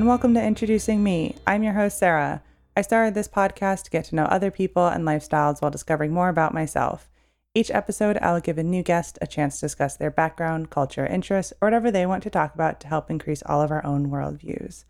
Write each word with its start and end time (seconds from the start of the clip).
And 0.00 0.08
welcome 0.08 0.32
to 0.32 0.42
Introducing 0.42 1.04
Me. 1.04 1.36
I'm 1.46 1.62
your 1.62 1.74
host, 1.74 1.98
Sarah. 1.98 2.42
I 2.74 2.80
started 2.80 3.12
this 3.12 3.28
podcast 3.28 3.82
to 3.82 3.90
get 3.90 4.06
to 4.06 4.14
know 4.14 4.24
other 4.24 4.50
people 4.50 4.86
and 4.86 5.04
lifestyles 5.04 5.60
while 5.60 5.70
discovering 5.70 6.10
more 6.10 6.30
about 6.30 6.54
myself. 6.54 7.10
Each 7.54 7.70
episode, 7.70 8.16
I'll 8.22 8.40
give 8.40 8.56
a 8.56 8.62
new 8.62 8.82
guest 8.82 9.18
a 9.20 9.26
chance 9.26 9.56
to 9.56 9.66
discuss 9.66 9.98
their 9.98 10.10
background, 10.10 10.70
culture, 10.70 11.04
interests, 11.04 11.52
or 11.60 11.66
whatever 11.66 11.90
they 11.90 12.06
want 12.06 12.22
to 12.22 12.30
talk 12.30 12.54
about 12.54 12.80
to 12.80 12.86
help 12.88 13.10
increase 13.10 13.42
all 13.44 13.60
of 13.60 13.70
our 13.70 13.84
own 13.84 14.06
worldviews. 14.06 14.86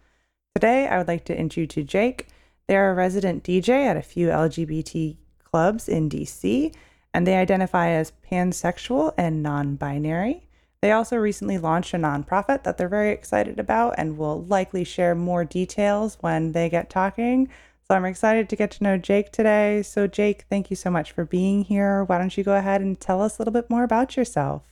Today, 0.54 0.86
I 0.86 0.96
would 0.98 1.08
like 1.08 1.24
to 1.24 1.36
introduce 1.36 1.76
you 1.76 1.82
to 1.82 1.88
Jake. 1.88 2.28
They're 2.68 2.92
a 2.92 2.94
resident 2.94 3.42
DJ 3.42 3.86
at 3.86 3.96
a 3.96 4.02
few 4.02 4.28
LGBT 4.28 5.16
clubs 5.42 5.88
in 5.88 6.08
DC, 6.08 6.72
and 7.12 7.26
they 7.26 7.34
identify 7.34 7.88
as 7.88 8.12
pansexual 8.30 9.12
and 9.18 9.42
non 9.42 9.74
binary. 9.74 10.46
They 10.82 10.92
also 10.92 11.16
recently 11.16 11.58
launched 11.58 11.92
a 11.92 11.98
nonprofit 11.98 12.62
that 12.62 12.78
they're 12.78 12.88
very 12.88 13.10
excited 13.10 13.58
about 13.58 13.96
and 13.98 14.16
will 14.16 14.44
likely 14.44 14.82
share 14.82 15.14
more 15.14 15.44
details 15.44 16.16
when 16.20 16.52
they 16.52 16.70
get 16.70 16.88
talking. 16.88 17.50
So 17.86 17.94
I'm 17.94 18.06
excited 18.06 18.48
to 18.48 18.56
get 18.56 18.70
to 18.72 18.84
know 18.84 18.96
Jake 18.96 19.30
today. 19.30 19.82
So, 19.82 20.06
Jake, 20.06 20.46
thank 20.48 20.70
you 20.70 20.76
so 20.76 20.90
much 20.90 21.12
for 21.12 21.26
being 21.26 21.64
here. 21.64 22.04
Why 22.04 22.16
don't 22.16 22.34
you 22.34 22.44
go 22.44 22.54
ahead 22.54 22.80
and 22.80 22.98
tell 22.98 23.20
us 23.20 23.36
a 23.36 23.42
little 23.42 23.52
bit 23.52 23.68
more 23.68 23.84
about 23.84 24.16
yourself? 24.16 24.62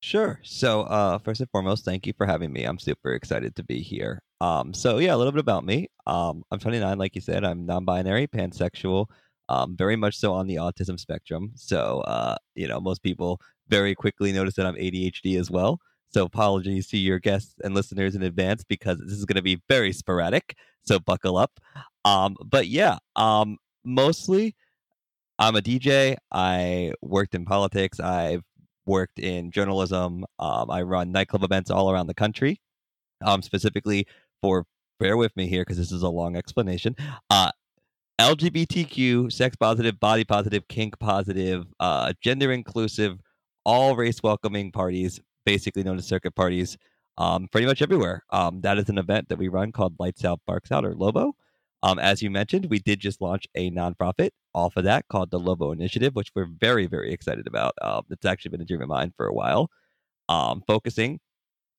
Sure. 0.00 0.38
So, 0.44 0.82
uh, 0.82 1.18
first 1.18 1.40
and 1.40 1.50
foremost, 1.50 1.84
thank 1.84 2.06
you 2.06 2.12
for 2.16 2.24
having 2.24 2.52
me. 2.52 2.62
I'm 2.62 2.78
super 2.78 3.14
excited 3.14 3.56
to 3.56 3.64
be 3.64 3.80
here. 3.80 4.22
Um, 4.40 4.72
so 4.72 4.98
yeah, 4.98 5.12
a 5.12 5.16
little 5.16 5.32
bit 5.32 5.40
about 5.40 5.64
me. 5.64 5.88
Um, 6.06 6.44
I'm 6.52 6.60
29, 6.60 6.98
like 6.98 7.16
you 7.16 7.20
said. 7.20 7.44
I'm 7.44 7.66
non-binary, 7.66 8.28
pansexual, 8.28 9.06
um, 9.48 9.76
very 9.76 9.96
much 9.96 10.16
so 10.16 10.34
on 10.34 10.46
the 10.46 10.56
autism 10.56 11.00
spectrum. 11.00 11.50
So, 11.56 12.00
uh, 12.00 12.36
you 12.54 12.68
know, 12.68 12.80
most 12.80 13.02
people 13.02 13.40
very 13.68 13.94
quickly 13.94 14.32
notice 14.32 14.54
that 14.54 14.66
I'm 14.66 14.76
ADHD 14.76 15.38
as 15.38 15.50
well. 15.50 15.80
So 16.10 16.24
apologies 16.24 16.88
to 16.88 16.96
your 16.96 17.18
guests 17.18 17.54
and 17.62 17.74
listeners 17.74 18.14
in 18.14 18.22
advance 18.22 18.64
because 18.64 18.98
this 18.98 19.12
is 19.12 19.24
going 19.24 19.36
to 19.36 19.42
be 19.42 19.60
very 19.68 19.92
sporadic. 19.92 20.56
So 20.82 20.98
buckle 20.98 21.36
up. 21.36 21.60
Um, 22.04 22.36
but 22.44 22.66
yeah, 22.66 22.98
um, 23.16 23.58
mostly 23.84 24.54
I'm 25.38 25.54
a 25.54 25.60
DJ. 25.60 26.16
I 26.32 26.92
worked 27.02 27.34
in 27.34 27.44
politics. 27.44 28.00
I've 28.00 28.42
worked 28.86 29.18
in 29.18 29.50
journalism. 29.50 30.24
Um, 30.38 30.70
I 30.70 30.82
run 30.82 31.12
nightclub 31.12 31.44
events 31.44 31.70
all 31.70 31.90
around 31.90 32.06
the 32.06 32.14
country. 32.14 32.60
Um, 33.24 33.42
specifically 33.42 34.06
for 34.40 34.64
bear 35.00 35.16
with 35.16 35.36
me 35.36 35.46
here 35.48 35.62
because 35.62 35.76
this 35.76 35.92
is 35.92 36.02
a 36.02 36.08
long 36.08 36.36
explanation. 36.36 36.96
Uh, 37.30 37.50
LGBTQ, 38.20 39.30
sex 39.30 39.56
positive, 39.56 40.00
body 40.00 40.24
positive, 40.24 40.66
kink 40.68 40.98
positive, 40.98 41.66
uh, 41.78 42.12
gender 42.20 42.50
inclusive, 42.50 43.18
all 43.68 43.94
race 43.94 44.22
welcoming 44.22 44.72
parties, 44.72 45.20
basically 45.44 45.82
known 45.82 45.98
as 45.98 46.06
circuit 46.06 46.34
parties, 46.34 46.78
um, 47.18 47.46
pretty 47.48 47.66
much 47.66 47.82
everywhere. 47.82 48.22
Um, 48.30 48.62
that 48.62 48.78
is 48.78 48.88
an 48.88 48.96
event 48.96 49.28
that 49.28 49.36
we 49.36 49.48
run 49.48 49.72
called 49.72 49.94
Lights 49.98 50.24
Out, 50.24 50.40
Barks 50.46 50.72
Out, 50.72 50.86
or 50.86 50.94
Lobo. 50.94 51.34
Um, 51.82 51.98
as 51.98 52.22
you 52.22 52.30
mentioned, 52.30 52.70
we 52.70 52.78
did 52.78 52.98
just 52.98 53.20
launch 53.20 53.46
a 53.54 53.70
nonprofit 53.70 54.30
off 54.54 54.78
of 54.78 54.84
that 54.84 55.06
called 55.08 55.30
the 55.30 55.38
Lobo 55.38 55.70
Initiative, 55.70 56.14
which 56.14 56.30
we're 56.34 56.48
very, 56.58 56.86
very 56.86 57.12
excited 57.12 57.46
about. 57.46 57.74
Um, 57.82 58.06
it's 58.08 58.24
actually 58.24 58.52
been 58.52 58.62
a 58.62 58.64
dream 58.64 58.80
of 58.80 58.88
mine 58.88 59.12
for 59.14 59.26
a 59.26 59.34
while, 59.34 59.68
um, 60.30 60.62
focusing 60.66 61.20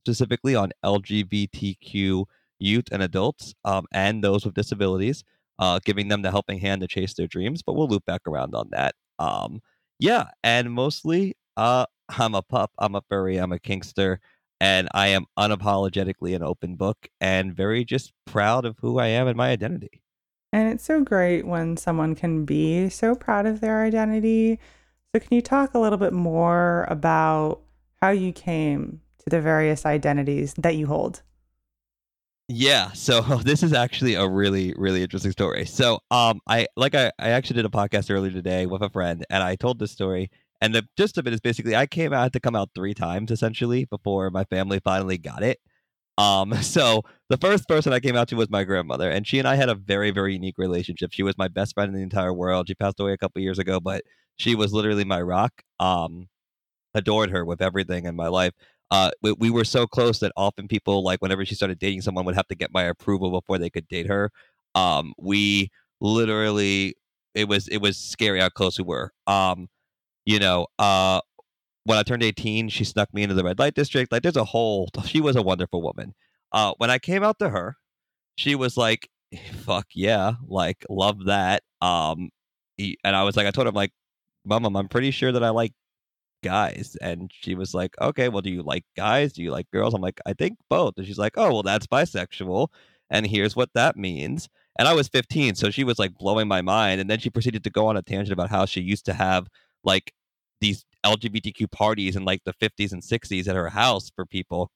specifically 0.05 0.53
on 0.53 0.71
LGBTQ 0.85 2.25
youth 2.59 2.85
and 2.91 3.01
adults 3.01 3.55
um, 3.65 3.87
and 3.91 4.23
those 4.23 4.45
with 4.45 4.53
disabilities, 4.53 5.23
uh, 5.57 5.79
giving 5.83 6.09
them 6.09 6.21
the 6.21 6.29
helping 6.29 6.59
hand 6.59 6.81
to 6.81 6.87
chase 6.87 7.15
their 7.15 7.25
dreams. 7.25 7.63
But 7.63 7.73
we'll 7.73 7.87
loop 7.87 8.05
back 8.05 8.21
around 8.27 8.53
on 8.53 8.69
that. 8.73 8.93
Um, 9.17 9.61
yeah, 9.97 10.25
and 10.43 10.71
mostly, 10.71 11.35
uh, 11.59 11.85
I'm 12.07 12.35
a 12.35 12.41
pup, 12.41 12.71
I'm 12.79 12.95
a 12.95 13.01
furry, 13.09 13.35
I'm 13.35 13.51
a 13.51 13.59
kinkster, 13.59 14.19
and 14.61 14.87
I 14.93 15.07
am 15.07 15.25
unapologetically 15.37 16.33
an 16.33 16.41
open 16.41 16.75
book 16.75 17.09
and 17.19 17.53
very 17.53 17.83
just 17.83 18.13
proud 18.25 18.65
of 18.65 18.77
who 18.79 18.97
I 18.97 19.07
am 19.07 19.27
and 19.27 19.35
my 19.35 19.49
identity. 19.49 20.01
And 20.53 20.69
it's 20.69 20.85
so 20.85 21.03
great 21.03 21.45
when 21.45 21.75
someone 21.75 22.15
can 22.15 22.45
be 22.45 22.89
so 22.89 23.13
proud 23.13 23.45
of 23.45 23.59
their 23.59 23.83
identity. 23.83 24.57
So, 25.13 25.19
can 25.19 25.35
you 25.35 25.41
talk 25.41 25.73
a 25.73 25.79
little 25.79 25.97
bit 25.97 26.13
more 26.13 26.87
about 26.89 27.59
how 28.01 28.09
you 28.09 28.31
came 28.31 29.01
to 29.19 29.29
the 29.29 29.41
various 29.41 29.85
identities 29.85 30.53
that 30.57 30.75
you 30.75 30.87
hold? 30.87 31.21
Yeah, 32.47 32.93
so 32.93 33.21
this 33.43 33.63
is 33.63 33.73
actually 33.73 34.15
a 34.15 34.27
really, 34.27 34.73
really 34.77 35.03
interesting 35.03 35.33
story. 35.33 35.65
So, 35.65 35.99
um, 36.09 36.39
I 36.47 36.67
like 36.77 36.95
I, 36.95 37.11
I 37.19 37.29
actually 37.29 37.57
did 37.57 37.65
a 37.65 37.69
podcast 37.69 38.09
earlier 38.09 38.31
today 38.31 38.65
with 38.65 38.81
a 38.81 38.89
friend, 38.89 39.25
and 39.29 39.43
I 39.43 39.55
told 39.57 39.77
this 39.77 39.91
story. 39.91 40.31
And 40.61 40.75
the 40.75 40.87
gist 40.97 41.17
of 41.17 41.27
it 41.27 41.33
is 41.33 41.39
basically 41.39 41.75
I 41.75 41.85
came 41.85 42.13
out 42.13 42.33
to 42.33 42.39
come 42.39 42.55
out 42.55 42.69
three 42.75 42.93
times 42.93 43.31
essentially 43.31 43.85
before 43.85 44.29
my 44.29 44.43
family 44.45 44.79
finally 44.83 45.17
got 45.17 45.43
it. 45.43 45.59
Um, 46.17 46.53
so 46.61 47.03
the 47.29 47.37
first 47.37 47.67
person 47.67 47.93
I 47.93 47.99
came 47.99 48.15
out 48.15 48.27
to 48.29 48.35
was 48.35 48.49
my 48.49 48.63
grandmother, 48.63 49.09
and 49.09 49.25
she 49.25 49.39
and 49.39 49.47
I 49.47 49.55
had 49.55 49.69
a 49.69 49.75
very, 49.75 50.11
very 50.11 50.33
unique 50.33 50.57
relationship. 50.57 51.11
She 51.13 51.23
was 51.23 51.37
my 51.37 51.47
best 51.47 51.73
friend 51.73 51.89
in 51.89 51.95
the 51.95 52.03
entire 52.03 52.33
world. 52.33 52.67
She 52.67 52.75
passed 52.75 52.99
away 52.99 53.13
a 53.13 53.17
couple 53.17 53.41
years 53.41 53.59
ago, 53.59 53.79
but 53.79 54.03
she 54.37 54.55
was 54.55 54.73
literally 54.73 55.05
my 55.05 55.21
rock. 55.21 55.53
Um, 55.79 56.27
adored 56.95 57.29
her 57.29 57.45
with 57.45 57.61
everything 57.61 58.05
in 58.05 58.15
my 58.15 58.27
life 58.27 58.53
uh, 58.91 59.11
we, 59.21 59.33
we, 59.33 59.49
were 59.49 59.63
so 59.63 59.85
close 59.85 60.19
that 60.19 60.31
often 60.35 60.67
people 60.67 61.03
like 61.03 61.21
whenever 61.21 61.45
she 61.45 61.55
started 61.55 61.79
dating 61.79 62.01
someone 62.01 62.25
would 62.25 62.35
have 62.35 62.47
to 62.47 62.55
get 62.55 62.73
my 62.73 62.83
approval 62.83 63.29
before 63.29 63.57
they 63.57 63.69
could 63.69 63.87
date 63.87 64.07
her. 64.07 64.31
Um, 64.75 65.13
we 65.17 65.69
literally 66.01 66.95
it 67.35 67.47
was 67.47 67.67
it 67.67 67.77
was 67.77 67.97
scary 67.97 68.39
how 68.39 68.49
close 68.49 68.77
we 68.77 68.85
were. 68.85 69.11
Um, 69.27 69.69
you 70.29 70.37
know, 70.37 70.67
uh, 70.77 71.21
when 71.85 71.97
I 71.97 72.03
turned 72.03 72.21
18, 72.21 72.69
she 72.69 72.83
snuck 72.83 73.11
me 73.15 73.23
into 73.23 73.33
the 73.33 73.43
red 73.43 73.57
light 73.57 73.73
district. 73.73 74.11
Like, 74.11 74.21
there's 74.21 74.37
a 74.37 74.43
whole. 74.43 74.89
She 75.05 75.21
was 75.21 75.35
a 75.35 75.41
wonderful 75.41 75.81
woman. 75.81 76.13
Uh, 76.51 76.73
when 76.77 76.91
I 76.91 76.99
came 76.99 77.23
out 77.23 77.39
to 77.39 77.49
her, 77.49 77.77
she 78.37 78.53
was 78.53 78.77
like, 78.77 79.09
"Fuck 79.65 79.87
yeah, 79.95 80.33
like 80.47 80.85
love 80.87 81.25
that." 81.25 81.63
Um, 81.81 82.29
he, 82.77 82.97
and 83.03 83.15
I 83.15 83.23
was 83.23 83.35
like, 83.37 83.47
I 83.47 83.51
told 83.51 83.67
him 83.67 83.73
like, 83.73 83.91
"Mom, 84.45 84.75
I'm 84.75 84.87
pretty 84.87 85.11
sure 85.11 85.31
that 85.31 85.43
I 85.43 85.49
like 85.49 85.73
guys. 86.43 86.95
And 87.01 87.31
she 87.33 87.55
was 87.55 87.73
like, 87.73 87.95
okay, 88.01 88.29
well, 88.29 88.41
do 88.41 88.51
you 88.51 88.63
like 88.63 88.85
guys? 88.95 89.33
Do 89.33 89.43
you 89.43 89.51
like 89.51 89.69
girls? 89.71 89.93
I'm 89.93 90.01
like, 90.01 90.19
I 90.25 90.33
think 90.33 90.57
both. 90.69 90.93
And 90.97 91.05
she's 91.07 91.17
like, 91.17 91.33
oh, 91.37 91.51
well, 91.51 91.63
that's 91.63 91.87
bisexual. 91.87 92.69
And 93.09 93.25
here's 93.27 93.55
what 93.55 93.71
that 93.73 93.97
means. 93.97 94.47
And 94.77 94.87
I 94.87 94.93
was 94.93 95.09
15, 95.09 95.55
so 95.55 95.71
she 95.71 95.83
was 95.83 95.99
like 95.99 96.13
blowing 96.17 96.47
my 96.47 96.61
mind. 96.61 97.01
And 97.01 97.09
then 97.09 97.19
she 97.19 97.29
proceeded 97.29 97.63
to 97.63 97.69
go 97.69 97.87
on 97.87 97.97
a 97.97 98.01
tangent 98.01 98.31
about 98.31 98.49
how 98.49 98.65
she 98.65 98.81
used 98.81 99.05
to 99.05 99.13
have 99.13 99.47
like 99.83 100.13
these 100.61 100.85
LGBTQ 101.05 101.71
parties 101.71 102.15
in 102.15 102.25
like 102.25 102.43
the 102.43 102.53
50s 102.53 102.91
and 102.91 103.01
60s 103.01 103.47
at 103.47 103.55
her 103.55 103.69
house 103.69 104.11
for 104.15 104.25
people. 104.25 104.71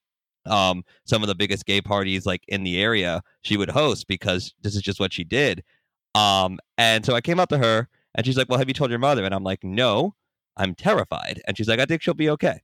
Um, 0.46 0.84
some 1.06 1.22
of 1.24 1.28
the 1.28 1.36
biggest 1.36 1.66
gay 1.66 1.82
parties 1.82 2.26
like 2.26 2.44
in 2.50 2.64
the 2.64 2.82
area 2.82 3.22
she 3.44 3.56
would 3.56 3.70
host 3.70 4.08
because 4.08 4.54
this 4.62 4.76
is 4.76 4.82
just 4.82 5.00
what 5.00 5.14
she 5.14 5.24
did. 5.24 5.64
Um, 6.16 6.60
and 6.78 7.06
so 7.06 7.16
I 7.16 7.22
came 7.22 7.40
up 7.40 7.50
to 7.50 7.58
her 7.58 7.88
and 8.16 8.26
she's 8.26 8.38
like, 8.38 8.50
Well, 8.50 8.60
have 8.60 8.68
you 8.68 8.74
told 8.74 8.90
your 8.90 9.00
mother? 9.00 9.24
And 9.24 9.34
I'm 9.34 9.44
like, 9.44 9.64
No. 9.64 10.16
I'm 10.58 10.76
terrified. 10.76 11.42
And 11.48 11.58
she's 11.58 11.68
like, 11.68 11.80
I 11.80 11.86
think 11.86 12.02
she'll 12.02 12.14
be 12.14 12.30
okay. 12.30 12.62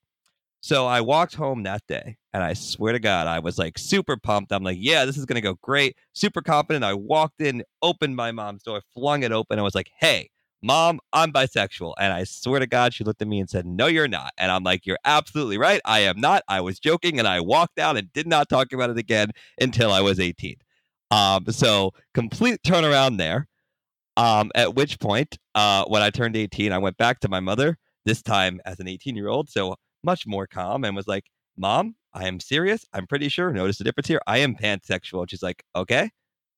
So 0.61 0.87
I 0.87 1.01
walked 1.01 1.35
home 1.35 1.63
that 1.63 1.83
day 1.87 2.17
and 2.33 2.43
I 2.43 2.53
swear 2.53 2.91
to 2.93 2.99
God, 2.99 3.27
I 3.27 3.39
was 3.39 3.57
like 3.57 3.77
super 3.77 4.17
pumped. 4.17 4.51
I'm 4.51 4.63
like, 4.63 4.77
yeah, 4.79 5.05
this 5.05 5.17
is 5.17 5.25
going 5.25 5.35
to 5.35 5.41
go 5.41 5.55
great. 5.61 5.95
Super 6.13 6.41
confident. 6.41 6.83
I 6.83 6.93
walked 6.93 7.41
in, 7.41 7.63
opened 7.81 8.15
my 8.15 8.31
mom's 8.31 8.63
door, 8.63 8.81
flung 8.93 9.23
it 9.23 9.31
open. 9.31 9.57
I 9.57 9.61
was 9.61 9.75
like, 9.75 9.89
hey, 9.99 10.29
mom, 10.61 10.99
I'm 11.13 11.31
bisexual. 11.31 11.93
And 11.99 12.13
I 12.13 12.23
swear 12.23 12.59
to 12.59 12.67
God, 12.67 12.93
she 12.93 13.03
looked 13.03 13.21
at 13.21 13.27
me 13.27 13.39
and 13.39 13.49
said, 13.49 13.65
no, 13.65 13.87
you're 13.87 14.07
not. 14.07 14.33
And 14.37 14.51
I'm 14.51 14.63
like, 14.63 14.85
you're 14.85 14.99
absolutely 15.05 15.57
right. 15.57 15.81
I 15.85 15.99
am 15.99 16.19
not. 16.19 16.43
I 16.47 16.61
was 16.61 16.79
joking. 16.79 17.19
And 17.19 17.27
I 17.27 17.39
walked 17.39 17.79
out 17.79 17.97
and 17.97 18.11
did 18.13 18.27
not 18.27 18.49
talk 18.49 18.73
about 18.73 18.89
it 18.89 18.97
again 18.97 19.31
until 19.59 19.91
I 19.91 20.01
was 20.01 20.19
18. 20.19 20.55
Um, 21.11 21.45
so 21.49 21.91
complete 22.13 22.61
turnaround 22.63 23.17
there. 23.17 23.47
Um, 24.17 24.51
at 24.53 24.75
which 24.75 24.99
point, 24.99 25.37
uh, 25.55 25.85
when 25.85 26.01
I 26.01 26.09
turned 26.09 26.35
18, 26.35 26.73
I 26.73 26.77
went 26.77 26.97
back 26.97 27.21
to 27.21 27.29
my 27.29 27.39
mother, 27.39 27.77
this 28.05 28.21
time 28.21 28.59
as 28.65 28.79
an 28.79 28.87
18 28.87 29.15
year 29.15 29.29
old, 29.29 29.49
so 29.49 29.75
much 30.03 30.27
more 30.27 30.45
calm, 30.45 30.83
and 30.83 30.95
was 30.95 31.07
like, 31.07 31.25
Mom, 31.57 31.95
I 32.13 32.27
am 32.27 32.39
serious. 32.39 32.85
I'm 32.93 33.07
pretty 33.07 33.29
sure. 33.29 33.51
Notice 33.51 33.77
the 33.77 33.83
difference 33.83 34.07
here. 34.07 34.21
I 34.27 34.39
am 34.39 34.55
pansexual. 34.55 35.21
And 35.21 35.31
she's 35.31 35.43
like, 35.43 35.63
Okay, 35.75 36.09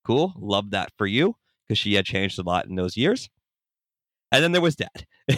cool. 0.06 0.34
Love 0.38 0.72
that 0.72 0.90
for 0.98 1.06
you. 1.06 1.36
Because 1.68 1.78
she 1.78 1.94
had 1.94 2.06
changed 2.06 2.40
a 2.40 2.44
lot 2.44 2.66
in 2.66 2.76
those 2.76 2.98
years. 2.98 3.30
And 4.32 4.44
then 4.44 4.52
there 4.52 4.62
was 4.62 4.76
dad. 4.76 5.06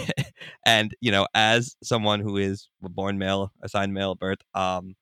and, 0.66 0.94
you 1.01 1.12
know, 1.12 1.28
as 1.34 1.75
someone 1.84 2.19
who 2.19 2.38
is 2.38 2.69
born 2.81 3.18
male, 3.18 3.51
assigned 3.63 3.94
male 3.94 4.12
at 4.12 4.19
birth, 4.19 4.40
um, 4.54 4.95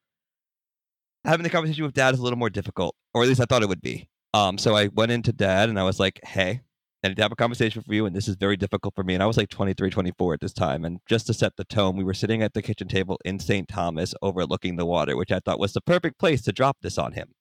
having 1.26 1.44
the 1.44 1.50
conversation 1.50 1.84
with 1.84 1.94
dad 1.94 2.14
is 2.14 2.20
a 2.20 2.24
little 2.24 2.40
more 2.40 2.50
difficult, 2.50 2.96
or 3.14 3.24
at 3.24 3.28
least 3.28 3.42
I 3.42 3.46
thought 3.46 3.64
it 3.64 3.70
would 3.70 3.82
be. 3.82 4.08
Um, 4.34 4.58
so 4.58 4.76
I 4.76 4.88
went 4.88 5.12
into 5.12 5.34
dad 5.34 5.70
and 5.70 5.80
I 5.80 5.84
was 5.84 6.00
like, 6.00 6.22
hey, 6.24 6.62
I 7.04 7.08
need 7.08 7.18
to 7.18 7.24
have 7.24 7.32
a 7.32 7.36
conversation 7.36 7.82
for 7.82 7.96
you, 7.96 8.06
and 8.06 8.16
this 8.16 8.28
is 8.28 8.36
very 8.36 8.56
difficult 8.56 8.94
for 8.94 9.04
me. 9.04 9.16
And 9.16 9.24
I 9.24 9.26
was 9.26 9.36
like 9.36 9.50
23, 9.50 9.90
24 9.90 10.36
at 10.36 10.40
this 10.40 10.54
time. 10.54 10.86
And 10.86 11.00
just 11.10 11.26
to 11.28 11.34
set 11.34 11.58
the 11.58 11.64
tone, 11.64 11.98
we 11.98 12.04
were 12.04 12.14
sitting 12.14 12.44
at 12.44 12.54
the 12.54 12.62
kitchen 12.62 12.88
table 12.88 13.20
in 13.26 13.40
St. 13.40 13.68
Thomas 13.68 14.14
overlooking 14.22 14.76
the 14.76 14.86
water, 14.86 15.18
which 15.18 15.32
I 15.32 15.40
thought 15.40 15.60
was 15.60 15.74
the 15.74 15.82
perfect 15.82 16.20
place 16.20 16.44
to 16.44 16.52
drop 16.52 16.78
this 16.82 17.00
on 17.00 17.14
him 17.14 17.34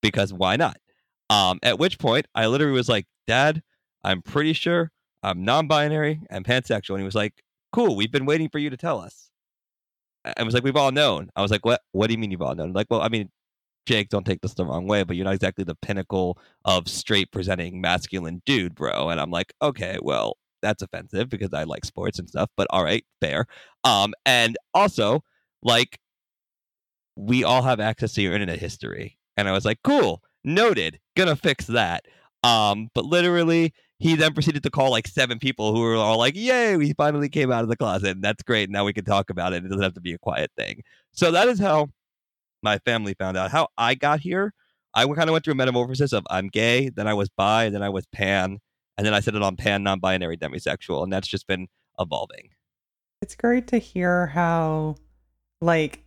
because 0.00 0.32
why 0.32 0.56
not? 0.56 0.76
Um, 1.28 1.58
at 1.62 1.78
which 1.78 1.98
point, 1.98 2.26
I 2.34 2.46
literally 2.46 2.72
was 2.72 2.88
like, 2.88 3.06
Dad, 3.26 3.62
I'm 4.04 4.22
pretty 4.22 4.52
sure 4.52 4.92
I'm 5.22 5.44
non 5.44 5.66
binary 5.68 6.20
and 6.30 6.44
pansexual. 6.44 6.90
And 6.90 7.00
he 7.00 7.04
was 7.04 7.14
like, 7.14 7.34
Cool, 7.72 7.96
we've 7.96 8.12
been 8.12 8.26
waiting 8.26 8.48
for 8.48 8.58
you 8.58 8.70
to 8.70 8.76
tell 8.76 9.00
us. 9.00 9.30
And 10.24 10.34
I 10.38 10.42
was 10.42 10.54
like, 10.54 10.64
We've 10.64 10.76
all 10.76 10.92
known. 10.92 11.30
I 11.36 11.42
was 11.42 11.50
like, 11.50 11.64
What, 11.64 11.80
what 11.92 12.08
do 12.08 12.14
you 12.14 12.18
mean 12.18 12.30
you've 12.30 12.42
all 12.42 12.54
known? 12.54 12.72
Like, 12.72 12.86
well, 12.90 13.02
I 13.02 13.08
mean, 13.08 13.30
Jake, 13.86 14.08
don't 14.08 14.24
take 14.24 14.40
this 14.40 14.54
the 14.54 14.64
wrong 14.64 14.86
way, 14.86 15.02
but 15.04 15.16
you're 15.16 15.24
not 15.24 15.34
exactly 15.34 15.64
the 15.64 15.74
pinnacle 15.74 16.38
of 16.64 16.88
straight 16.88 17.32
presenting 17.32 17.80
masculine 17.80 18.42
dude, 18.46 18.74
bro. 18.74 19.08
And 19.08 19.20
I'm 19.20 19.30
like, 19.30 19.52
okay, 19.62 19.98
well, 20.02 20.36
that's 20.62 20.82
offensive 20.82 21.28
because 21.28 21.52
I 21.52 21.64
like 21.64 21.84
sports 21.84 22.18
and 22.18 22.28
stuff, 22.28 22.50
but 22.56 22.66
all 22.70 22.84
right, 22.84 23.04
fair. 23.20 23.46
Um, 23.84 24.12
and 24.26 24.56
also, 24.74 25.24
like, 25.62 25.98
we 27.16 27.44
all 27.44 27.62
have 27.62 27.80
access 27.80 28.12
to 28.14 28.22
your 28.22 28.34
internet 28.34 28.58
history. 28.58 29.18
And 29.36 29.48
I 29.48 29.52
was 29.52 29.64
like, 29.64 29.78
cool, 29.82 30.22
noted, 30.44 31.00
gonna 31.16 31.36
fix 31.36 31.66
that. 31.66 32.04
Um, 32.44 32.88
but 32.94 33.04
literally, 33.04 33.72
he 34.00 34.16
then 34.16 34.32
proceeded 34.32 34.62
to 34.62 34.70
call 34.70 34.90
like 34.90 35.06
seven 35.06 35.38
people 35.38 35.74
who 35.74 35.80
were 35.80 35.94
all 35.94 36.18
like, 36.18 36.34
Yay, 36.34 36.76
we 36.76 36.94
finally 36.94 37.28
came 37.28 37.52
out 37.52 37.62
of 37.62 37.68
the 37.68 37.76
closet. 37.76 38.12
And 38.12 38.24
that's 38.24 38.42
great. 38.42 38.70
Now 38.70 38.84
we 38.86 38.94
can 38.94 39.04
talk 39.04 39.28
about 39.28 39.52
it. 39.52 39.62
It 39.62 39.68
doesn't 39.68 39.82
have 39.82 39.94
to 39.94 40.00
be 40.00 40.14
a 40.14 40.18
quiet 40.18 40.50
thing. 40.56 40.82
So 41.12 41.30
that 41.32 41.48
is 41.48 41.60
how 41.60 41.90
my 42.62 42.78
family 42.78 43.14
found 43.14 43.36
out. 43.36 43.50
How 43.50 43.68
I 43.76 43.94
got 43.94 44.20
here, 44.20 44.54
I 44.94 45.04
kind 45.04 45.28
of 45.28 45.32
went 45.32 45.44
through 45.44 45.52
a 45.52 45.56
metamorphosis 45.56 46.14
of 46.14 46.24
I'm 46.30 46.48
gay, 46.48 46.88
then 46.88 47.06
I 47.06 47.14
was 47.14 47.28
bi, 47.28 47.68
then 47.68 47.82
I 47.82 47.90
was 47.90 48.06
pan, 48.06 48.58
and 48.96 49.06
then 49.06 49.12
I 49.12 49.20
said 49.20 49.34
it 49.34 49.42
on 49.42 49.56
pan, 49.56 49.82
non 49.82 50.00
binary, 50.00 50.38
demisexual. 50.38 51.04
And 51.04 51.12
that's 51.12 51.28
just 51.28 51.46
been 51.46 51.68
evolving. 51.98 52.48
It's 53.20 53.34
great 53.34 53.66
to 53.68 53.78
hear 53.78 54.28
how, 54.28 54.96
like, 55.60 56.02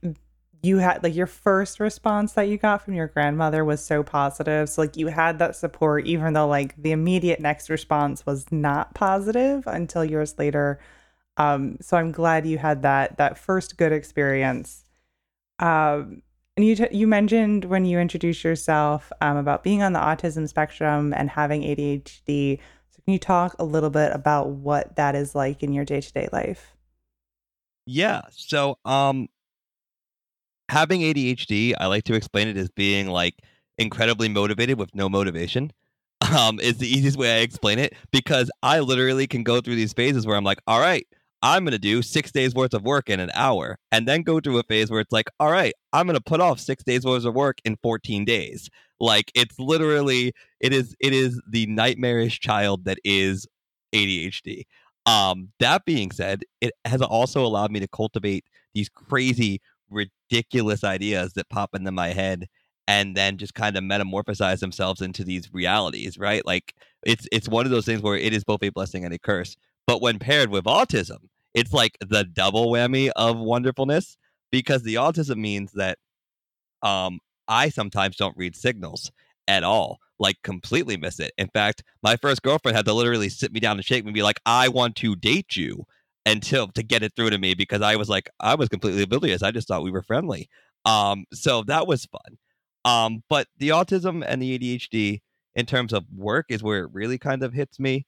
you 0.64 0.78
had 0.78 1.04
like 1.04 1.14
your 1.14 1.28
first 1.28 1.82
response 1.82 2.34
that 2.34 2.44
you 2.44 2.58
got 2.58 2.82
from 2.82 2.94
your 2.94 3.08
grandmother 3.08 3.66
was 3.66 3.84
so 3.84 4.02
positive. 4.02 4.70
So 4.70 4.82
like 4.82 4.96
you 4.96 5.08
had 5.08 5.38
that 5.40 5.58
support, 5.58 6.06
even 6.08 6.34
though 6.34 6.48
like 6.48 6.82
the 6.82 6.94
immediate 6.94 7.42
next 7.42 7.70
response 7.70 8.26
was 8.26 8.50
not 8.50 8.96
positive 8.96 9.68
until 9.68 10.06
years 10.06 10.40
later. 10.40 10.80
Um, 11.36 11.78
so 11.82 11.98
I'm 11.98 12.14
glad 12.14 12.48
you 12.48 12.58
had 12.58 12.82
that 12.84 13.18
that 13.18 13.38
first 13.38 13.78
good 13.78 13.92
experience. 13.92 14.86
Um, 15.60 16.22
and 16.56 16.66
you 16.66 16.78
t- 16.78 16.88
you 16.92 17.08
mentioned 17.08 17.66
when 17.66 17.86
you 17.86 18.00
introduced 18.00 18.46
yourself 18.46 19.12
um, 19.20 19.36
about 19.36 19.64
being 19.64 19.84
on 19.84 19.92
the 19.92 20.00
autism 20.00 20.48
spectrum 20.48 21.14
and 21.14 21.30
having 21.30 21.64
ADHD. 21.64 22.60
So 22.92 23.02
can 23.04 23.12
you 23.12 23.20
talk 23.20 23.56
a 23.60 23.66
little 23.66 23.90
bit 23.90 24.14
about 24.14 24.50
what 24.50 24.96
that 24.96 25.14
is 25.14 25.36
like 25.36 25.62
in 25.62 25.74
your 25.74 25.84
day 25.84 26.00
to 26.00 26.14
day 26.14 26.30
life? 26.32 26.78
Yeah. 27.86 28.22
So 28.32 28.78
um 28.86 29.28
having 30.70 31.02
ADHD, 31.02 31.74
I 31.80 31.88
like 31.88 32.04
to 32.06 32.14
explain 32.14 32.48
it 32.48 32.58
as 32.58 32.70
being 32.70 33.08
like 33.08 33.36
incredibly 33.78 34.30
motivated 34.30 34.78
with 34.78 34.94
no 34.96 35.10
motivation. 35.10 35.72
Um, 36.34 36.58
is 36.62 36.78
the 36.78 36.88
easiest 36.88 37.18
way 37.18 37.38
I 37.38 37.42
explain 37.42 37.80
it 37.80 37.96
because 38.12 38.50
I 38.64 38.80
literally 38.80 39.28
can 39.28 39.44
go 39.44 39.60
through 39.60 39.76
these 39.76 39.92
phases 39.92 40.26
where 40.26 40.38
I'm 40.38 40.46
like, 40.46 40.60
all 40.68 40.80
right, 40.80 41.06
I'm 41.44 41.66
going 41.66 41.74
to 41.74 41.78
do 41.78 42.02
six 42.02 42.32
days 42.32 42.56
worth 42.56 42.74
of 42.74 42.84
work 42.84 43.10
in 43.10 43.20
an 43.20 43.30
hour, 43.34 43.78
and 43.92 44.08
then 44.08 44.22
go 44.22 44.40
through 44.40 44.58
a 44.58 44.64
phase 44.64 44.90
where 44.90 45.02
it's 45.02 45.12
like, 45.12 45.28
all 45.42 45.52
right, 45.52 45.74
I'm 45.92 46.08
going 46.08 46.16
to 46.18 46.24
put 46.24 46.40
off 46.40 46.62
six 46.62 46.82
days 46.86 47.04
worth 47.04 47.26
of 47.26 47.34
work 47.34 47.58
in 47.66 47.76
14 47.84 48.24
days. 48.24 48.70
Like 49.02 49.34
it's 49.36 49.60
literally, 49.60 50.32
it 50.62 50.72
is, 50.74 50.96
it 51.02 51.14
is 51.14 51.42
the 51.50 51.66
nightmarish 51.66 52.40
child 52.40 52.86
that 52.86 53.00
is 53.04 53.46
ADHD. 53.94 54.64
Um, 55.06 55.50
that 55.60 55.84
being 55.84 56.12
said, 56.12 56.44
it 56.62 56.72
has 56.86 57.02
also 57.02 57.46
allowed 57.46 57.72
me 57.72 57.82
to 57.82 57.88
cultivate 57.90 58.46
these 58.74 58.88
crazy 58.88 59.60
ridiculous 59.94 60.84
ideas 60.84 61.34
that 61.34 61.50
pop 61.50 61.76
into 61.76 61.92
my 61.92 62.10
head 62.10 62.48
and 62.88 63.16
then 63.16 63.38
just 63.38 63.54
kind 63.54 63.78
of 63.78 63.84
metamorphosize 63.84 64.60
themselves 64.60 65.02
into 65.02 65.24
these 65.24 65.54
realities, 65.54 66.18
right? 66.18 66.46
Like 66.46 66.74
it's 67.06 67.28
it's 67.32 67.48
one 67.48 67.66
of 67.66 67.72
those 67.72 67.86
things 67.86 68.02
where 68.02 68.18
it 68.18 68.34
is 68.34 68.44
both 68.44 68.64
a 68.64 68.70
blessing 68.70 69.06
and 69.06 69.14
a 69.14 69.20
curse. 69.20 69.56
But 69.88 70.02
when 70.02 70.20
paired 70.20 70.50
with 70.50 70.66
autism, 70.66 71.20
it's 71.54 71.74
like 71.74 71.98
the 72.02 72.24
double 72.24 72.72
whammy 72.72 73.12
of 73.16 73.38
wonderfulness 73.38 74.18
because 74.52 74.84
the 74.84 74.96
autism 74.96 75.38
means 75.38 75.72
that 75.74 75.98
um 76.82 77.20
I 77.48 77.70
sometimes 77.70 78.16
don't 78.18 78.38
read 78.38 78.56
signals 78.56 79.12
at 79.48 79.64
all, 79.64 80.00
like 80.20 80.38
completely 80.44 80.98
miss 80.98 81.20
it. 81.20 81.34
In 81.38 81.50
fact, 81.50 81.84
my 82.02 82.16
first 82.18 82.42
girlfriend 82.42 82.76
had 82.78 82.86
to 82.86 82.94
literally 82.94 83.30
sit 83.30 83.52
me 83.54 83.60
down 83.60 83.78
and 83.78 83.86
shake 83.86 84.04
me 84.04 84.10
and 84.10 84.16
be 84.16 84.24
like, 84.24 84.40
"I 84.46 84.70
want 84.70 84.96
to 84.98 85.16
date 85.16 85.56
you." 85.58 85.86
Until 86.26 86.68
to 86.70 86.84
get 86.84 87.04
it 87.04 87.14
through 87.16 87.30
to 87.32 87.38
me 87.38 87.54
because 87.54 87.82
I 87.82 87.96
was 87.96 88.10
like 88.10 88.30
I 88.40 88.56
was 88.56 88.70
completely 88.70 89.04
oblivious. 89.04 89.44
I 89.44 89.52
just 89.52 89.68
thought 89.68 89.84
we 89.84 89.92
were 89.92 90.04
friendly. 90.04 90.50
Um, 90.86 91.26
so 91.34 91.64
that 91.64 91.88
was 91.88 92.06
fun. 92.06 92.38
Um, 92.86 93.24
but 93.30 93.48
the 93.58 93.70
autism 93.70 94.24
and 94.28 94.42
the 94.42 94.58
ADHD 94.58 95.22
in 95.56 95.66
terms 95.66 95.94
of 95.94 96.06
work 96.16 96.48
is 96.50 96.64
where 96.64 96.84
it 96.84 96.90
really 96.94 97.18
kind 97.18 97.44
of 97.44 97.54
hits 97.54 97.80
me. 97.80 98.06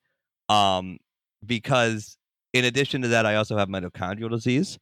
Um, 0.49 0.97
because 1.45 2.17
in 2.53 2.65
addition 2.65 3.01
to 3.03 3.09
that, 3.09 3.25
I 3.25 3.35
also 3.35 3.57
have 3.57 3.69
mitochondrial 3.69 4.29
disease, 4.29 4.79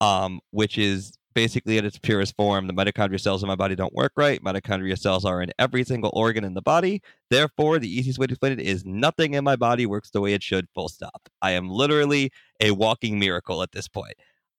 um, 0.00 0.40
which 0.50 0.78
is 0.78 1.12
basically 1.34 1.78
at 1.78 1.84
its 1.84 1.98
purest 1.98 2.36
form, 2.36 2.66
the 2.66 2.72
mitochondria 2.72 3.20
cells 3.20 3.42
in 3.42 3.48
my 3.48 3.54
body 3.54 3.74
don't 3.74 3.94
work 3.94 4.12
right. 4.16 4.42
Mitochondria 4.42 4.98
cells 4.98 5.24
are 5.24 5.42
in 5.42 5.50
every 5.58 5.84
single 5.84 6.10
organ 6.14 6.44
in 6.44 6.54
the 6.54 6.62
body. 6.62 7.02
Therefore, 7.30 7.78
the 7.78 7.88
easiest 7.88 8.18
way 8.18 8.26
to 8.26 8.32
explain 8.32 8.52
it 8.52 8.60
is 8.60 8.84
nothing 8.84 9.34
in 9.34 9.44
my 9.44 9.56
body 9.56 9.86
works 9.86 10.10
the 10.10 10.20
way 10.20 10.34
it 10.34 10.42
should, 10.42 10.68
full 10.74 10.88
stop. 10.88 11.28
I 11.40 11.52
am 11.52 11.68
literally 11.68 12.30
a 12.60 12.70
walking 12.72 13.18
miracle 13.18 13.62
at 13.62 13.72
this 13.72 13.88
point. 13.88 14.14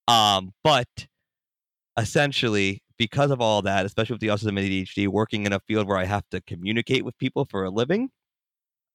Um, 0.08 0.52
but 0.64 0.88
essentially, 1.98 2.82
because 2.98 3.32
of 3.32 3.42
all 3.42 3.62
that, 3.64 3.86
especially 3.86 4.16
with 4.16 4.22
the 4.22 4.28
autism 4.28 4.50
and 4.50 4.60
ADHD, 4.60 5.08
working 5.08 5.46
in 5.46 5.54
a 5.54 5.60
field 5.62 5.88
where 5.88 5.98
I 5.98 6.06
have 6.06 6.28
to 6.32 6.42
communicate 6.42 7.06
with 7.06 7.18
people 7.18 7.46
for 7.46 7.64
a 7.64 7.70
living, 7.70 8.10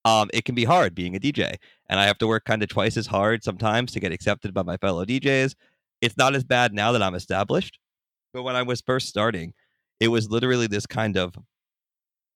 um, 0.05 0.31
it 0.33 0.45
can 0.45 0.55
be 0.55 0.65
hard 0.65 0.95
being 0.95 1.17
a 1.17 1.21
DJ. 1.21 1.57
And 1.89 1.99
I 1.99 2.07
have 2.07 2.19
to 2.19 2.27
work 2.27 2.45
kind 2.45 2.63
of 2.63 2.69
twice 2.69 2.97
as 2.97 3.07
hard 3.07 3.43
sometimes 3.43 3.93
to 3.93 4.01
get 4.01 4.13
accepted 4.13 4.55
by 4.55 4.63
my 4.63 4.77
fellow 4.77 5.05
DJs 5.05 5.55
it's 6.01 6.17
not 6.17 6.35
as 6.35 6.45
bad 6.45 6.73
now 6.73 6.93
that 6.93 7.03
I'm 7.03 7.15
established. 7.15 7.79
But 8.33 8.43
when 8.43 8.57
I 8.57 8.63
was 8.63 8.81
first 8.81 9.09
starting, 9.09 9.55
it 10.01 10.09
was 10.09 10.31
literally 10.31 10.67
this 10.67 10.87
kind 10.87 11.17
of 11.17 11.35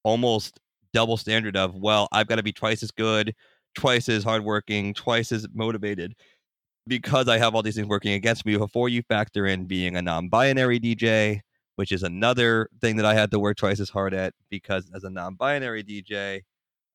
almost 0.05 0.59
double 0.93 1.17
standard 1.17 1.56
of, 1.56 1.75
well, 1.75 2.09
I've 2.12 2.26
got 2.26 2.37
to 2.37 2.43
be 2.43 2.53
twice 2.53 2.82
as 2.82 2.91
good, 2.91 3.35
twice 3.75 4.09
as 4.09 4.25
hardworking, 4.25 4.94
twice 4.94 5.32
as 5.32 5.47
motivated 5.53 6.14
because 6.87 7.29
I 7.29 7.38
have 7.38 7.55
all 7.55 7.62
these 7.62 7.76
things 7.76 7.87
working 7.87 8.12
against 8.12 8.44
me 8.44 8.56
before 8.56 8.88
you 8.88 9.03
factor 9.03 9.47
in 9.47 9.67
being 9.67 9.97
a 9.97 10.03
non 10.03 10.29
binary 10.29 10.81
DJ, 10.81 11.41
which 11.76 11.93
is 11.93 12.03
another 12.03 12.69
thing 12.81 12.97
that 12.97 13.06
I 13.06 13.14
had 13.14 13.31
to 13.31 13.38
work 13.38 13.56
twice 13.56 13.81
as 13.81 13.91
hard 13.91 14.14
at 14.14 14.35
because 14.50 14.91
as 14.94 15.05
a 15.05 15.11
non 15.11 15.35
binary 15.35 15.85
DJ, 15.85 16.42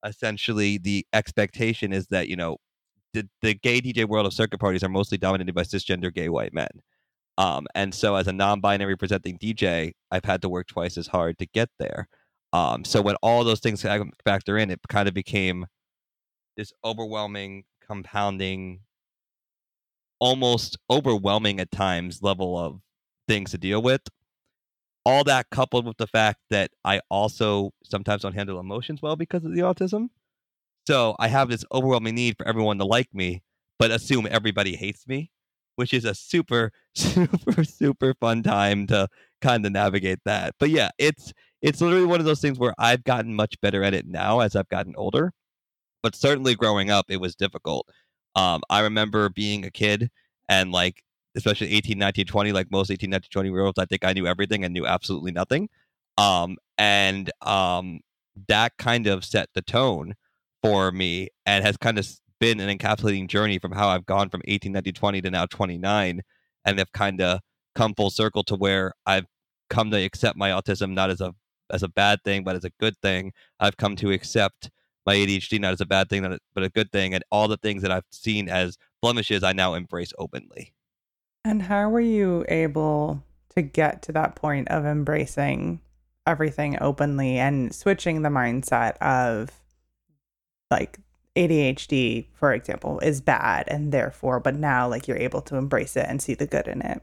essentially 0.04 0.78
the 0.78 1.06
expectation 1.12 1.92
is 1.92 2.06
that, 2.08 2.28
you 2.28 2.36
know, 2.36 2.58
the, 3.14 3.28
the 3.42 3.54
gay 3.54 3.80
DJ 3.80 4.06
world 4.06 4.26
of 4.26 4.32
circuit 4.32 4.58
parties 4.58 4.82
are 4.84 4.88
mostly 4.88 5.18
dominated 5.18 5.54
by 5.54 5.62
cisgender 5.62 6.12
gay 6.12 6.28
white 6.28 6.52
men. 6.52 6.68
Um, 7.38 7.66
and 7.74 7.94
so 7.94 8.16
as 8.16 8.26
a 8.26 8.32
non-binary 8.32 8.96
presenting 8.96 9.38
DJ, 9.38 9.92
I've 10.10 10.24
had 10.24 10.42
to 10.42 10.48
work 10.48 10.66
twice 10.66 10.98
as 10.98 11.06
hard 11.06 11.38
to 11.38 11.46
get 11.46 11.70
there. 11.78 12.08
Um, 12.52 12.84
so 12.84 13.00
when 13.00 13.16
all 13.22 13.44
those 13.44 13.60
things 13.60 13.84
factor 14.24 14.58
in, 14.58 14.70
it 14.70 14.80
kind 14.88 15.06
of 15.06 15.14
became 15.14 15.66
this 16.56 16.72
overwhelming, 16.84 17.64
compounding, 17.86 18.80
almost 20.18 20.78
overwhelming 20.90 21.60
at 21.60 21.70
times 21.70 22.22
level 22.22 22.58
of 22.58 22.80
things 23.28 23.52
to 23.52 23.58
deal 23.58 23.80
with. 23.80 24.02
All 25.04 25.24
that 25.24 25.48
coupled 25.50 25.86
with 25.86 25.96
the 25.96 26.06
fact 26.06 26.40
that 26.50 26.72
I 26.84 27.00
also 27.08 27.70
sometimes 27.84 28.22
don't 28.22 28.34
handle 28.34 28.58
emotions 28.58 29.00
well 29.00 29.16
because 29.16 29.44
of 29.44 29.54
the 29.54 29.60
autism. 29.60 30.08
So 30.88 31.16
I 31.18 31.28
have 31.28 31.50
this 31.50 31.66
overwhelming 31.70 32.14
need 32.14 32.38
for 32.38 32.48
everyone 32.48 32.78
to 32.78 32.86
like 32.86 33.12
me, 33.12 33.42
but 33.78 33.90
assume 33.90 34.26
everybody 34.30 34.74
hates 34.74 35.06
me, 35.06 35.30
which 35.76 35.92
is 35.92 36.06
a 36.06 36.14
super, 36.14 36.72
super, 36.94 37.62
super 37.62 38.14
fun 38.18 38.42
time 38.42 38.86
to 38.86 39.06
kind 39.42 39.66
of 39.66 39.72
navigate 39.72 40.20
that. 40.24 40.54
But 40.58 40.70
yeah, 40.70 40.88
it's 40.96 41.34
it's 41.60 41.82
literally 41.82 42.06
one 42.06 42.20
of 42.20 42.24
those 42.24 42.40
things 42.40 42.58
where 42.58 42.72
I've 42.78 43.04
gotten 43.04 43.34
much 43.34 43.60
better 43.60 43.84
at 43.84 43.92
it 43.92 44.06
now 44.06 44.40
as 44.40 44.56
I've 44.56 44.70
gotten 44.70 44.94
older. 44.96 45.34
But 46.02 46.16
certainly 46.16 46.54
growing 46.54 46.90
up, 46.90 47.04
it 47.10 47.20
was 47.20 47.36
difficult. 47.36 47.86
Um, 48.34 48.62
I 48.70 48.80
remember 48.80 49.28
being 49.28 49.66
a 49.66 49.70
kid 49.70 50.10
and 50.48 50.72
like, 50.72 51.02
especially 51.36 51.70
18, 51.74 51.98
19, 51.98 52.24
20, 52.24 52.52
like 52.52 52.70
most 52.70 52.90
18, 52.90 53.10
19, 53.10 53.28
20 53.30 53.50
year 53.50 53.60
olds, 53.60 53.78
I 53.78 53.84
think 53.84 54.06
I 54.06 54.14
knew 54.14 54.26
everything 54.26 54.64
and 54.64 54.72
knew 54.72 54.86
absolutely 54.86 55.32
nothing. 55.32 55.68
Um, 56.16 56.56
and 56.78 57.30
um, 57.42 58.00
that 58.48 58.78
kind 58.78 59.06
of 59.06 59.22
set 59.22 59.50
the 59.52 59.60
tone 59.60 60.14
for 60.62 60.90
me 60.92 61.28
and 61.46 61.64
has 61.64 61.76
kind 61.76 61.98
of 61.98 62.08
been 62.40 62.60
an 62.60 62.76
encapsulating 62.76 63.28
journey 63.28 63.58
from 63.58 63.72
how 63.72 63.88
I've 63.88 64.06
gone 64.06 64.28
from 64.28 64.42
18, 64.46 64.72
19, 64.72 64.92
20 64.92 65.20
to 65.22 65.30
now 65.30 65.46
29 65.46 66.22
and 66.64 66.78
have 66.78 66.92
kind 66.92 67.20
of 67.20 67.40
come 67.74 67.94
full 67.94 68.10
circle 68.10 68.42
to 68.44 68.56
where 68.56 68.92
I've 69.06 69.26
come 69.70 69.90
to 69.90 70.02
accept 70.02 70.36
my 70.36 70.50
autism 70.50 70.94
not 70.94 71.10
as 71.10 71.20
a 71.20 71.34
as 71.70 71.82
a 71.82 71.88
bad 71.88 72.20
thing 72.24 72.44
but 72.44 72.56
as 72.56 72.64
a 72.64 72.70
good 72.80 72.96
thing. 73.02 73.32
I've 73.60 73.76
come 73.76 73.96
to 73.96 74.10
accept 74.10 74.70
my 75.06 75.14
ADHD 75.14 75.60
not 75.60 75.72
as 75.72 75.80
a 75.80 75.86
bad 75.86 76.08
thing 76.08 76.22
but 76.54 76.64
a 76.64 76.68
good 76.68 76.92
thing 76.92 77.14
and 77.14 77.24
all 77.30 77.48
the 77.48 77.56
things 77.56 77.82
that 77.82 77.92
I've 77.92 78.04
seen 78.10 78.48
as 78.48 78.76
blemishes 79.02 79.42
I 79.42 79.52
now 79.52 79.74
embrace 79.74 80.12
openly. 80.18 80.74
And 81.44 81.62
how 81.62 81.88
were 81.88 82.00
you 82.00 82.44
able 82.48 83.22
to 83.54 83.62
get 83.62 84.02
to 84.02 84.12
that 84.12 84.36
point 84.36 84.68
of 84.68 84.84
embracing 84.84 85.80
everything 86.26 86.76
openly 86.80 87.38
and 87.38 87.74
switching 87.74 88.22
the 88.22 88.28
mindset 88.28 88.96
of 88.98 89.50
like 90.70 90.98
ADHD, 91.36 92.26
for 92.34 92.52
example, 92.52 92.98
is 93.00 93.20
bad 93.20 93.68
and 93.68 93.92
therefore, 93.92 94.40
but 94.40 94.54
now 94.54 94.88
like 94.88 95.06
you're 95.06 95.16
able 95.16 95.40
to 95.42 95.56
embrace 95.56 95.96
it 95.96 96.06
and 96.08 96.20
see 96.20 96.34
the 96.34 96.46
good 96.46 96.66
in 96.66 96.82
it. 96.82 97.02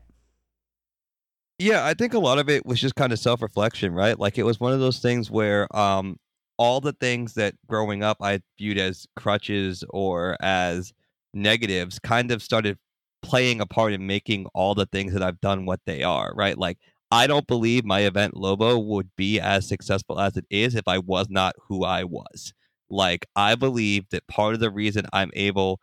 Yeah, 1.57 1.86
I 1.86 1.93
think 1.93 2.13
a 2.13 2.19
lot 2.19 2.38
of 2.38 2.50
it 2.50 2.65
was 2.65 2.81
just 2.81 2.95
kind 2.95 3.13
of 3.13 3.19
self 3.19 3.41
reflection, 3.41 3.93
right? 3.93 4.19
Like 4.19 4.38
it 4.38 4.43
was 4.43 4.60
one 4.60 4.74
of 4.74 4.81
those 4.81 5.00
things 5.00 5.31
where 5.31 5.74
um, 5.75 6.17
all 6.57 6.81
the 6.81 6.93
things 6.93 7.34
that 7.36 7.55
growing 7.67 8.03
up 8.03 8.17
I 8.22 8.41
viewed 8.57 8.77
as 8.77 9.07
crutches 9.15 9.84
or 9.89 10.36
as 10.41 10.93
negatives 11.34 11.98
kind 12.00 12.31
of 12.31 12.43
started 12.43 12.77
playing 13.22 13.62
a 13.62 13.65
part 13.65 13.93
in 13.93 14.05
making 14.05 14.48
all 14.53 14.75
the 14.75 14.86
things 14.86 15.13
that 15.13 15.24
I've 15.24 15.39
done 15.39 15.65
what 15.65 15.79
they 15.86 16.03
are, 16.03 16.34
right? 16.36 16.57
Like 16.57 16.77
I 17.10 17.27
don't 17.27 17.48
believe 17.48 17.86
my 17.86 18.01
event 18.01 18.36
Lobo 18.36 18.77
would 18.77 19.10
be 19.15 19.39
as 19.39 19.67
successful 19.67 20.19
as 20.19 20.36
it 20.36 20.45
is 20.50 20.75
if 20.75 20.88
I 20.88 20.98
was 20.98 21.27
not 21.29 21.55
who 21.69 21.86
I 21.86 22.03
was. 22.03 22.53
Like 22.89 23.25
I 23.35 23.55
believe 23.55 24.09
that 24.11 24.27
part 24.27 24.53
of 24.53 24.59
the 24.59 24.71
reason 24.71 25.05
I'm 25.13 25.31
able 25.33 25.79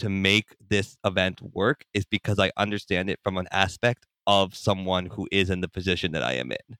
to 0.00 0.08
make 0.08 0.54
this 0.68 0.96
event 1.04 1.40
work 1.42 1.84
is 1.94 2.04
because 2.04 2.38
I 2.38 2.50
understand 2.56 3.10
it 3.10 3.20
from 3.22 3.38
an 3.38 3.48
aspect 3.50 4.06
of 4.26 4.54
someone 4.54 5.06
who 5.06 5.28
is 5.32 5.50
in 5.50 5.60
the 5.60 5.68
position 5.68 6.12
that 6.12 6.22
I 6.22 6.34
am 6.34 6.52
in. 6.52 6.76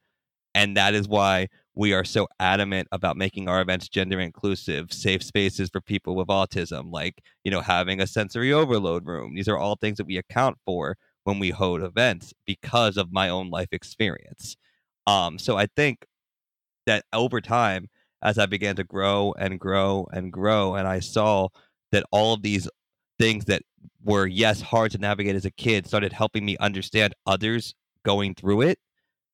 And 0.54 0.76
that 0.76 0.94
is 0.94 1.06
why 1.08 1.48
we 1.74 1.92
are 1.92 2.04
so 2.04 2.28
adamant 2.40 2.88
about 2.90 3.16
making 3.18 3.48
our 3.48 3.60
events 3.60 3.88
gender 3.88 4.18
inclusive, 4.20 4.92
safe 4.92 5.22
spaces 5.22 5.68
for 5.70 5.80
people 5.82 6.16
with 6.16 6.28
autism, 6.28 6.90
like, 6.90 7.22
you 7.44 7.50
know, 7.50 7.60
having 7.60 8.00
a 8.00 8.06
sensory 8.06 8.52
overload 8.52 9.06
room. 9.06 9.34
These 9.34 9.48
are 9.48 9.58
all 9.58 9.76
things 9.76 9.98
that 9.98 10.06
we 10.06 10.16
account 10.16 10.56
for 10.64 10.96
when 11.24 11.38
we 11.38 11.50
hold 11.50 11.82
events 11.82 12.32
because 12.46 12.96
of 12.96 13.12
my 13.12 13.28
own 13.28 13.50
life 13.50 13.68
experience. 13.72 14.56
Um, 15.06 15.38
so 15.38 15.56
I 15.58 15.66
think 15.76 16.06
that 16.86 17.04
over 17.12 17.40
time, 17.40 17.88
as 18.22 18.38
I 18.38 18.46
began 18.46 18.76
to 18.76 18.84
grow 18.84 19.34
and 19.38 19.58
grow 19.60 20.06
and 20.12 20.32
grow, 20.32 20.74
and 20.74 20.88
I 20.88 21.00
saw 21.00 21.48
that 21.92 22.04
all 22.10 22.34
of 22.34 22.42
these 22.42 22.68
things 23.18 23.44
that 23.46 23.62
were 24.04 24.26
yes 24.26 24.60
hard 24.60 24.92
to 24.92 24.98
navigate 24.98 25.36
as 25.36 25.44
a 25.44 25.50
kid 25.50 25.86
started 25.86 26.12
helping 26.12 26.44
me 26.44 26.56
understand 26.58 27.14
others 27.26 27.74
going 28.04 28.34
through 28.34 28.62
it 28.62 28.78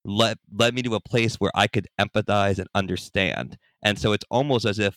led 0.05 0.39
led 0.53 0.75
me 0.75 0.83
to 0.83 0.95
a 0.95 1.01
place 1.01 1.37
where 1.37 1.51
I 1.55 1.67
could 1.67 1.89
empathize 2.01 2.59
and 2.59 2.69
understand. 2.75 3.59
And 3.83 3.99
so 3.99 4.12
it's 4.12 4.25
almost 4.31 4.65
as 4.65 4.79
if 4.79 4.97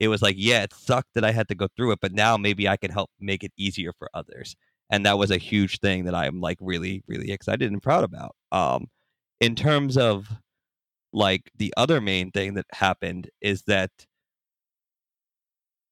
it 0.00 0.08
was 0.08 0.22
like, 0.22 0.36
yeah, 0.38 0.62
it 0.62 0.72
sucked 0.74 1.14
that 1.14 1.24
I 1.24 1.32
had 1.32 1.48
to 1.48 1.54
go 1.54 1.68
through 1.76 1.92
it, 1.92 2.00
but 2.00 2.12
now 2.12 2.36
maybe 2.36 2.68
I 2.68 2.76
can 2.76 2.90
help 2.90 3.10
make 3.20 3.44
it 3.44 3.52
easier 3.56 3.92
for 3.98 4.08
others. 4.14 4.56
And 4.90 5.06
that 5.06 5.18
was 5.18 5.30
a 5.30 5.38
huge 5.38 5.78
thing 5.80 6.04
that 6.04 6.14
I'm 6.14 6.40
like 6.40 6.58
really, 6.60 7.02
really 7.06 7.30
excited 7.32 7.70
and 7.70 7.82
proud 7.82 8.04
about. 8.04 8.34
Um, 8.52 8.88
in 9.40 9.54
terms 9.54 9.96
of 9.96 10.28
like 11.14 11.50
the 11.56 11.72
other 11.76 12.00
main 12.00 12.30
thing 12.32 12.54
that 12.54 12.66
happened 12.72 13.30
is 13.40 13.62
that 13.62 13.90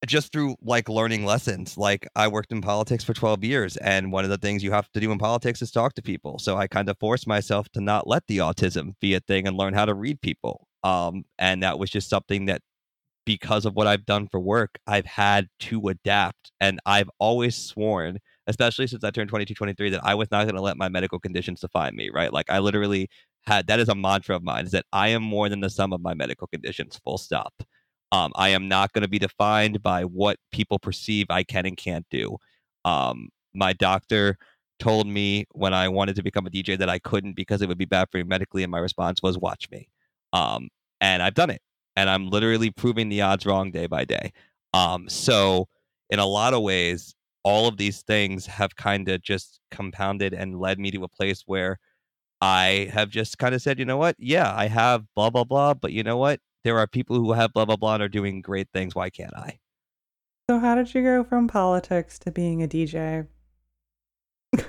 just 0.06 0.32
through 0.32 0.56
like 0.62 0.88
learning 0.88 1.24
lessons 1.24 1.78
like 1.78 2.08
i 2.16 2.26
worked 2.26 2.50
in 2.50 2.60
politics 2.60 3.04
for 3.04 3.14
12 3.14 3.44
years 3.44 3.76
and 3.78 4.10
one 4.10 4.24
of 4.24 4.30
the 4.30 4.38
things 4.38 4.62
you 4.62 4.72
have 4.72 4.90
to 4.92 5.00
do 5.00 5.12
in 5.12 5.18
politics 5.18 5.62
is 5.62 5.70
talk 5.70 5.94
to 5.94 6.02
people. 6.02 6.38
So 6.40 6.56
i 6.56 6.66
kind 6.66 6.88
of 6.88 6.98
forced 6.98 7.26
myself 7.26 7.68
to 7.70 7.80
not 7.80 8.08
let 8.08 8.26
the 8.26 8.38
autism 8.38 8.94
be 9.00 9.14
a 9.14 9.20
thing 9.20 9.46
and 9.46 9.56
learn 9.56 9.74
how 9.74 9.84
to 9.84 9.94
read 9.94 10.20
people 10.20 10.66
um, 10.84 11.24
and 11.38 11.62
that 11.62 11.78
was 11.78 11.90
just 11.90 12.10
something 12.10 12.46
that 12.46 12.60
because 13.24 13.64
of 13.64 13.74
what 13.74 13.86
i've 13.86 14.04
done 14.04 14.26
for 14.28 14.40
work 14.40 14.70
i've 14.88 15.06
had 15.06 15.46
to 15.60 15.88
adapt 15.88 16.50
and 16.60 16.80
i've 16.86 17.08
always 17.20 17.54
sworn 17.56 18.18
especially 18.48 18.88
since 18.88 19.04
i 19.04 19.10
turned 19.10 19.28
22 19.28 19.54
23 19.54 19.90
that 19.90 20.00
i 20.04 20.14
was 20.14 20.28
not 20.32 20.44
going 20.44 20.56
to 20.56 20.60
let 20.60 20.76
my 20.76 20.88
medical 20.88 21.20
conditions 21.20 21.60
define 21.60 21.94
me 21.94 22.10
right? 22.12 22.32
Like 22.32 22.50
i 22.50 22.58
literally 22.58 23.08
had 23.42 23.66
that 23.66 23.80
is 23.80 23.88
a 23.88 23.94
mantra 23.94 24.36
of 24.36 24.42
mine 24.42 24.64
is 24.64 24.72
that 24.72 24.86
i 24.92 25.08
am 25.08 25.22
more 25.22 25.48
than 25.48 25.60
the 25.60 25.70
sum 25.70 25.92
of 25.92 26.00
my 26.00 26.14
medical 26.14 26.46
conditions 26.46 27.00
full 27.04 27.18
stop 27.18 27.62
um, 28.12 28.30
I 28.36 28.50
am 28.50 28.68
not 28.68 28.92
going 28.92 29.02
to 29.02 29.08
be 29.08 29.18
defined 29.18 29.82
by 29.82 30.04
what 30.04 30.36
people 30.52 30.78
perceive 30.78 31.26
I 31.30 31.42
can 31.42 31.64
and 31.64 31.76
can't 31.76 32.06
do. 32.10 32.36
Um, 32.84 33.30
my 33.54 33.72
doctor 33.72 34.36
told 34.78 35.06
me 35.06 35.46
when 35.52 35.72
I 35.72 35.88
wanted 35.88 36.16
to 36.16 36.22
become 36.22 36.46
a 36.46 36.50
DJ 36.50 36.78
that 36.78 36.90
I 36.90 36.98
couldn't 36.98 37.34
because 37.34 37.62
it 37.62 37.68
would 37.68 37.78
be 37.78 37.86
bad 37.86 38.08
for 38.12 38.18
me 38.18 38.24
medically, 38.24 38.62
and 38.62 38.70
my 38.70 38.78
response 38.78 39.22
was, 39.22 39.38
"Watch 39.38 39.70
me." 39.70 39.88
Um, 40.34 40.68
and 41.00 41.22
I've 41.22 41.34
done 41.34 41.50
it, 41.50 41.62
and 41.96 42.10
I'm 42.10 42.28
literally 42.28 42.70
proving 42.70 43.08
the 43.08 43.22
odds 43.22 43.46
wrong 43.46 43.70
day 43.70 43.86
by 43.86 44.04
day. 44.04 44.32
Um, 44.74 45.08
so, 45.08 45.68
in 46.10 46.18
a 46.18 46.26
lot 46.26 46.54
of 46.54 46.62
ways, 46.62 47.14
all 47.44 47.66
of 47.66 47.78
these 47.78 48.02
things 48.02 48.46
have 48.46 48.76
kind 48.76 49.08
of 49.08 49.22
just 49.22 49.60
compounded 49.70 50.34
and 50.34 50.60
led 50.60 50.78
me 50.78 50.90
to 50.92 51.04
a 51.04 51.08
place 51.08 51.44
where 51.46 51.78
I 52.42 52.90
have 52.92 53.08
just 53.08 53.38
kind 53.38 53.54
of 53.54 53.62
said, 53.62 53.78
you 53.78 53.86
know 53.86 53.96
what? 53.96 54.16
Yeah, 54.18 54.52
I 54.54 54.66
have 54.66 55.06
blah 55.16 55.30
blah 55.30 55.44
blah, 55.44 55.72
but 55.72 55.92
you 55.92 56.02
know 56.02 56.18
what? 56.18 56.40
there 56.64 56.78
are 56.78 56.86
people 56.86 57.16
who 57.16 57.32
have 57.32 57.52
blah 57.52 57.64
blah 57.64 57.76
blah 57.76 57.94
and 57.94 58.02
are 58.02 58.08
doing 58.08 58.40
great 58.40 58.68
things. 58.72 58.94
Why 58.94 59.10
can't 59.10 59.34
I? 59.36 59.58
So 60.48 60.58
how 60.58 60.74
did 60.74 60.94
you 60.94 61.02
go 61.02 61.24
from 61.24 61.48
politics 61.48 62.18
to 62.20 62.30
being 62.30 62.62
a 62.62 62.68
DJ? 62.68 63.26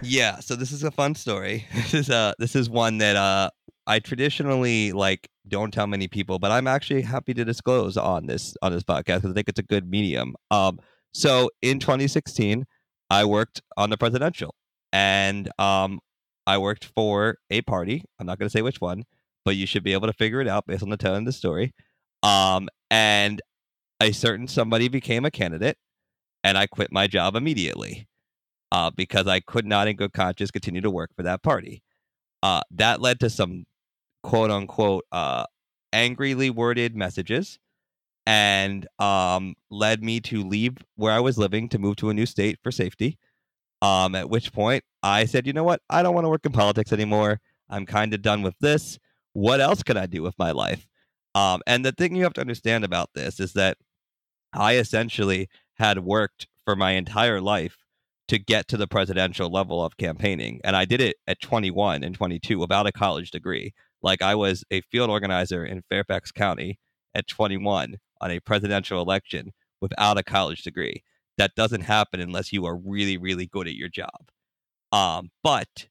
yeah, 0.01 0.39
so 0.39 0.55
this 0.55 0.71
is 0.71 0.83
a 0.83 0.91
fun 0.91 1.15
story. 1.15 1.67
This 1.73 1.93
is 1.93 2.09
uh 2.09 2.33
this 2.39 2.55
is 2.55 2.69
one 2.69 2.99
that 2.99 3.15
uh 3.15 3.49
I 3.85 3.99
traditionally 3.99 4.91
like 4.93 5.27
don't 5.47 5.73
tell 5.73 5.87
many 5.87 6.07
people, 6.07 6.39
but 6.39 6.51
I'm 6.51 6.67
actually 6.67 7.01
happy 7.01 7.33
to 7.33 7.43
disclose 7.43 7.97
on 7.97 8.27
this 8.27 8.55
on 8.61 8.71
this 8.71 8.83
podcast 8.83 9.17
because 9.17 9.31
I 9.31 9.33
think 9.33 9.49
it's 9.49 9.59
a 9.59 9.63
good 9.63 9.89
medium. 9.89 10.35
Um 10.51 10.79
so 11.13 11.49
in 11.61 11.79
2016, 11.79 12.65
I 13.11 13.25
worked 13.25 13.61
on 13.77 13.89
the 13.89 13.97
presidential 13.97 14.55
and 14.91 15.49
um 15.59 15.99
I 16.45 16.57
worked 16.57 16.85
for 16.85 17.37
a 17.49 17.61
party. 17.61 18.03
I'm 18.19 18.25
not 18.25 18.39
going 18.39 18.47
to 18.47 18.51
say 18.51 18.61
which 18.61 18.81
one, 18.81 19.03
but 19.45 19.55
you 19.55 19.65
should 19.65 19.83
be 19.83 19.93
able 19.93 20.07
to 20.07 20.13
figure 20.13 20.41
it 20.41 20.47
out 20.47 20.65
based 20.67 20.83
on 20.83 20.89
the 20.89 20.97
tone 20.97 21.19
of 21.19 21.25
the 21.25 21.31
story. 21.31 21.73
Um, 22.21 22.69
and 22.89 23.41
a 24.01 24.11
certain 24.11 24.47
somebody 24.47 24.87
became 24.87 25.25
a 25.25 25.31
candidate, 25.31 25.77
and 26.43 26.57
I 26.57 26.67
quit 26.67 26.91
my 26.91 27.07
job 27.07 27.35
immediately 27.35 28.07
uh, 28.71 28.91
because 28.95 29.27
I 29.27 29.39
could 29.39 29.65
not, 29.65 29.87
in 29.87 29.95
good 29.95 30.13
conscience, 30.13 30.51
continue 30.51 30.81
to 30.81 30.91
work 30.91 31.11
for 31.15 31.23
that 31.23 31.43
party. 31.43 31.83
Uh, 32.41 32.61
that 32.71 32.99
led 32.99 33.19
to 33.21 33.29
some 33.29 33.65
quote 34.23 34.51
unquote 34.51 35.05
uh, 35.11 35.45
angrily 35.93 36.49
worded 36.49 36.95
messages 36.95 37.59
and 38.25 38.87
um, 38.99 39.53
led 39.69 40.03
me 40.03 40.19
to 40.21 40.43
leave 40.43 40.77
where 40.95 41.13
I 41.13 41.19
was 41.19 41.37
living 41.37 41.69
to 41.69 41.79
move 41.79 41.97
to 41.97 42.09
a 42.09 42.13
new 42.13 42.25
state 42.25 42.57
for 42.63 42.71
safety. 42.71 43.17
Um, 43.83 44.15
at 44.15 44.29
which 44.29 44.51
point 44.51 44.83
I 45.03 45.25
said, 45.25 45.45
you 45.45 45.53
know 45.53 45.63
what? 45.63 45.81
I 45.89 46.01
don't 46.01 46.15
want 46.15 46.25
to 46.25 46.29
work 46.29 46.45
in 46.45 46.53
politics 46.53 46.91
anymore. 46.91 47.39
I'm 47.69 47.85
kind 47.85 48.13
of 48.13 48.21
done 48.21 48.41
with 48.41 48.55
this 48.59 48.97
what 49.33 49.59
else 49.59 49.83
can 49.83 49.97
I 49.97 50.05
do 50.05 50.21
with 50.21 50.37
my 50.39 50.51
life? 50.51 50.87
Um, 51.35 51.61
and 51.67 51.83
the 51.83 51.91
thing 51.91 52.15
you 52.15 52.23
have 52.23 52.33
to 52.33 52.41
understand 52.41 52.83
about 52.83 53.09
this 53.15 53.39
is 53.39 53.53
that 53.53 53.77
I 54.53 54.77
essentially 54.77 55.49
had 55.75 55.99
worked 55.99 56.47
for 56.63 56.75
my 56.75 56.91
entire 56.91 57.41
life 57.41 57.77
to 58.27 58.37
get 58.37 58.67
to 58.69 58.77
the 58.77 58.87
presidential 58.87 59.49
level 59.49 59.83
of 59.83 59.97
campaigning. 59.97 60.61
And 60.63 60.75
I 60.75 60.85
did 60.85 61.01
it 61.01 61.17
at 61.27 61.41
21 61.41 62.03
and 62.03 62.15
22 62.15 62.57
without 62.59 62.87
a 62.87 62.91
college 62.91 63.31
degree. 63.31 63.73
Like 64.01 64.21
I 64.21 64.35
was 64.35 64.63
a 64.71 64.81
field 64.81 65.09
organizer 65.09 65.65
in 65.65 65.81
Fairfax 65.89 66.31
County 66.31 66.79
at 67.15 67.27
21 67.27 67.97
on 68.21 68.31
a 68.31 68.39
presidential 68.39 69.01
election 69.01 69.51
without 69.81 70.17
a 70.17 70.23
college 70.23 70.61
degree. 70.61 71.03
That 71.37 71.55
doesn't 71.55 71.81
happen 71.81 72.19
unless 72.19 72.53
you 72.53 72.65
are 72.65 72.75
really, 72.75 73.17
really 73.17 73.47
good 73.47 73.67
at 73.67 73.75
your 73.75 73.89
job. 73.89 74.29
Um, 74.91 75.31
but 75.43 75.87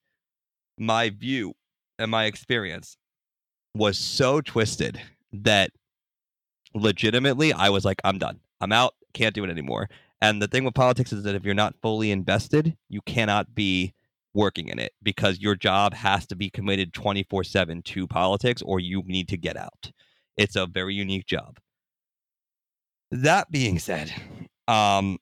my 0.79 1.11
view 1.11 1.55
and 1.99 2.11
my 2.11 2.25
experience 2.25 2.97
was 3.75 3.99
so 3.99 4.41
twisted 4.41 5.01
that 5.33 5.71
legitimately 6.75 7.53
I 7.53 7.71
was 7.71 7.85
like, 7.85 8.01
I'm 8.05 8.19
done. 8.19 8.41
I'm 8.61 8.73
out. 8.73 8.95
Can't 9.15 9.35
do 9.35 9.45
it 9.45 9.51
anymore. 9.51 9.89
And 10.21 10.41
the 10.41 10.47
thing 10.47 10.65
with 10.65 10.75
politics 10.75 11.13
is 11.13 11.25
that 11.25 11.35
if 11.35 11.45
you're 11.45 11.55
not 11.55 11.75
fully 11.83 12.11
invested, 12.11 12.77
you 12.89 13.01
cannot 13.03 13.55
be 13.55 13.93
working 14.35 14.69
in 14.69 14.79
it 14.79 14.93
because 15.03 15.41
your 15.41 15.55
job 15.55 15.93
has 15.95 16.27
to 16.27 16.37
be 16.37 16.49
committed 16.49 16.95
24 16.95 17.45
7 17.45 17.83
to 17.83 18.07
politics 18.07 18.63
or 18.63 18.81
you 18.81 19.03
need 19.07 19.29
to 19.29 19.37
get 19.37 19.57
out. 19.57 19.91
It's 20.37 20.57
a 20.57 20.67
very 20.67 20.95
unique 20.95 21.27
job. 21.27 21.59
That 23.11 23.51
being 23.51 23.79
said, 23.79 24.13
um, 24.69 25.19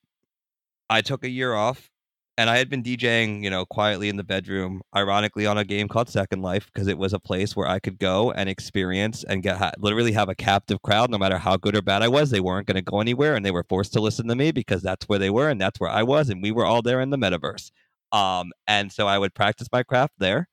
I 0.91 1.03
took 1.03 1.25
a 1.25 1.31
year 1.31 1.55
off 1.55 1.89
and 2.37 2.51
I 2.51 2.59
had 2.59 2.69
been 2.69 2.83
DJing, 2.83 3.45
you 3.45 3.51
know, 3.51 3.65
quietly 3.65 4.09
in 4.09 4.17
the 4.17 4.25
bedroom, 4.25 4.81
ironically 4.97 5.47
on 5.47 5.57
a 5.57 5.65
game 5.65 5.89
called 5.89 6.09
Second 6.09 6.43
Life 6.43 6.69
because 6.73 6.89
it 6.89 6.99
was 6.99 7.13
a 7.13 7.21
place 7.21 7.55
where 7.55 7.69
I 7.69 7.79
could 7.79 7.99
go 7.99 8.33
and 8.33 8.49
experience 8.49 9.23
and 9.23 9.43
get 9.43 9.75
literally 9.79 10.13
have 10.13 10.29
a 10.29 10.35
captive 10.35 10.83
crowd. 10.83 11.11
No 11.11 11.19
matter 11.19 11.39
how 11.39 11.57
good 11.57 11.77
or 11.77 11.83
bad 11.83 12.03
I 12.03 12.09
was, 12.09 12.31
they 12.31 12.41
weren't 12.41 12.67
going 12.67 12.77
to 12.77 12.83
go 12.83 13.01
anywhere, 13.01 13.37
and 13.37 13.45
they 13.45 13.51
were 13.51 13.65
forced 13.69 13.93
to 13.93 14.01
listen 14.01 14.27
to 14.29 14.35
me 14.35 14.53
because 14.53 14.83
that's 14.83 15.09
where 15.09 15.19
they 15.19 15.31
were 15.31 15.49
and 15.49 15.61
that's 15.61 15.79
where 15.79 15.91
I 15.91 16.03
was, 16.03 16.29
and 16.29 16.43
we 16.43 16.51
were 16.51 16.67
all 16.67 16.83
there 16.83 17.01
in 17.01 17.11
the 17.11 17.19
metaverse. 17.19 17.71
Um, 18.11 18.53
and 18.67 18.91
so 18.91 19.07
I 19.07 19.19
would 19.19 19.35
practice 19.35 19.69
my 19.71 19.83
craft 19.83 20.15
there. 20.19 20.49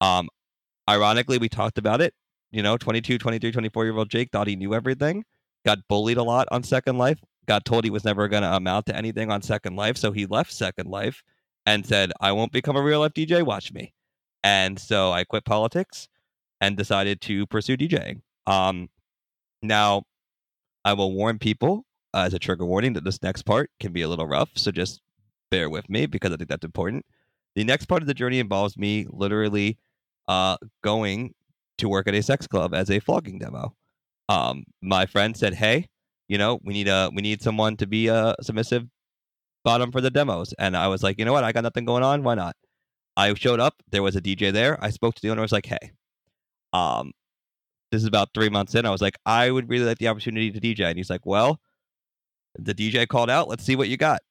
Um, 0.00 0.28
ironically, 0.88 1.38
we 1.38 1.48
talked 1.48 1.78
about 1.78 2.00
it. 2.00 2.14
You 2.50 2.62
know, 2.62 2.76
22, 2.76 3.18
23, 3.18 3.52
24 3.52 3.84
year 3.84 3.96
old 3.96 4.10
Jake 4.10 4.30
thought 4.32 4.48
he 4.48 4.56
knew 4.56 4.74
everything. 4.74 5.24
Got 5.66 5.86
bullied 5.88 6.16
a 6.16 6.22
lot 6.22 6.48
on 6.50 6.62
Second 6.62 6.98
Life 6.98 7.20
got 7.46 7.64
told 7.64 7.84
he 7.84 7.90
was 7.90 8.04
never 8.04 8.28
going 8.28 8.42
to 8.42 8.54
amount 8.54 8.86
to 8.86 8.96
anything 8.96 9.30
on 9.30 9.42
Second 9.42 9.76
Life. 9.76 9.96
So 9.96 10.12
he 10.12 10.26
left 10.26 10.52
Second 10.52 10.88
Life 10.88 11.22
and 11.66 11.86
said, 11.86 12.12
I 12.20 12.32
won't 12.32 12.52
become 12.52 12.76
a 12.76 12.82
real 12.82 13.00
life 13.00 13.12
DJ. 13.12 13.42
Watch 13.42 13.72
me. 13.72 13.94
And 14.42 14.78
so 14.78 15.12
I 15.12 15.24
quit 15.24 15.44
politics 15.44 16.08
and 16.60 16.76
decided 16.76 17.20
to 17.22 17.46
pursue 17.46 17.76
DJing. 17.76 18.20
Um, 18.46 18.88
now, 19.62 20.02
I 20.84 20.92
will 20.92 21.12
warn 21.12 21.38
people 21.38 21.84
uh, 22.12 22.24
as 22.26 22.34
a 22.34 22.38
trigger 22.38 22.66
warning 22.66 22.92
that 22.92 23.04
this 23.04 23.22
next 23.22 23.42
part 23.42 23.70
can 23.80 23.92
be 23.92 24.02
a 24.02 24.08
little 24.08 24.26
rough. 24.26 24.50
So 24.54 24.70
just 24.70 25.00
bear 25.50 25.70
with 25.70 25.88
me 25.88 26.06
because 26.06 26.32
I 26.32 26.36
think 26.36 26.50
that's 26.50 26.64
important. 26.64 27.06
The 27.54 27.64
next 27.64 27.86
part 27.86 28.02
of 28.02 28.08
the 28.08 28.14
journey 28.14 28.38
involves 28.38 28.76
me 28.76 29.06
literally 29.10 29.78
uh, 30.28 30.56
going 30.82 31.34
to 31.78 31.88
work 31.88 32.06
at 32.06 32.14
a 32.14 32.22
sex 32.22 32.46
club 32.46 32.74
as 32.74 32.90
a 32.90 33.00
flogging 33.00 33.38
demo. 33.38 33.74
Um, 34.28 34.64
my 34.82 35.06
friend 35.06 35.36
said, 35.36 35.54
"Hey, 35.54 35.88
you 36.28 36.38
know, 36.38 36.60
we 36.64 36.74
need 36.74 36.88
a 36.88 37.10
we 37.14 37.22
need 37.22 37.42
someone 37.42 37.76
to 37.78 37.86
be 37.86 38.08
a 38.08 38.34
submissive 38.42 38.86
bottom 39.64 39.92
for 39.92 40.00
the 40.00 40.10
demos," 40.10 40.54
and 40.58 40.76
I 40.76 40.88
was 40.88 41.02
like, 41.02 41.18
"You 41.18 41.24
know 41.24 41.32
what? 41.32 41.44
I 41.44 41.52
got 41.52 41.64
nothing 41.64 41.84
going 41.84 42.02
on. 42.02 42.22
Why 42.22 42.34
not?" 42.34 42.56
I 43.16 43.32
showed 43.34 43.60
up. 43.60 43.82
There 43.90 44.02
was 44.02 44.16
a 44.16 44.20
DJ 44.20 44.52
there. 44.52 44.82
I 44.82 44.90
spoke 44.90 45.14
to 45.16 45.22
the 45.22 45.30
owner. 45.30 45.40
I 45.42 45.44
was 45.44 45.52
like, 45.52 45.66
"Hey, 45.66 45.92
um, 46.72 47.12
this 47.92 48.02
is 48.02 48.08
about 48.08 48.30
three 48.34 48.48
months 48.48 48.74
in. 48.74 48.86
I 48.86 48.90
was 48.90 49.02
like, 49.02 49.16
I 49.26 49.50
would 49.50 49.68
really 49.70 49.84
like 49.86 49.98
the 49.98 50.08
opportunity 50.08 50.50
to 50.52 50.60
DJ." 50.60 50.88
And 50.88 50.98
he's 50.98 51.10
like, 51.10 51.26
"Well, 51.26 51.60
the 52.58 52.74
DJ 52.74 53.06
called 53.08 53.30
out. 53.30 53.48
Let's 53.48 53.64
see 53.64 53.76
what 53.76 53.88
you 53.88 53.96
got." 53.96 54.22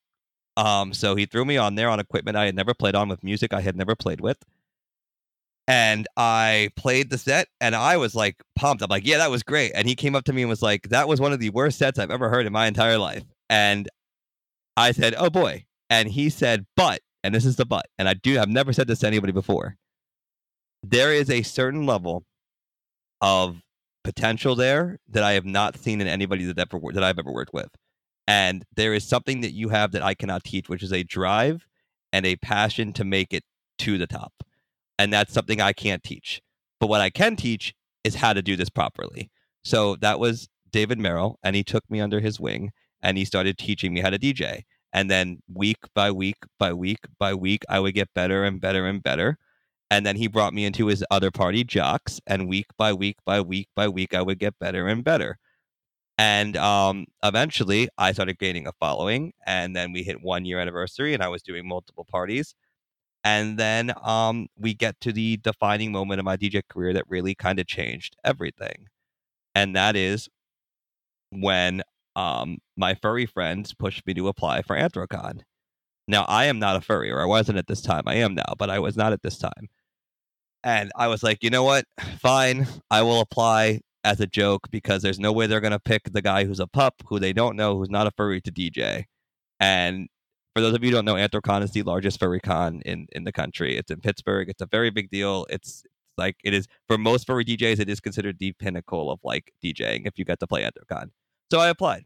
Um, 0.57 0.93
so 0.93 1.15
he 1.15 1.25
threw 1.25 1.45
me 1.45 1.57
on 1.57 1.75
there 1.75 1.89
on 1.89 1.99
equipment 1.99 2.37
I 2.37 2.45
had 2.45 2.55
never 2.55 2.73
played 2.73 2.95
on 2.95 3.09
with 3.09 3.23
music 3.23 3.53
I 3.53 3.61
had 3.61 3.75
never 3.75 3.95
played 3.95 4.21
with. 4.21 4.37
And 5.67 6.07
I 6.17 6.69
played 6.75 7.09
the 7.09 7.17
set 7.17 7.47
and 7.61 7.73
I 7.73 7.95
was 7.97 8.15
like 8.15 8.43
pumped. 8.55 8.83
I'm 8.83 8.89
like, 8.89 9.07
yeah, 9.07 9.17
that 9.17 9.31
was 9.31 9.43
great. 9.43 9.71
And 9.73 9.87
he 9.87 9.95
came 9.95 10.15
up 10.15 10.25
to 10.25 10.33
me 10.33 10.41
and 10.41 10.49
was 10.49 10.61
like, 10.61 10.89
that 10.89 11.07
was 11.07 11.21
one 11.21 11.31
of 11.31 11.39
the 11.39 11.51
worst 11.51 11.77
sets 11.77 11.99
I've 11.99 12.11
ever 12.11 12.29
heard 12.29 12.45
in 12.45 12.51
my 12.51 12.67
entire 12.67 12.97
life. 12.97 13.23
And 13.49 13.87
I 14.75 14.91
said, 14.91 15.15
oh 15.17 15.29
boy. 15.29 15.65
And 15.89 16.09
he 16.09 16.29
said, 16.29 16.65
but, 16.75 17.01
and 17.23 17.33
this 17.33 17.45
is 17.45 17.55
the 17.55 17.65
but, 17.65 17.85
and 17.97 18.09
I 18.09 18.13
do, 18.13 18.39
I've 18.39 18.49
never 18.49 18.73
said 18.73 18.87
this 18.87 18.99
to 18.99 19.07
anybody 19.07 19.31
before. 19.31 19.77
There 20.81 21.13
is 21.13 21.29
a 21.29 21.43
certain 21.43 21.85
level 21.85 22.25
of 23.21 23.61
potential 24.03 24.55
there 24.55 24.99
that 25.07 25.23
I 25.23 25.33
have 25.33 25.45
not 25.45 25.77
seen 25.77 26.01
in 26.01 26.07
anybody 26.07 26.43
that, 26.43 26.59
ever, 26.59 26.79
that 26.91 27.03
I've 27.03 27.19
ever 27.19 27.31
worked 27.31 27.53
with. 27.53 27.69
And 28.27 28.65
there 28.75 28.93
is 28.93 29.07
something 29.07 29.41
that 29.41 29.53
you 29.53 29.69
have 29.69 29.93
that 29.93 30.01
I 30.01 30.13
cannot 30.13 30.43
teach, 30.43 30.67
which 30.67 30.83
is 30.83 30.91
a 30.91 31.03
drive 31.03 31.65
and 32.11 32.25
a 32.25 32.35
passion 32.37 32.91
to 32.93 33.05
make 33.05 33.33
it 33.33 33.43
to 33.79 33.97
the 33.97 34.07
top. 34.07 34.33
And 35.03 35.11
that's 35.11 35.33
something 35.33 35.59
I 35.59 35.73
can't 35.73 36.01
teach. 36.01 36.41
But 36.79 36.87
what 36.87 37.01
I 37.01 37.09
can 37.09 37.35
teach 37.35 37.73
is 38.05 38.15
how 38.15 38.31
to 38.31 38.41
do 38.41 38.55
this 38.55 38.69
properly. 38.69 39.29
So 39.61 39.97
that 39.97 40.17
was 40.17 40.47
David 40.71 40.97
Merrill, 40.97 41.39
and 41.43 41.57
he 41.57 41.63
took 41.65 41.83
me 41.89 41.99
under 41.99 42.21
his 42.21 42.39
wing 42.39 42.71
and 43.01 43.17
he 43.17 43.25
started 43.25 43.57
teaching 43.57 43.93
me 43.93 43.99
how 43.99 44.11
to 44.11 44.17
DJ. 44.17 44.61
And 44.93 45.11
then 45.11 45.39
week 45.53 45.79
by 45.93 46.09
week 46.09 46.37
by 46.57 46.71
week 46.71 46.99
by 47.19 47.33
week, 47.33 47.63
I 47.67 47.81
would 47.81 47.93
get 47.93 48.13
better 48.15 48.45
and 48.45 48.61
better 48.61 48.85
and 48.85 49.03
better. 49.03 49.37
And 49.91 50.05
then 50.05 50.15
he 50.15 50.27
brought 50.27 50.53
me 50.53 50.63
into 50.63 50.87
his 50.87 51.03
other 51.11 51.31
party, 51.31 51.65
Jocks, 51.65 52.21
and 52.25 52.47
week 52.47 52.67
by 52.77 52.93
week 52.93 53.17
by 53.25 53.41
week 53.41 53.67
by 53.75 53.89
week, 53.89 54.13
I 54.13 54.21
would 54.21 54.39
get 54.39 54.57
better 54.57 54.87
and 54.87 55.03
better. 55.03 55.37
And 56.17 56.55
um, 56.55 57.07
eventually, 57.25 57.89
I 57.97 58.13
started 58.13 58.39
gaining 58.39 58.67
a 58.67 58.71
following, 58.79 59.33
and 59.45 59.75
then 59.75 59.91
we 59.91 60.03
hit 60.03 60.23
one 60.23 60.45
year 60.45 60.61
anniversary, 60.61 61.13
and 61.13 61.21
I 61.21 61.27
was 61.27 61.43
doing 61.43 61.67
multiple 61.67 62.05
parties. 62.09 62.55
And 63.23 63.57
then 63.57 63.93
um, 64.03 64.47
we 64.59 64.73
get 64.73 64.99
to 65.01 65.13
the 65.13 65.37
defining 65.37 65.91
moment 65.91 66.19
of 66.19 66.25
my 66.25 66.35
DJ 66.35 66.61
career 66.67 66.93
that 66.93 67.05
really 67.07 67.35
kind 67.35 67.59
of 67.59 67.67
changed 67.67 68.17
everything, 68.23 68.87
and 69.55 69.75
that 69.75 69.95
is 69.95 70.27
when 71.31 71.83
um, 72.15 72.57
my 72.77 72.95
furry 72.95 73.25
friends 73.25 73.73
pushed 73.73 74.05
me 74.05 74.13
to 74.15 74.27
apply 74.27 74.61
for 74.61 74.75
Anthrocon. 74.75 75.41
Now, 76.07 76.25
I 76.27 76.45
am 76.45 76.59
not 76.59 76.75
a 76.75 76.81
furry, 76.81 77.11
or 77.11 77.21
I 77.21 77.25
wasn't 77.25 77.57
at 77.57 77.67
this 77.67 77.81
time. 77.81 78.03
I 78.05 78.15
am 78.15 78.35
now, 78.35 78.53
but 78.57 78.69
I 78.69 78.79
was 78.79 78.97
not 78.97 79.13
at 79.13 79.21
this 79.21 79.37
time. 79.37 79.69
And 80.63 80.91
I 80.95 81.07
was 81.07 81.23
like, 81.23 81.43
you 81.43 81.49
know 81.49 81.63
what? 81.63 81.85
Fine, 82.19 82.67
I 82.91 83.01
will 83.03 83.21
apply 83.21 83.81
as 84.03 84.19
a 84.19 84.27
joke 84.27 84.67
because 84.69 85.01
there's 85.01 85.19
no 85.19 85.31
way 85.31 85.47
they're 85.47 85.61
going 85.61 85.71
to 85.71 85.79
pick 85.79 86.11
the 86.11 86.21
guy 86.21 86.43
who's 86.43 86.59
a 86.59 86.67
pup 86.67 86.95
who 87.07 87.19
they 87.19 87.31
don't 87.31 87.55
know 87.55 87.77
who's 87.77 87.89
not 87.89 88.07
a 88.07 88.11
furry 88.11 88.41
to 88.41 88.51
DJ. 88.51 89.05
And 89.59 90.09
for 90.55 90.61
those 90.61 90.73
of 90.73 90.83
you 90.83 90.89
who 90.89 90.95
don't 90.95 91.05
know, 91.05 91.15
Anthrocon 91.15 91.63
is 91.63 91.71
the 91.71 91.83
largest 91.83 92.19
furry 92.19 92.39
con 92.39 92.81
in, 92.85 93.07
in 93.11 93.23
the 93.23 93.31
country. 93.31 93.77
It's 93.77 93.91
in 93.91 94.01
Pittsburgh. 94.01 94.49
It's 94.49 94.61
a 94.61 94.65
very 94.65 94.89
big 94.89 95.09
deal. 95.09 95.45
It's 95.49 95.83
like 96.17 96.35
it 96.43 96.53
is 96.53 96.67
for 96.87 96.97
most 96.97 97.25
furry 97.25 97.43
DJs, 97.43 97.79
it 97.79 97.89
is 97.89 97.99
considered 97.99 98.37
the 98.39 98.53
pinnacle 98.53 99.11
of 99.11 99.19
like 99.23 99.51
DJing 99.63 100.05
if 100.05 100.19
you 100.19 100.25
get 100.25 100.39
to 100.39 100.47
play 100.47 100.63
Anthrocon. 100.63 101.09
So 101.51 101.59
I 101.59 101.69
applied. 101.69 102.05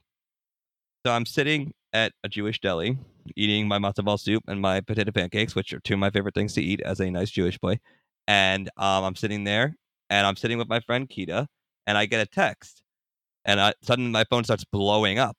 So 1.06 1.12
I'm 1.12 1.26
sitting 1.26 1.74
at 1.94 2.14
a 2.24 2.30
Jewish 2.30 2.60
deli 2.60 2.98
eating 3.36 3.68
my 3.68 3.78
matzo 3.78 4.04
ball 4.04 4.18
soup 4.18 4.44
and 4.48 4.62
my 4.62 4.80
potato 4.82 5.12
pancakes, 5.12 5.56
which 5.56 5.74
are 5.74 5.80
two 5.82 5.94
of 5.94 6.00
my 6.00 6.10
favorite 6.10 6.34
things 6.34 6.54
to 6.54 6.62
eat 6.62 6.82
as 6.82 7.00
a 7.00 7.10
nice 7.10 7.30
Jewish 7.30 7.58
boy. 7.58 7.80
And 8.28 8.70
um, 8.78 9.04
I'm 9.04 9.16
sitting 9.16 9.44
there 9.44 9.76
and 10.10 10.26
I'm 10.26 10.36
sitting 10.36 10.58
with 10.58 10.70
my 10.70 10.80
friend 10.80 11.10
Kita 11.10 11.48
and 11.86 11.98
I 11.98 12.06
get 12.06 12.22
a 12.22 12.26
text, 12.26 12.84
and 13.46 13.62
I, 13.62 13.74
suddenly 13.82 14.12
my 14.12 14.26
phone 14.30 14.44
starts 14.44 14.66
blowing 14.66 15.20
up, 15.20 15.38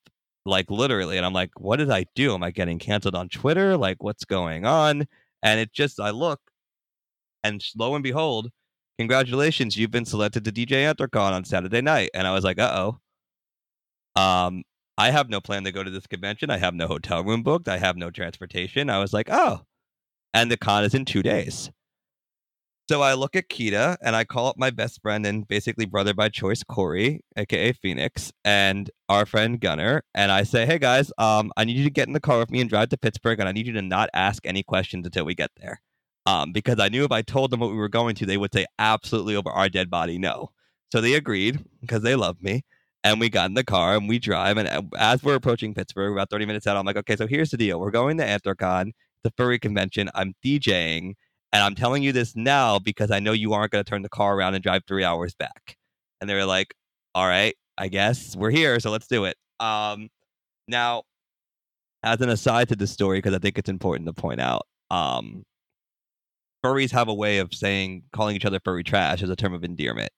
like 0.48 0.70
literally, 0.70 1.16
and 1.16 1.26
I'm 1.26 1.32
like, 1.32 1.50
"What 1.60 1.76
did 1.76 1.90
I 1.90 2.06
do? 2.14 2.34
Am 2.34 2.42
I 2.42 2.50
getting 2.50 2.78
canceled 2.78 3.14
on 3.14 3.28
Twitter? 3.28 3.76
Like, 3.76 4.02
what's 4.02 4.24
going 4.24 4.66
on?" 4.66 5.06
And 5.42 5.60
it 5.60 5.72
just, 5.72 6.00
I 6.00 6.10
look, 6.10 6.40
and 7.44 7.62
lo 7.76 7.94
and 7.94 8.02
behold, 8.02 8.50
congratulations, 8.98 9.76
you've 9.76 9.90
been 9.90 10.04
selected 10.04 10.44
to 10.44 10.52
DJ 10.52 10.92
Anthrocon 10.92 11.32
on 11.32 11.44
Saturday 11.44 11.80
night. 11.80 12.10
And 12.14 12.26
I 12.26 12.32
was 12.34 12.44
like, 12.44 12.58
uh 12.58 12.98
oh. 14.16 14.20
Um, 14.20 14.64
I 14.98 15.10
have 15.10 15.30
no 15.30 15.40
plan 15.40 15.64
to 15.64 15.72
go 15.72 15.84
to 15.84 15.90
this 15.90 16.06
convention. 16.06 16.50
I 16.50 16.58
have 16.58 16.74
no 16.74 16.88
hotel 16.88 17.22
room 17.24 17.42
booked. 17.42 17.68
I 17.68 17.78
have 17.78 17.96
no 17.96 18.10
transportation. 18.10 18.90
I 18.90 18.98
was 18.98 19.12
like, 19.12 19.28
oh. 19.30 19.60
And 20.34 20.50
the 20.50 20.56
con 20.56 20.84
is 20.84 20.94
in 20.94 21.04
two 21.04 21.22
days. 21.22 21.70
So 22.88 23.02
I 23.02 23.12
look 23.12 23.36
at 23.36 23.50
Kita 23.50 23.98
and 24.00 24.16
I 24.16 24.24
call 24.24 24.46
up 24.46 24.56
my 24.56 24.70
best 24.70 25.02
friend 25.02 25.26
and 25.26 25.46
basically 25.46 25.84
brother 25.84 26.14
by 26.14 26.30
choice, 26.30 26.62
Corey, 26.62 27.20
aka 27.36 27.72
Phoenix, 27.72 28.32
and 28.46 28.90
our 29.10 29.26
friend 29.26 29.60
Gunner, 29.60 30.04
and 30.14 30.32
I 30.32 30.42
say, 30.44 30.64
"Hey 30.64 30.78
guys, 30.78 31.12
um, 31.18 31.52
I 31.58 31.64
need 31.64 31.76
you 31.76 31.84
to 31.84 31.90
get 31.90 32.06
in 32.06 32.14
the 32.14 32.20
car 32.20 32.38
with 32.38 32.50
me 32.50 32.62
and 32.62 32.70
drive 32.70 32.88
to 32.90 32.96
Pittsburgh, 32.96 33.40
and 33.40 33.48
I 33.48 33.52
need 33.52 33.66
you 33.66 33.74
to 33.74 33.82
not 33.82 34.08
ask 34.14 34.46
any 34.46 34.62
questions 34.62 35.04
until 35.04 35.26
we 35.26 35.34
get 35.34 35.50
there." 35.58 35.82
Um, 36.24 36.50
because 36.52 36.80
I 36.80 36.88
knew 36.88 37.04
if 37.04 37.12
I 37.12 37.20
told 37.20 37.50
them 37.50 37.60
what 37.60 37.70
we 37.70 37.76
were 37.76 37.90
going 37.90 38.14
to, 38.16 38.26
they 38.26 38.38
would 38.38 38.54
say 38.54 38.64
absolutely 38.78 39.36
over 39.36 39.50
our 39.50 39.68
dead 39.68 39.90
body 39.90 40.18
no. 40.18 40.50
So 40.90 41.02
they 41.02 41.12
agreed 41.14 41.62
because 41.82 42.02
they 42.02 42.14
love 42.16 42.42
me, 42.42 42.62
and 43.04 43.20
we 43.20 43.28
got 43.28 43.50
in 43.50 43.54
the 43.54 43.64
car 43.64 43.96
and 43.96 44.08
we 44.08 44.18
drive. 44.18 44.56
And 44.56 44.66
uh, 44.68 44.82
as 44.98 45.22
we're 45.22 45.34
approaching 45.34 45.74
Pittsburgh, 45.74 46.12
about 46.12 46.30
thirty 46.30 46.46
minutes 46.46 46.66
out, 46.66 46.78
I'm 46.78 46.86
like, 46.86 46.96
"Okay, 46.96 47.16
so 47.16 47.26
here's 47.26 47.50
the 47.50 47.58
deal: 47.58 47.78
we're 47.80 47.90
going 47.90 48.16
to 48.16 48.24
Anthrocon, 48.24 48.92
the 49.24 49.32
furry 49.36 49.58
convention. 49.58 50.08
I'm 50.14 50.34
DJing." 50.42 51.16
And 51.52 51.62
I'm 51.62 51.74
telling 51.74 52.02
you 52.02 52.12
this 52.12 52.36
now 52.36 52.78
because 52.78 53.10
I 53.10 53.20
know 53.20 53.32
you 53.32 53.54
aren't 53.54 53.72
going 53.72 53.82
to 53.82 53.88
turn 53.88 54.02
the 54.02 54.08
car 54.08 54.36
around 54.36 54.54
and 54.54 54.62
drive 54.62 54.82
three 54.86 55.04
hours 55.04 55.34
back. 55.34 55.76
And 56.20 56.28
they 56.28 56.34
were 56.34 56.44
like, 56.44 56.74
all 57.14 57.26
right, 57.26 57.54
I 57.78 57.88
guess 57.88 58.36
we're 58.36 58.50
here. 58.50 58.78
So 58.80 58.90
let's 58.90 59.06
do 59.06 59.24
it. 59.24 59.36
Um, 59.60 60.08
now, 60.66 61.04
as 62.02 62.20
an 62.20 62.28
aside 62.28 62.68
to 62.68 62.76
this 62.76 62.92
story, 62.92 63.18
because 63.18 63.34
I 63.34 63.38
think 63.38 63.58
it's 63.58 63.70
important 63.70 64.06
to 64.06 64.12
point 64.12 64.40
out, 64.40 64.66
um, 64.90 65.44
furries 66.64 66.90
have 66.90 67.08
a 67.08 67.14
way 67.14 67.38
of 67.38 67.54
saying, 67.54 68.02
calling 68.12 68.36
each 68.36 68.44
other 68.44 68.60
furry 68.64 68.84
trash 68.84 69.22
as 69.22 69.30
a 69.30 69.36
term 69.36 69.54
of 69.54 69.64
endearment. 69.64 70.10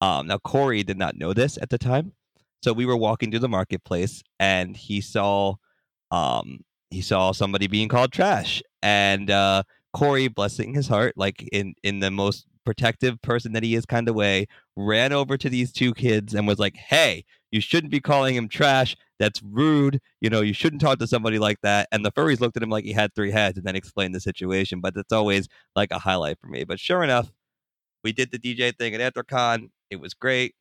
Um, 0.00 0.26
now, 0.26 0.38
Corey 0.38 0.82
did 0.82 0.98
not 0.98 1.16
know 1.16 1.32
this 1.32 1.58
at 1.60 1.70
the 1.70 1.78
time. 1.78 2.12
So 2.62 2.72
we 2.72 2.86
were 2.86 2.96
walking 2.96 3.30
through 3.30 3.40
the 3.40 3.48
marketplace 3.48 4.22
and 4.38 4.76
he 4.76 5.00
saw, 5.00 5.54
um, 6.10 6.60
he 6.90 7.00
saw 7.00 7.32
somebody 7.32 7.68
being 7.68 7.88
called 7.88 8.12
trash. 8.12 8.62
And, 8.82 9.30
uh, 9.30 9.62
Corey, 9.98 10.28
blessing 10.28 10.74
his 10.74 10.86
heart, 10.86 11.14
like 11.16 11.48
in 11.50 11.74
in 11.82 11.98
the 11.98 12.10
most 12.10 12.46
protective 12.64 13.20
person 13.22 13.52
that 13.52 13.64
he 13.64 13.74
is 13.74 13.84
kind 13.84 14.08
of 14.08 14.14
way, 14.14 14.46
ran 14.76 15.12
over 15.12 15.36
to 15.36 15.48
these 15.48 15.72
two 15.72 15.92
kids 15.92 16.34
and 16.34 16.46
was 16.46 16.58
like, 16.60 16.76
"Hey, 16.76 17.24
you 17.50 17.60
shouldn't 17.60 17.90
be 17.90 17.98
calling 18.00 18.36
him 18.36 18.48
trash. 18.48 18.96
That's 19.18 19.42
rude. 19.42 20.00
You 20.20 20.30
know, 20.30 20.40
you 20.40 20.52
shouldn't 20.52 20.82
talk 20.82 21.00
to 21.00 21.08
somebody 21.08 21.40
like 21.40 21.60
that." 21.62 21.88
And 21.90 22.04
the 22.04 22.12
furries 22.12 22.38
looked 22.40 22.56
at 22.56 22.62
him 22.62 22.70
like 22.70 22.84
he 22.84 22.92
had 22.92 23.12
three 23.14 23.32
heads 23.32 23.58
and 23.58 23.66
then 23.66 23.74
explained 23.74 24.14
the 24.14 24.20
situation. 24.20 24.80
But 24.80 24.94
that's 24.94 25.12
always 25.12 25.48
like 25.74 25.90
a 25.90 25.98
highlight 25.98 26.38
for 26.40 26.46
me. 26.46 26.62
But 26.64 26.78
sure 26.78 27.02
enough, 27.02 27.32
we 28.04 28.12
did 28.12 28.30
the 28.30 28.38
DJ 28.38 28.72
thing 28.72 28.94
at 28.94 29.00
Anthrocon. 29.14 29.70
It 29.90 30.00
was 30.00 30.14
great. 30.14 30.54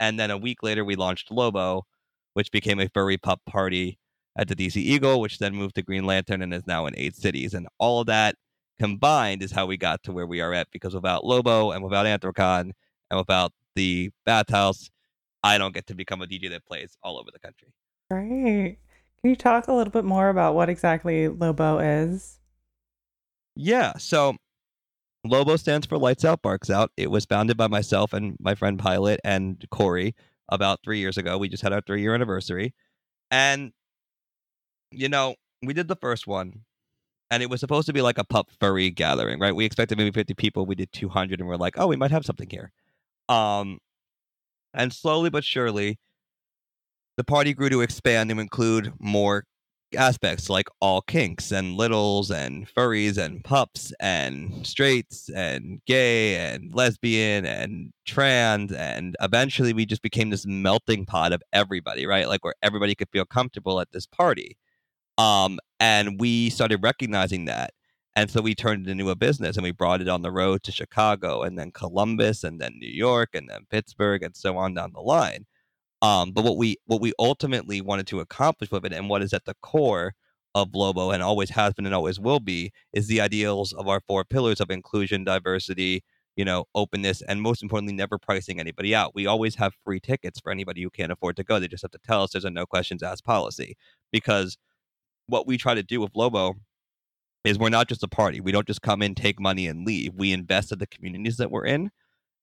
And 0.00 0.20
then 0.20 0.30
a 0.30 0.38
week 0.38 0.62
later, 0.62 0.84
we 0.84 0.96
launched 0.96 1.30
Lobo, 1.30 1.86
which 2.34 2.50
became 2.52 2.80
a 2.80 2.88
furry 2.88 3.16
pup 3.18 3.40
party 3.46 3.98
at 4.36 4.48
the 4.48 4.56
DC 4.56 4.76
Eagle, 4.76 5.20
which 5.20 5.38
then 5.38 5.54
moved 5.54 5.76
to 5.76 5.82
Green 5.82 6.04
Lantern 6.04 6.42
and 6.42 6.52
is 6.54 6.66
now 6.66 6.86
in 6.86 6.94
eight 6.98 7.14
cities. 7.16 7.54
And 7.54 7.68
all 7.78 8.00
of 8.00 8.06
that 8.08 8.36
combined 8.78 9.42
is 9.42 9.52
how 9.52 9.66
we 9.66 9.76
got 9.76 10.02
to 10.04 10.12
where 10.12 10.26
we 10.26 10.40
are 10.40 10.52
at 10.52 10.68
because 10.72 10.94
without 10.94 11.24
Lobo 11.24 11.70
and 11.70 11.84
without 11.84 12.06
Anthrocon 12.06 12.72
and 13.10 13.18
without 13.18 13.52
the 13.74 14.10
bathhouse, 14.24 14.90
I 15.42 15.58
don't 15.58 15.74
get 15.74 15.86
to 15.88 15.94
become 15.94 16.22
a 16.22 16.26
DJ 16.26 16.50
that 16.50 16.64
plays 16.64 16.96
all 17.02 17.18
over 17.18 17.30
the 17.32 17.38
country. 17.38 17.68
Right. 18.10 18.78
Can 19.20 19.30
you 19.30 19.36
talk 19.36 19.68
a 19.68 19.72
little 19.72 19.92
bit 19.92 20.04
more 20.04 20.28
about 20.28 20.54
what 20.54 20.68
exactly 20.68 21.28
Lobo 21.28 21.78
is? 21.78 22.38
Yeah. 23.54 23.96
So 23.98 24.36
Lobo 25.24 25.56
stands 25.56 25.86
for 25.86 25.98
Lights 25.98 26.24
Out, 26.24 26.42
Barks 26.42 26.70
Out. 26.70 26.90
It 26.96 27.10
was 27.10 27.24
founded 27.24 27.56
by 27.56 27.68
myself 27.68 28.12
and 28.12 28.36
my 28.40 28.54
friend 28.54 28.78
Pilot 28.78 29.20
and 29.24 29.64
Corey 29.70 30.14
about 30.48 30.80
three 30.82 30.98
years 30.98 31.16
ago. 31.16 31.38
We 31.38 31.48
just 31.48 31.62
had 31.62 31.72
our 31.72 31.80
three 31.80 32.02
year 32.02 32.14
anniversary. 32.14 32.74
And, 33.30 33.72
you 34.90 35.08
know, 35.08 35.36
we 35.62 35.72
did 35.72 35.88
the 35.88 35.96
first 35.96 36.26
one 36.26 36.64
and 37.32 37.42
it 37.42 37.48
was 37.48 37.60
supposed 37.60 37.86
to 37.86 37.94
be 37.94 38.02
like 38.02 38.18
a 38.18 38.24
pup 38.24 38.50
furry 38.60 38.90
gathering, 38.90 39.40
right? 39.40 39.56
We 39.56 39.64
expected 39.64 39.96
maybe 39.96 40.10
50 40.10 40.34
people. 40.34 40.66
We 40.66 40.74
did 40.74 40.92
200, 40.92 41.40
and 41.40 41.48
we're 41.48 41.56
like, 41.56 41.78
oh, 41.78 41.86
we 41.86 41.96
might 41.96 42.10
have 42.10 42.26
something 42.26 42.50
here. 42.50 42.72
Um, 43.26 43.78
and 44.74 44.92
slowly 44.92 45.30
but 45.30 45.42
surely, 45.42 45.98
the 47.16 47.24
party 47.24 47.54
grew 47.54 47.70
to 47.70 47.80
expand 47.80 48.28
to 48.28 48.38
include 48.38 48.92
more 48.98 49.44
aspects 49.96 50.50
like 50.50 50.68
all 50.80 51.00
kinks 51.00 51.50
and 51.52 51.74
littles 51.74 52.30
and 52.30 52.68
furries 52.68 53.16
and 53.16 53.42
pups 53.44 53.94
and 53.98 54.66
straights 54.66 55.30
and 55.30 55.80
gay 55.86 56.36
and 56.36 56.74
lesbian 56.74 57.44
and 57.44 57.92
trans 58.06 58.72
and 58.72 59.16
eventually 59.20 59.74
we 59.74 59.84
just 59.84 60.00
became 60.00 60.30
this 60.30 60.46
melting 60.46 61.04
pot 61.04 61.30
of 61.30 61.42
everybody 61.52 62.06
right 62.06 62.26
like 62.26 62.42
where 62.42 62.54
everybody 62.62 62.94
could 62.94 63.10
feel 63.10 63.26
comfortable 63.26 63.80
at 63.80 63.92
this 63.92 64.06
party 64.06 64.56
um 65.22 65.58
and 65.80 66.20
we 66.20 66.50
started 66.50 66.82
recognizing 66.82 67.46
that 67.46 67.72
and 68.16 68.30
so 68.30 68.42
we 68.42 68.54
turned 68.54 68.86
it 68.86 68.90
into 68.90 69.10
a 69.10 69.16
business 69.16 69.56
and 69.56 69.64
we 69.64 69.72
brought 69.72 70.00
it 70.02 70.08
on 70.08 70.22
the 70.22 70.32
road 70.32 70.62
to 70.64 70.72
chicago 70.72 71.42
and 71.42 71.58
then 71.58 71.70
columbus 71.72 72.44
and 72.44 72.60
then 72.60 72.72
new 72.78 72.90
york 72.90 73.30
and 73.34 73.48
then 73.50 73.60
pittsburgh 73.70 74.22
and 74.22 74.36
so 74.36 74.58
on 74.58 74.74
down 74.74 74.92
the 74.94 75.00
line 75.00 75.46
um, 76.02 76.32
but 76.32 76.44
what 76.44 76.56
we 76.56 76.76
what 76.86 77.00
we 77.00 77.12
ultimately 77.18 77.80
wanted 77.80 78.06
to 78.08 78.20
accomplish 78.20 78.70
with 78.70 78.84
it, 78.86 78.92
and 78.92 79.08
what 79.08 79.22
is 79.22 79.32
at 79.32 79.44
the 79.46 79.54
core 79.62 80.14
of 80.54 80.74
Lobo, 80.74 81.10
and 81.12 81.22
always 81.22 81.50
has 81.50 81.74
been 81.74 81.86
and 81.86 81.94
always 81.94 82.20
will 82.20 82.40
be, 82.40 82.72
is 82.92 83.06
the 83.08 83.20
ideals 83.20 83.72
of 83.72 83.88
our 83.88 84.00
four 84.06 84.24
pillars 84.24 84.60
of 84.60 84.70
inclusion, 84.70 85.24
diversity, 85.24 86.02
you 86.36 86.44
know, 86.44 86.64
openness, 86.74 87.22
and 87.22 87.42
most 87.42 87.62
importantly, 87.62 87.94
never 87.94 88.18
pricing 88.18 88.60
anybody 88.60 88.94
out. 88.94 89.14
We 89.14 89.26
always 89.26 89.56
have 89.56 89.74
free 89.84 90.00
tickets 90.00 90.40
for 90.40 90.52
anybody 90.52 90.82
who 90.82 90.90
can't 90.90 91.12
afford 91.12 91.36
to 91.36 91.44
go. 91.44 91.58
They 91.60 91.68
just 91.68 91.82
have 91.82 91.92
to 91.92 91.98
tell 92.06 92.22
us 92.24 92.32
there's 92.32 92.44
a 92.44 92.50
no 92.50 92.66
questions 92.66 93.02
asked 93.02 93.24
policy 93.24 93.76
because 94.12 94.56
what 95.26 95.46
we 95.46 95.56
try 95.56 95.74
to 95.74 95.82
do 95.82 96.00
with 96.00 96.12
Lobo 96.14 96.54
is 97.44 97.58
we're 97.58 97.70
not 97.70 97.88
just 97.88 98.02
a 98.02 98.08
party. 98.08 98.40
We 98.40 98.52
don't 98.52 98.66
just 98.66 98.82
come 98.82 99.02
in, 99.02 99.14
take 99.14 99.40
money, 99.40 99.66
and 99.66 99.86
leave. 99.86 100.14
We 100.14 100.32
invest 100.32 100.72
in 100.72 100.78
the 100.78 100.86
communities 100.86 101.38
that 101.38 101.50
we're 101.50 101.66
in, 101.66 101.90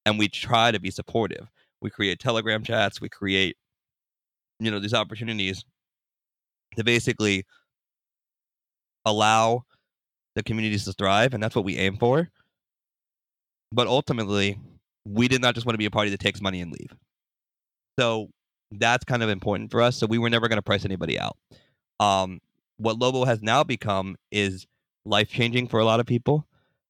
and 0.06 0.20
we 0.20 0.28
try 0.28 0.72
to 0.72 0.80
be 0.80 0.92
supportive. 0.92 1.48
We 1.82 1.90
create 1.90 2.20
telegram 2.20 2.64
chats. 2.64 3.00
We 3.00 3.10
create 3.10 3.56
you 4.60 4.70
know 4.70 4.80
these 4.80 4.94
opportunities 4.94 5.64
to 6.76 6.84
basically 6.84 7.46
allow 9.06 9.64
the 10.36 10.44
communities 10.44 10.86
to 10.86 10.94
thrive 10.94 11.34
and 11.34 11.42
that's 11.42 11.56
what 11.56 11.66
we 11.66 11.78
aim 11.78 11.98
for. 11.98 12.30
But 13.72 13.88
ultimately 13.88 14.60
we 15.06 15.28
did 15.28 15.42
not 15.42 15.56
just 15.56 15.66
want 15.66 15.74
to 15.74 15.80
be 15.80 15.86
a 15.86 15.92
party 15.92 16.12
that 16.12 16.20
takes 16.20 16.42
money 16.42 16.62
and 16.62 16.72
leave. 16.72 16.94
So 17.98 18.30
that's 18.72 19.04
kind 19.04 19.24
of 19.24 19.30
important 19.30 19.72
for 19.72 19.82
us. 19.82 19.98
So 19.98 20.06
we 20.06 20.18
were 20.18 20.30
never 20.30 20.48
going 20.48 20.58
to 20.58 20.64
price 20.64 20.86
anybody 20.86 21.20
out. 21.20 21.38
Um, 22.00 22.40
what 22.80 22.98
lobo 22.98 23.26
has 23.26 23.42
now 23.42 23.64
become 23.64 24.16
is 24.32 24.66
life 25.06 25.30
changing 25.30 25.68
for 25.68 25.80
a 25.80 25.86
lot 25.86 26.00
of 26.00 26.06
people 26.06 26.48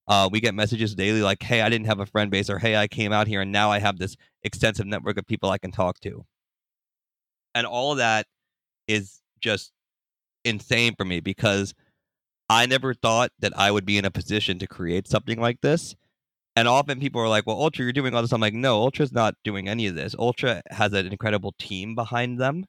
uh, 0.10 0.28
we 0.32 0.40
get 0.40 0.56
messages 0.56 0.96
daily 0.96 1.22
like, 1.22 1.44
hey, 1.44 1.62
I 1.62 1.70
didn't 1.70 1.86
have 1.86 2.00
a 2.00 2.06
friend 2.06 2.32
base, 2.32 2.50
or 2.50 2.58
hey, 2.58 2.76
I 2.76 2.88
came 2.88 3.14
out 3.14 3.28
here 3.28 3.42
and 3.42 3.52
now 3.52 3.72
I 3.72 3.78
have 3.78 4.00
this 4.00 4.18
extensive 4.44 4.88
network 4.88 5.18
of 5.18 5.28
people 5.28 5.52
I 5.52 5.60
can 5.60 5.72
talk 5.72 6.00
to. 6.00 6.26
And 7.54 7.68
all 7.68 7.92
of 7.92 8.00
that 8.00 8.26
is 8.88 9.20
just 9.40 9.72
insane 10.44 10.96
for 10.98 11.06
me 11.06 11.20
because 11.20 11.76
I 12.50 12.66
never 12.66 12.96
thought 12.96 13.32
that 13.38 13.56
I 13.56 13.70
would 13.70 13.86
be 13.86 14.00
in 14.00 14.06
a 14.06 14.10
position 14.10 14.58
to 14.60 14.68
create 14.68 15.08
something 15.08 15.40
like 15.40 15.62
this. 15.62 15.96
And 16.56 16.68
often 16.68 17.00
people 17.00 17.22
are 17.22 17.30
like, 17.30 17.46
well, 17.46 17.62
Ultra, 17.62 17.86
you're 17.86 17.94
doing 17.94 18.16
all 18.16 18.24
this. 18.24 18.34
I'm 18.34 18.42
like, 18.42 18.56
no, 18.56 18.82
Ultra's 18.82 19.12
not 19.12 19.36
doing 19.44 19.70
any 19.70 19.86
of 19.86 19.94
this. 19.94 20.16
Ultra 20.18 20.64
has 20.72 20.92
an 20.94 21.06
incredible 21.06 21.54
team 21.60 21.94
behind 21.94 22.40
them 22.40 22.66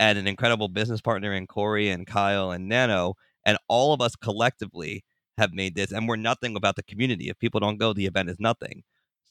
and 0.00 0.18
an 0.18 0.26
incredible 0.26 0.68
business 0.68 1.00
partner 1.00 1.32
in 1.32 1.46
Corey 1.46 1.90
and 1.90 2.06
Kyle 2.06 2.50
and 2.50 2.68
Nano. 2.68 3.14
And 3.44 3.58
all 3.68 3.92
of 3.92 4.00
us 4.00 4.16
collectively 4.16 5.02
have 5.38 5.52
made 5.52 5.74
this, 5.74 5.92
and 5.92 6.08
we're 6.08 6.16
nothing 6.16 6.52
without 6.52 6.76
the 6.76 6.82
community. 6.82 7.28
If 7.28 7.38
people 7.38 7.60
don't 7.60 7.78
go, 7.78 7.92
the 7.92 8.06
event 8.06 8.28
is 8.28 8.38
nothing. 8.38 8.82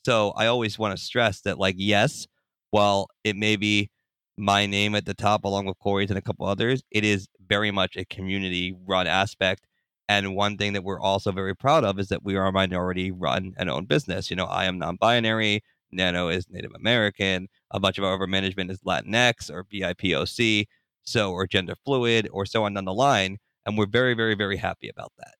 So 0.06 0.32
I 0.38 0.47
always 0.47 0.80
want 0.80 0.97
to 0.97 1.03
stress 1.03 1.41
that, 1.41 1.60
like, 1.60 1.75
yes, 1.77 2.27
while 2.71 3.08
it 3.23 3.36
may 3.36 3.56
be 3.58 3.89
my 4.38 4.65
name 4.65 4.95
at 4.95 5.06
the 5.06 5.13
top 5.13 5.43
along 5.43 5.65
with 5.65 5.80
Corey's 5.80 6.10
and 6.10 6.17
a 6.17 6.21
couple 6.21 6.45
others, 6.45 6.84
it 6.91 7.03
is 7.03 7.27
very 7.47 7.71
much 7.71 7.97
a 7.97 8.06
community 8.06 8.75
run 8.86 9.08
aspect. 9.08 9.67
And 10.10 10.36
one 10.36 10.58
thing 10.58 10.73
that 10.73 10.84
we're 10.84 11.01
also 11.01 11.32
very 11.32 11.56
proud 11.56 11.84
of 11.84 11.99
is 11.99 12.08
that 12.08 12.23
we 12.23 12.38
are 12.38 12.45
a 12.45 12.51
minority 12.51 13.12
run 13.12 13.53
and 13.58 13.69
owned 13.69 13.89
business. 13.89 14.30
You 14.30 14.38
know, 14.38 14.45
I 14.45 14.65
am 14.65 14.77
non 14.77 14.95
binary, 14.95 15.63
Nano 15.91 16.30
is 16.30 16.50
Native 16.50 16.71
American, 16.76 17.47
a 17.71 17.80
bunch 17.80 17.97
of 17.97 18.04
our 18.04 18.15
upper 18.15 18.28
management 18.28 18.71
is 18.71 18.82
Latinx 18.82 19.50
or 19.50 19.63
BIPOC, 19.63 20.67
so 21.04 21.32
or 21.32 21.47
gender 21.47 21.76
fluid 21.86 22.28
or 22.32 22.45
so 22.45 22.63
on 22.63 22.73
down 22.73 22.86
the 22.86 22.93
line. 22.93 23.38
And 23.65 23.78
we're 23.78 23.88
very, 23.88 24.13
very, 24.13 24.36
very 24.36 24.58
happy 24.58 24.89
about 24.89 25.12
that. 25.17 25.36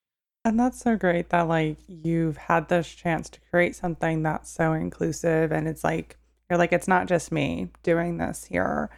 And 0.46 0.60
that's 0.60 0.80
so 0.80 0.96
great 0.96 1.30
that 1.30 1.48
like 1.48 1.78
you've 1.88 2.38
had 2.38 2.70
this 2.70 2.88
chance 2.88 3.30
to 3.32 3.40
create 3.52 3.76
something 3.76 4.24
that's 4.24 4.50
so 4.50 4.72
inclusive 4.74 5.52
and 5.52 5.68
it's 5.68 5.84
like 5.84 6.18
you're 6.50 6.58
like 6.58 6.72
it's 6.72 6.88
not 6.88 7.08
just 7.08 7.32
me 7.32 7.70
doing 7.84 8.18
this 8.18 8.46
here. 8.46 8.90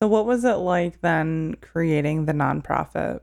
So 0.00 0.08
what 0.08 0.26
was 0.26 0.44
it 0.44 0.54
like 0.54 1.00
then 1.00 1.56
creating 1.60 2.26
the 2.26 2.32
nonprofit? 2.32 3.20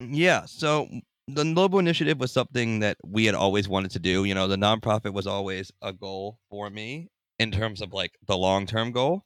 Mm, 0.00 0.10
yeah, 0.12 0.44
so 0.44 0.88
the 1.28 1.44
Lobo 1.44 1.78
Initiative 1.78 2.18
was 2.18 2.32
something 2.32 2.80
that 2.80 2.96
we 3.04 3.24
had 3.26 3.34
always 3.34 3.68
wanted 3.68 3.92
to 3.92 3.98
do. 3.98 4.24
You 4.24 4.34
know, 4.34 4.48
the 4.48 4.56
nonprofit 4.56 5.12
was 5.12 5.26
always 5.26 5.70
a 5.80 5.92
goal 5.92 6.38
for 6.50 6.68
me 6.70 7.08
in 7.38 7.50
terms 7.50 7.80
of 7.80 7.92
like 7.92 8.12
the 8.26 8.36
long 8.36 8.66
term 8.66 8.92
goal. 8.92 9.24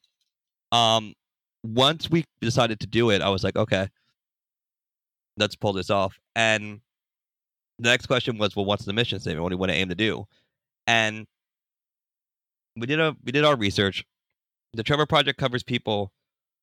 Um, 0.73 1.15
once 1.65 2.11
we 2.11 2.25
decided 2.41 2.81
to 2.81 2.87
do 2.87 3.11
it, 3.11 3.23
I 3.23 3.29
was 3.29 3.43
like, 3.43 3.57
okay, 3.57 3.89
let's 5.37 5.57
pull 5.57 5.73
this 5.73 5.91
off. 5.91 6.19
And 6.35 6.81
the 7.79 7.91
next 7.91 8.07
question 8.07 8.39
was, 8.39 8.55
well, 8.55 8.65
what's 8.65 8.85
the 8.85 8.93
mission 8.93 9.21
statement? 9.21 9.43
What 9.43 9.51
do 9.51 9.55
you 9.55 9.59
want 9.59 9.73
to 9.73 9.79
aim 9.79 9.89
to 9.89 9.95
do? 9.95 10.27
And 10.87 11.27
we 12.77 12.87
did 12.87 13.01
a 13.01 13.17
we 13.25 13.33
did 13.33 13.45
our 13.45 13.57
research. 13.57 14.05
The 14.75 14.83
Trevor 14.83 15.07
Project 15.07 15.39
covers 15.39 15.63
people 15.63 16.13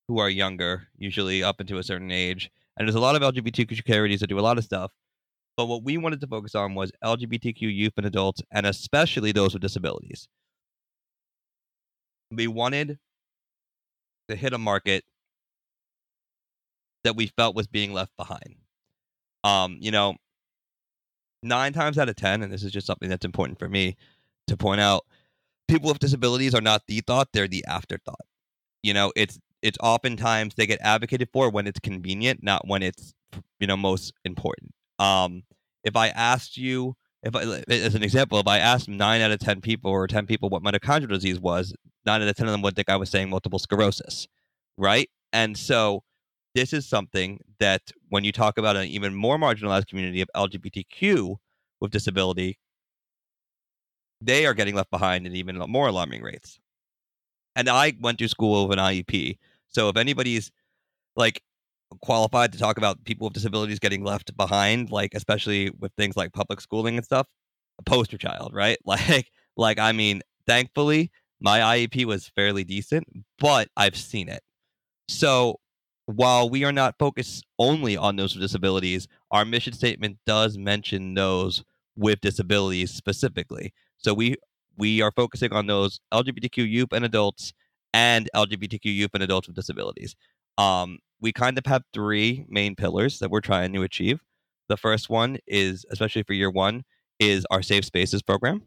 who 0.08 0.20
are 0.20 0.30
younger, 0.30 0.88
usually 0.98 1.44
up 1.44 1.60
into 1.60 1.78
a 1.78 1.84
certain 1.84 2.12
age, 2.12 2.52
and 2.78 2.88
there's 2.88 2.96
a 2.96 3.00
lot 3.00 3.16
of 3.16 3.22
LGBTQ 3.22 3.84
charities 3.86 4.20
that 4.20 4.28
do 4.28 4.40
a 4.40 4.42
lot 4.42 4.58
of 4.58 4.64
stuff. 4.64 4.92
But 5.56 5.68
what 5.68 5.84
we 5.84 5.98
wanted 5.98 6.22
to 6.22 6.28
focus 6.28 6.56
on 6.56 6.74
was 6.74 6.92
LGBTQ 7.04 7.62
youth 7.62 7.94
and 7.98 8.06
adults, 8.06 8.42
and 8.52 8.66
especially 8.66 9.32
those 9.32 9.54
with 9.54 9.62
disabilities. 9.62 10.28
We 12.32 12.48
wanted 12.48 12.98
to 14.30 14.36
hit 14.36 14.54
a 14.54 14.58
market 14.58 15.04
that 17.04 17.16
we 17.16 17.28
felt 17.38 17.56
was 17.56 17.68
being 17.68 17.94
left 17.94 18.16
behind. 18.18 18.56
Um, 19.44 19.78
you 19.80 19.92
know, 19.92 20.16
nine 21.44 21.74
times 21.74 21.98
out 21.98 22.10
of 22.10 22.16
10, 22.16 22.42
and 22.42 22.52
this 22.52 22.64
is 22.64 22.72
just 22.72 22.88
something 22.88 23.10
that's 23.10 23.26
important 23.26 23.60
for 23.60 23.70
me 23.70 23.98
to 24.48 24.58
point 24.58 24.82
out, 24.82 25.06
people 25.68 25.90
with 25.90 26.00
disabilities 26.00 26.56
are 26.56 26.62
not 26.62 26.84
the 26.88 27.02
thought, 27.02 27.30
they're 27.34 27.48
the 27.48 27.66
afterthought. 27.68 28.26
You 28.82 28.94
know, 28.94 29.12
it's 29.16 29.40
it's 29.62 29.78
oftentimes 29.82 30.56
they 30.56 30.66
get 30.66 30.80
advocated 30.82 31.30
for 31.32 31.50
when 31.50 31.68
it's 31.68 31.80
convenient, 31.80 32.44
not 32.44 32.68
when 32.68 32.84
it's 32.84 33.14
you 33.60 33.68
know 33.68 33.78
most 33.78 34.14
important. 34.26 34.72
Um, 35.00 35.44
if 35.84 35.96
I 35.96 36.10
asked 36.10 36.58
you, 36.58 36.96
if 37.24 37.36
I, 37.36 37.64
as 37.68 37.96
an 37.96 38.04
example, 38.04 38.40
if 38.40 38.48
I 38.48 38.60
asked 38.60 38.88
nine 38.88 39.22
out 39.22 39.32
of 39.32 39.40
ten 39.40 39.62
people 39.62 39.92
or 39.92 40.08
ten 40.08 40.26
people 40.26 40.50
what 40.50 40.64
mitochondrial 40.64 41.10
disease 41.10 41.40
was, 41.40 41.74
nine 42.06 42.22
out 42.22 42.28
of 42.28 42.36
ten 42.36 42.48
of 42.48 42.52
them 42.52 42.62
would 42.62 42.76
think 42.76 42.90
I 42.90 42.96
was 42.98 43.10
saying 43.10 43.30
multiple 43.30 43.60
sclerosis, 43.60 44.28
right? 44.78 45.10
And 45.32 45.58
so 45.58 46.04
this 46.54 46.74
is 46.74 46.88
something 46.88 47.40
that 47.60 47.82
when 48.10 48.24
you 48.24 48.32
talk 48.32 48.58
about 48.58 48.76
an 48.76 48.88
even 48.88 49.16
more 49.16 49.38
marginalized 49.38 49.88
community 49.88 50.22
of 50.22 50.30
LGBTQ 50.36 51.38
with 51.80 51.92
disability, 51.92 52.60
they 54.22 54.46
are 54.46 54.54
getting 54.54 54.76
left 54.76 54.92
behind 54.92 55.26
at 55.26 55.34
even 55.34 55.58
more 55.58 55.88
alarming 55.88 56.22
rates. 56.22 56.60
And 57.56 57.70
I 57.70 57.94
went 58.00 58.20
to 58.20 58.28
school 58.28 58.68
with 58.68 58.80
an 58.80 58.84
IEP. 58.84 59.38
So 59.68 59.90
if 59.90 59.98
anybody's 59.98 60.52
like 61.16 61.42
qualified 62.02 62.52
to 62.54 62.58
talk 62.60 62.78
about 62.78 63.04
people 63.06 63.26
with 63.26 63.34
disabilities 63.34 63.80
getting 63.80 64.04
left 64.04 64.36
behind, 64.38 64.92
like 64.92 65.14
especially 65.14 65.72
with 65.80 65.92
things 65.98 66.18
like 66.18 66.34
public 66.34 66.62
schooling 66.62 66.98
and 66.98 67.06
stuff, 67.06 67.28
a 67.80 67.84
poster 67.84 68.18
child, 68.18 68.52
right? 68.54 68.78
Like 68.86 69.32
like 69.58 69.80
I 69.80 69.92
mean, 69.92 70.22
thankfully 70.48 71.12
my 71.42 71.60
IEP 71.60 72.06
was 72.06 72.28
fairly 72.30 72.64
decent, 72.64 73.06
but 73.40 73.68
I've 73.78 73.98
seen 73.98 74.30
it. 74.30 74.42
So 75.10 75.60
while 76.06 76.50
we 76.50 76.64
are 76.64 76.72
not 76.72 76.96
focused 77.00 77.46
only 77.60 77.98
on 77.98 78.16
those 78.16 78.36
with 78.36 78.42
disabilities, 78.42 79.08
our 79.32 79.46
mission 79.46 79.74
statement 79.74 80.18
does 80.26 80.58
mention 80.58 81.14
those 81.14 81.64
with 81.96 82.22
disabilities 82.22 82.92
specifically. 82.92 83.74
So 83.98 84.14
we 84.14 84.36
we 84.78 85.02
are 85.02 85.12
focusing 85.12 85.54
on 85.54 85.68
those 85.68 86.00
LGBTQ 86.14 86.70
youth 86.70 86.90
and 86.94 87.06
adults 87.06 87.54
and 87.94 88.30
LGBTQ 88.36 88.86
youth 88.86 89.12
and 89.14 89.24
adults 89.24 89.48
with 89.48 89.56
disabilities. 89.56 90.16
Um, 90.58 91.00
we 91.20 91.32
kind 91.32 91.58
of 91.58 91.66
have 91.66 91.84
three 91.94 92.46
main 92.50 92.76
pillars 92.76 93.20
that 93.20 93.32
we're 93.32 93.42
trying 93.42 93.74
to 93.74 93.84
achieve. 93.84 94.20
The 94.70 94.78
first 94.78 95.10
one 95.10 95.38
is, 95.48 95.86
especially 95.92 96.24
for 96.24 96.34
year 96.34 96.50
one, 96.52 96.84
is 97.20 97.46
our 97.50 97.62
safe 97.62 97.86
spaces 97.86 98.22
program. 98.22 98.64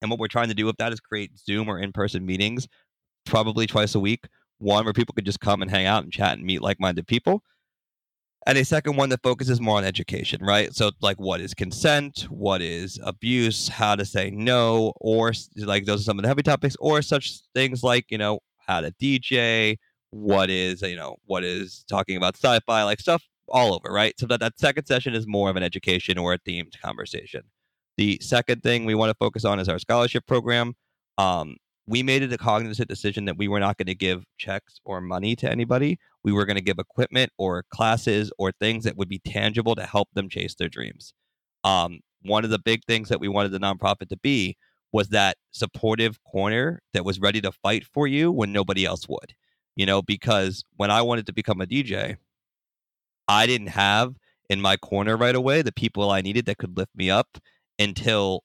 And 0.00 0.10
what 0.10 0.20
we're 0.20 0.28
trying 0.28 0.48
to 0.48 0.54
do 0.54 0.66
with 0.66 0.76
that 0.76 0.92
is 0.92 1.00
create 1.00 1.36
Zoom 1.38 1.68
or 1.68 1.78
in 1.78 1.92
person 1.92 2.24
meetings, 2.24 2.68
probably 3.26 3.66
twice 3.66 3.94
a 3.94 4.00
week, 4.00 4.26
one 4.58 4.84
where 4.84 4.92
people 4.92 5.12
could 5.14 5.26
just 5.26 5.40
come 5.40 5.62
and 5.62 5.70
hang 5.70 5.86
out 5.86 6.04
and 6.04 6.12
chat 6.12 6.36
and 6.38 6.46
meet 6.46 6.62
like-minded 6.62 7.06
people. 7.06 7.42
And 8.46 8.56
a 8.56 8.64
second 8.64 8.96
one 8.96 9.08
that 9.10 9.22
focuses 9.22 9.60
more 9.60 9.76
on 9.76 9.84
education 9.84 10.40
right? 10.42 10.74
So 10.74 10.90
like 11.00 11.18
what 11.18 11.40
is 11.40 11.52
consent? 11.54 12.26
What 12.30 12.62
is 12.62 12.98
abuse? 13.02 13.68
How 13.68 13.94
to 13.94 14.04
say 14.04 14.30
no? 14.30 14.92
Or 15.00 15.32
like 15.56 15.84
those 15.84 16.00
are 16.00 16.04
some 16.04 16.18
of 16.18 16.22
the 16.22 16.28
heavy 16.28 16.42
topics 16.42 16.76
or 16.80 17.02
such 17.02 17.40
things 17.54 17.82
like 17.82 18.06
you 18.10 18.16
know 18.16 18.38
how 18.58 18.80
to 18.80 18.92
dj 19.02 19.76
what 20.10 20.50
is 20.50 20.82
you 20.82 20.96
know 20.96 21.16
what 21.26 21.44
is 21.44 21.84
talking 21.88 22.16
about 22.16 22.36
sci-fi 22.36 22.82
like 22.82 23.00
stuff 23.00 23.22
all 23.48 23.74
over 23.74 23.92
right? 23.92 24.14
So 24.18 24.26
that 24.26 24.40
that 24.40 24.58
second 24.58 24.86
session 24.86 25.14
is 25.14 25.26
more 25.26 25.50
of 25.50 25.56
an 25.56 25.62
education 25.62 26.18
or 26.18 26.34
a 26.34 26.38
themed 26.38 26.78
conversation. 26.80 27.42
The 27.96 28.18
second 28.22 28.62
thing 28.62 28.84
we 28.84 28.94
want 28.94 29.10
to 29.10 29.16
focus 29.18 29.44
on 29.44 29.58
is 29.58 29.68
our 29.68 29.78
scholarship 29.78 30.26
program. 30.26 30.74
Um, 31.16 31.56
we 31.86 32.02
made 32.02 32.22
it 32.22 32.32
a 32.32 32.38
cognizant 32.38 32.88
decision 32.88 33.24
that 33.24 33.38
we 33.38 33.48
were 33.48 33.58
not 33.58 33.78
going 33.78 33.86
to 33.86 33.94
give 33.94 34.24
checks 34.36 34.78
or 34.84 35.00
money 35.00 35.34
to 35.36 35.50
anybody. 35.50 35.98
We 36.22 36.32
were 36.32 36.44
going 36.44 36.56
to 36.56 36.62
give 36.62 36.78
equipment 36.78 37.32
or 37.38 37.64
classes 37.70 38.30
or 38.38 38.52
things 38.52 38.84
that 38.84 38.96
would 38.96 39.08
be 39.08 39.20
tangible 39.20 39.74
to 39.74 39.86
help 39.86 40.08
them 40.12 40.28
chase 40.28 40.54
their 40.54 40.68
dreams. 40.68 41.14
Um, 41.64 42.00
one 42.22 42.44
of 42.44 42.50
the 42.50 42.58
big 42.58 42.84
things 42.86 43.08
that 43.08 43.20
we 43.20 43.28
wanted 43.28 43.52
the 43.52 43.58
nonprofit 43.58 44.10
to 44.10 44.18
be 44.18 44.56
was 44.92 45.08
that 45.08 45.38
supportive 45.50 46.22
corner 46.22 46.82
that 46.92 47.04
was 47.04 47.18
ready 47.18 47.40
to 47.40 47.52
fight 47.52 47.84
for 47.84 48.06
you 48.06 48.30
when 48.30 48.52
nobody 48.52 48.84
else 48.84 49.08
would 49.08 49.34
you 49.78 49.86
know, 49.86 50.02
because 50.02 50.64
when 50.76 50.90
I 50.90 51.02
wanted 51.02 51.24
to 51.26 51.32
become 51.32 51.60
a 51.60 51.66
DJ, 51.66 52.16
I 53.28 53.46
didn't 53.46 53.68
have 53.68 54.16
in 54.50 54.60
my 54.60 54.76
corner 54.76 55.16
right 55.16 55.36
away 55.36 55.62
the 55.62 55.72
people 55.72 56.10
I 56.10 56.20
needed 56.20 56.46
that 56.46 56.58
could 56.58 56.76
lift 56.76 56.90
me 56.96 57.10
up 57.10 57.38
until 57.78 58.42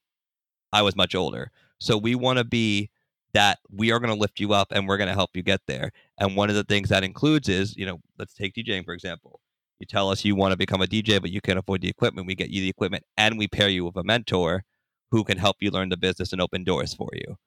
I 0.71 0.83
was 0.83 0.95
much 0.95 1.15
older. 1.15 1.49
So 1.79 1.97
we 1.97 2.13
want 2.13 2.37
to 2.37 2.43
be 2.43 2.91
that 3.33 3.57
we 3.71 3.91
are 3.91 3.99
going 3.99 4.13
to 4.13 4.19
lift 4.19 4.39
you 4.39 4.53
up 4.53 4.67
and 4.71 4.87
we're 4.87 4.97
going 4.97 5.07
to 5.07 5.15
help 5.15 5.31
you 5.33 5.41
get 5.41 5.61
there. 5.65 5.91
And 6.19 6.35
one 6.35 6.51
of 6.51 6.55
the 6.55 6.65
things 6.65 6.89
that 6.89 7.03
includes 7.03 7.49
is, 7.49 7.75
you 7.75 7.87
know, 7.87 7.99
let's 8.19 8.35
take 8.35 8.53
DJing 8.53 8.85
for 8.85 8.93
example. 8.93 9.39
You 9.79 9.87
tell 9.87 10.11
us 10.11 10.23
you 10.23 10.35
want 10.35 10.51
to 10.51 10.57
become 10.57 10.83
a 10.83 10.87
DJ, 10.87 11.19
but 11.19 11.31
you 11.31 11.41
can't 11.41 11.57
afford 11.57 11.81
the 11.81 11.89
equipment. 11.89 12.27
We 12.27 12.35
get 12.35 12.51
you 12.51 12.61
the 12.61 12.69
equipment 12.69 13.05
and 13.17 13.39
we 13.39 13.47
pair 13.47 13.69
you 13.69 13.85
with 13.85 13.97
a 13.97 14.03
mentor 14.03 14.65
who 15.09 15.23
can 15.23 15.39
help 15.39 15.55
you 15.61 15.71
learn 15.71 15.89
the 15.89 15.97
business 15.97 16.31
and 16.31 16.41
open 16.43 16.63
doors 16.63 16.93
for 16.93 17.09
you. 17.13 17.37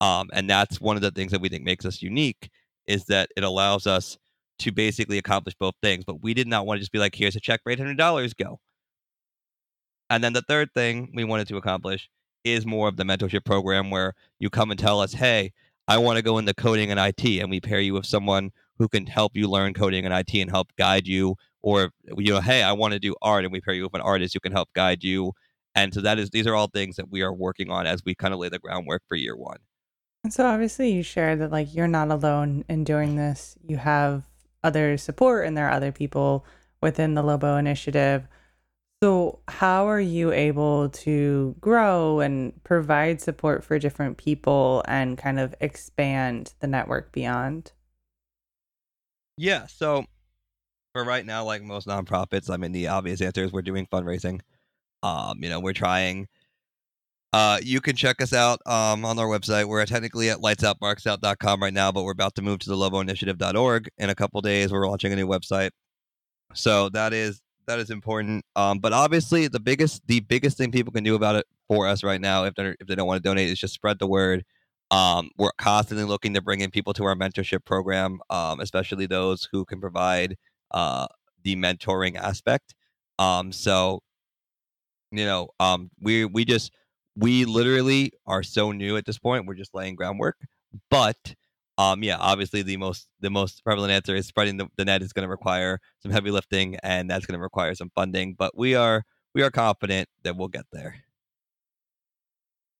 Um, 0.00 0.30
and 0.32 0.50
that's 0.50 0.80
one 0.80 0.96
of 0.96 1.02
the 1.02 1.12
things 1.12 1.30
that 1.30 1.40
we 1.40 1.48
think 1.48 1.62
makes 1.62 1.84
us 1.84 2.02
unique 2.02 2.50
is 2.90 3.04
that 3.04 3.30
it 3.36 3.44
allows 3.44 3.86
us 3.86 4.18
to 4.58 4.72
basically 4.72 5.16
accomplish 5.16 5.54
both 5.58 5.74
things. 5.82 6.04
But 6.04 6.22
we 6.22 6.34
did 6.34 6.48
not 6.48 6.66
want 6.66 6.78
to 6.78 6.80
just 6.80 6.92
be 6.92 6.98
like, 6.98 7.14
here's 7.14 7.36
a 7.36 7.40
check 7.40 7.60
for 7.62 7.74
$800, 7.74 8.36
go. 8.36 8.58
And 10.10 10.24
then 10.24 10.32
the 10.32 10.42
third 10.42 10.74
thing 10.74 11.12
we 11.14 11.24
wanted 11.24 11.48
to 11.48 11.56
accomplish 11.56 12.10
is 12.44 12.66
more 12.66 12.88
of 12.88 12.96
the 12.96 13.04
mentorship 13.04 13.44
program 13.44 13.90
where 13.90 14.14
you 14.38 14.50
come 14.50 14.70
and 14.70 14.78
tell 14.78 15.00
us, 15.00 15.12
hey, 15.12 15.52
I 15.86 15.98
want 15.98 16.16
to 16.16 16.22
go 16.22 16.38
into 16.38 16.52
coding 16.54 16.90
and 16.90 17.00
IT, 17.00 17.24
and 17.40 17.50
we 17.50 17.60
pair 17.60 17.80
you 17.80 17.94
with 17.94 18.06
someone 18.06 18.50
who 18.78 18.88
can 18.88 19.06
help 19.06 19.32
you 19.34 19.48
learn 19.48 19.74
coding 19.74 20.04
and 20.04 20.14
IT 20.14 20.34
and 20.40 20.50
help 20.50 20.68
guide 20.76 21.06
you. 21.06 21.36
Or 21.62 21.90
you 22.16 22.32
know, 22.32 22.40
hey, 22.40 22.62
I 22.62 22.72
want 22.72 22.94
to 22.94 22.98
do 22.98 23.14
art, 23.22 23.44
and 23.44 23.52
we 23.52 23.60
pair 23.60 23.74
you 23.74 23.84
with 23.84 23.94
an 23.94 24.00
artist 24.00 24.34
who 24.34 24.40
can 24.40 24.52
help 24.52 24.72
guide 24.72 25.04
you. 25.04 25.32
And 25.74 25.92
so 25.94 26.00
that 26.00 26.18
is 26.18 26.30
these 26.30 26.46
are 26.46 26.54
all 26.54 26.68
things 26.68 26.96
that 26.96 27.10
we 27.10 27.22
are 27.22 27.32
working 27.32 27.70
on 27.70 27.86
as 27.86 28.02
we 28.04 28.14
kind 28.14 28.34
of 28.34 28.40
lay 28.40 28.48
the 28.48 28.58
groundwork 28.58 29.02
for 29.08 29.16
year 29.16 29.36
one. 29.36 29.58
And 30.22 30.32
so 30.32 30.46
obviously 30.46 30.92
you 30.92 31.02
share 31.02 31.34
that 31.36 31.50
like 31.50 31.74
you're 31.74 31.88
not 31.88 32.10
alone 32.10 32.64
in 32.68 32.84
doing 32.84 33.16
this. 33.16 33.56
You 33.66 33.78
have 33.78 34.24
other 34.62 34.98
support 34.98 35.46
and 35.46 35.56
there 35.56 35.66
are 35.66 35.72
other 35.72 35.92
people 35.92 36.44
within 36.82 37.14
the 37.14 37.22
Lobo 37.22 37.56
initiative. 37.56 38.26
So 39.02 39.38
how 39.48 39.88
are 39.88 40.00
you 40.00 40.30
able 40.30 40.90
to 40.90 41.56
grow 41.58 42.20
and 42.20 42.62
provide 42.64 43.22
support 43.22 43.64
for 43.64 43.78
different 43.78 44.18
people 44.18 44.84
and 44.86 45.16
kind 45.16 45.40
of 45.40 45.54
expand 45.60 46.52
the 46.60 46.66
network 46.66 47.10
beyond? 47.12 47.72
Yeah, 49.38 49.66
so 49.68 50.04
for 50.92 51.02
right 51.02 51.24
now, 51.24 51.44
like 51.44 51.62
most 51.62 51.86
nonprofits, 51.86 52.50
I 52.50 52.58
mean 52.58 52.72
the 52.72 52.88
obvious 52.88 53.22
answer 53.22 53.42
is 53.42 53.52
we're 53.52 53.62
doing 53.62 53.86
fundraising. 53.86 54.40
Um, 55.02 55.42
you 55.42 55.48
know, 55.48 55.60
we're 55.60 55.72
trying 55.72 56.28
uh, 57.32 57.58
you 57.62 57.80
can 57.80 57.94
check 57.94 58.20
us 58.20 58.32
out 58.32 58.60
um, 58.66 59.04
on 59.04 59.18
our 59.18 59.26
website. 59.26 59.66
We're 59.66 59.84
technically 59.86 60.30
at 60.30 60.38
lightsoutbarksout.com 60.38 61.62
right 61.62 61.72
now, 61.72 61.92
but 61.92 62.02
we're 62.02 62.12
about 62.12 62.34
to 62.36 62.42
move 62.42 62.58
to 62.60 62.68
the 62.68 62.76
loboinitiative.org 62.76 63.88
in 63.98 64.10
a 64.10 64.14
couple 64.14 64.40
days. 64.40 64.72
We're 64.72 64.88
launching 64.88 65.12
a 65.12 65.16
new 65.16 65.28
website. 65.28 65.70
So 66.54 66.88
that 66.90 67.12
is 67.12 67.40
that 67.66 67.78
is 67.78 67.90
important. 67.90 68.44
Um, 68.56 68.80
but 68.80 68.92
obviously 68.92 69.46
the 69.46 69.60
biggest 69.60 70.02
the 70.08 70.20
biggest 70.20 70.58
thing 70.58 70.72
people 70.72 70.92
can 70.92 71.04
do 71.04 71.14
about 71.14 71.36
it 71.36 71.46
for 71.68 71.86
us 71.86 72.02
right 72.02 72.20
now, 72.20 72.44
if 72.44 72.54
they 72.56 72.74
if 72.80 72.88
they 72.88 72.96
don't 72.96 73.06
want 73.06 73.22
to 73.22 73.28
donate, 73.28 73.48
is 73.48 73.60
just 73.60 73.74
spread 73.74 74.00
the 74.00 74.08
word. 74.08 74.44
Um, 74.90 75.30
we're 75.38 75.52
constantly 75.56 76.04
looking 76.04 76.34
to 76.34 76.42
bring 76.42 76.62
in 76.62 76.70
people 76.72 76.92
to 76.94 77.04
our 77.04 77.14
mentorship 77.14 77.64
program, 77.64 78.18
um, 78.28 78.58
especially 78.58 79.06
those 79.06 79.48
who 79.52 79.64
can 79.64 79.80
provide 79.80 80.36
uh, 80.72 81.06
the 81.44 81.54
mentoring 81.54 82.16
aspect. 82.16 82.74
Um, 83.20 83.52
so 83.52 84.00
you 85.12 85.24
know, 85.24 85.50
um, 85.60 85.90
we 86.00 86.24
we 86.24 86.44
just 86.44 86.72
we 87.20 87.44
literally 87.44 88.12
are 88.26 88.42
so 88.42 88.72
new 88.72 88.96
at 88.96 89.04
this 89.04 89.18
point. 89.18 89.46
We're 89.46 89.54
just 89.54 89.74
laying 89.74 89.94
groundwork. 89.94 90.38
But 90.90 91.34
um, 91.78 92.02
yeah, 92.02 92.16
obviously 92.18 92.62
the 92.62 92.76
most 92.76 93.08
the 93.20 93.30
most 93.30 93.62
prevalent 93.64 93.92
answer 93.92 94.14
is 94.14 94.26
spreading 94.26 94.56
the, 94.56 94.68
the 94.76 94.84
net 94.84 95.02
is 95.02 95.12
going 95.12 95.24
to 95.24 95.30
require 95.30 95.80
some 96.02 96.12
heavy 96.12 96.30
lifting, 96.30 96.76
and 96.82 97.10
that's 97.10 97.26
going 97.26 97.38
to 97.38 97.42
require 97.42 97.74
some 97.74 97.90
funding. 97.94 98.34
But 98.34 98.56
we 98.56 98.74
are 98.74 99.04
we 99.34 99.42
are 99.42 99.50
confident 99.50 100.08
that 100.22 100.36
we'll 100.36 100.48
get 100.48 100.66
there. 100.72 100.96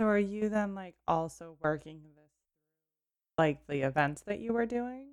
So 0.00 0.06
are 0.06 0.18
you 0.18 0.48
then 0.48 0.74
like 0.74 0.94
also 1.06 1.56
working 1.62 2.00
this 2.16 2.30
like 3.36 3.66
the 3.68 3.82
events 3.82 4.22
that 4.26 4.40
you 4.40 4.52
were 4.52 4.66
doing? 4.66 5.06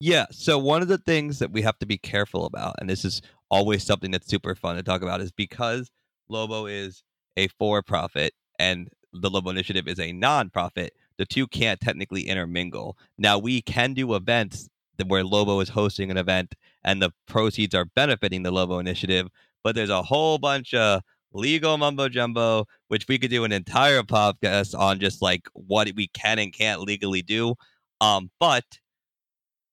Yeah. 0.00 0.26
So 0.32 0.58
one 0.58 0.82
of 0.82 0.88
the 0.88 0.98
things 0.98 1.38
that 1.38 1.52
we 1.52 1.62
have 1.62 1.78
to 1.78 1.86
be 1.86 1.96
careful 1.96 2.44
about, 2.44 2.74
and 2.80 2.90
this 2.90 3.04
is 3.04 3.22
always 3.50 3.84
something 3.84 4.10
that's 4.10 4.26
super 4.26 4.56
fun 4.56 4.74
to 4.74 4.82
talk 4.82 5.02
about, 5.02 5.20
is 5.20 5.30
because 5.30 5.92
Lobo 6.28 6.66
is 6.66 7.04
a 7.36 7.48
for 7.48 7.82
profit 7.82 8.32
and 8.58 8.88
the 9.12 9.30
Lobo 9.30 9.50
Initiative 9.50 9.86
is 9.88 10.00
a 10.00 10.12
non-profit, 10.12 10.94
the 11.18 11.26
two 11.26 11.46
can't 11.46 11.80
technically 11.80 12.22
intermingle. 12.22 12.96
Now 13.18 13.38
we 13.38 13.62
can 13.62 13.94
do 13.94 14.14
events 14.14 14.68
where 15.06 15.24
Lobo 15.24 15.60
is 15.60 15.68
hosting 15.68 16.10
an 16.10 16.16
event 16.16 16.54
and 16.84 17.02
the 17.02 17.12
proceeds 17.26 17.74
are 17.74 17.84
benefiting 17.84 18.42
the 18.42 18.50
Lobo 18.50 18.78
Initiative, 18.78 19.28
but 19.62 19.74
there's 19.74 19.90
a 19.90 20.02
whole 20.02 20.38
bunch 20.38 20.74
of 20.74 21.02
legal 21.32 21.78
mumbo 21.78 22.08
jumbo, 22.08 22.66
which 22.88 23.06
we 23.08 23.18
could 23.18 23.30
do 23.30 23.44
an 23.44 23.52
entire 23.52 24.02
podcast 24.02 24.78
on 24.78 25.00
just 25.00 25.22
like 25.22 25.48
what 25.54 25.88
we 25.96 26.08
can 26.08 26.38
and 26.38 26.52
can't 26.52 26.80
legally 26.80 27.22
do. 27.22 27.54
Um, 28.00 28.30
but 28.38 28.64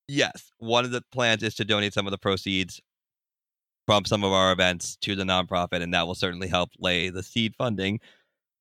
yes, 0.08 0.52
one 0.58 0.86
of 0.86 0.92
the 0.92 1.04
plans 1.12 1.44
is 1.44 1.56
to 1.56 1.66
donate 1.66 1.94
some 1.94 2.08
of 2.08 2.12
the 2.12 2.18
proceeds 2.18 2.80
from 3.90 4.06
some 4.06 4.24
of 4.24 4.32
our 4.32 4.52
events 4.52 4.98
to 4.98 5.16
the 5.16 5.24
nonprofit, 5.24 5.82
and 5.82 5.96
that 5.96 6.06
will 6.06 6.14
certainly 6.14 6.48
help 6.48 6.70
lay 6.78 7.10
the 7.10 7.24
seed 7.24 7.56
funding. 7.56 8.00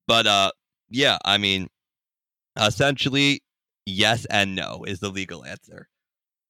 But 0.07 0.27
uh, 0.27 0.53
yeah, 0.89 1.19
I 1.23 1.37
mean, 1.37 1.69
essentially, 2.59 3.43
yes 3.85 4.25
and 4.31 4.57
no 4.57 4.85
is 4.87 5.01
the 5.01 5.11
legal 5.11 5.45
answer. 5.45 5.91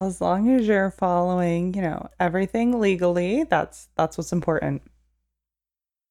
As 0.00 0.20
long 0.20 0.48
as 0.54 0.68
you're 0.68 0.92
following, 0.92 1.74
you 1.74 1.82
know, 1.82 2.08
everything 2.20 2.78
legally, 2.78 3.42
that's 3.42 3.88
that's 3.96 4.16
what's 4.16 4.30
important. 4.30 4.82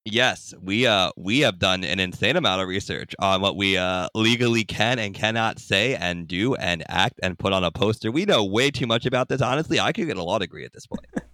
Yes, 0.03 0.53
we 0.61 0.87
uh 0.87 1.11
we 1.15 1.39
have 1.39 1.59
done 1.59 1.85
an 1.85 2.01
insane 2.01 2.35
amount 2.35 2.61
of 2.61 2.67
research 2.67 3.15
on 3.19 3.39
what 3.39 3.55
we 3.55 3.77
uh 3.77 4.09
legally 4.13 4.65
can 4.65 4.99
and 4.99 5.15
cannot 5.15 5.59
say 5.59 5.95
and 5.95 6.27
do 6.27 6.55
and 6.55 6.83
act 6.89 7.17
and 7.23 7.39
put 7.39 7.53
on 7.53 7.63
a 7.63 7.71
poster. 7.71 8.11
We 8.11 8.25
know 8.25 8.43
way 8.43 8.71
too 8.71 8.87
much 8.87 9.05
about 9.05 9.29
this. 9.29 9.41
Honestly, 9.41 9.79
I 9.79 9.93
could 9.93 10.07
get 10.07 10.17
a 10.17 10.23
law 10.23 10.37
degree 10.37 10.65
at 10.65 10.73
this 10.73 10.85
point. 10.85 11.26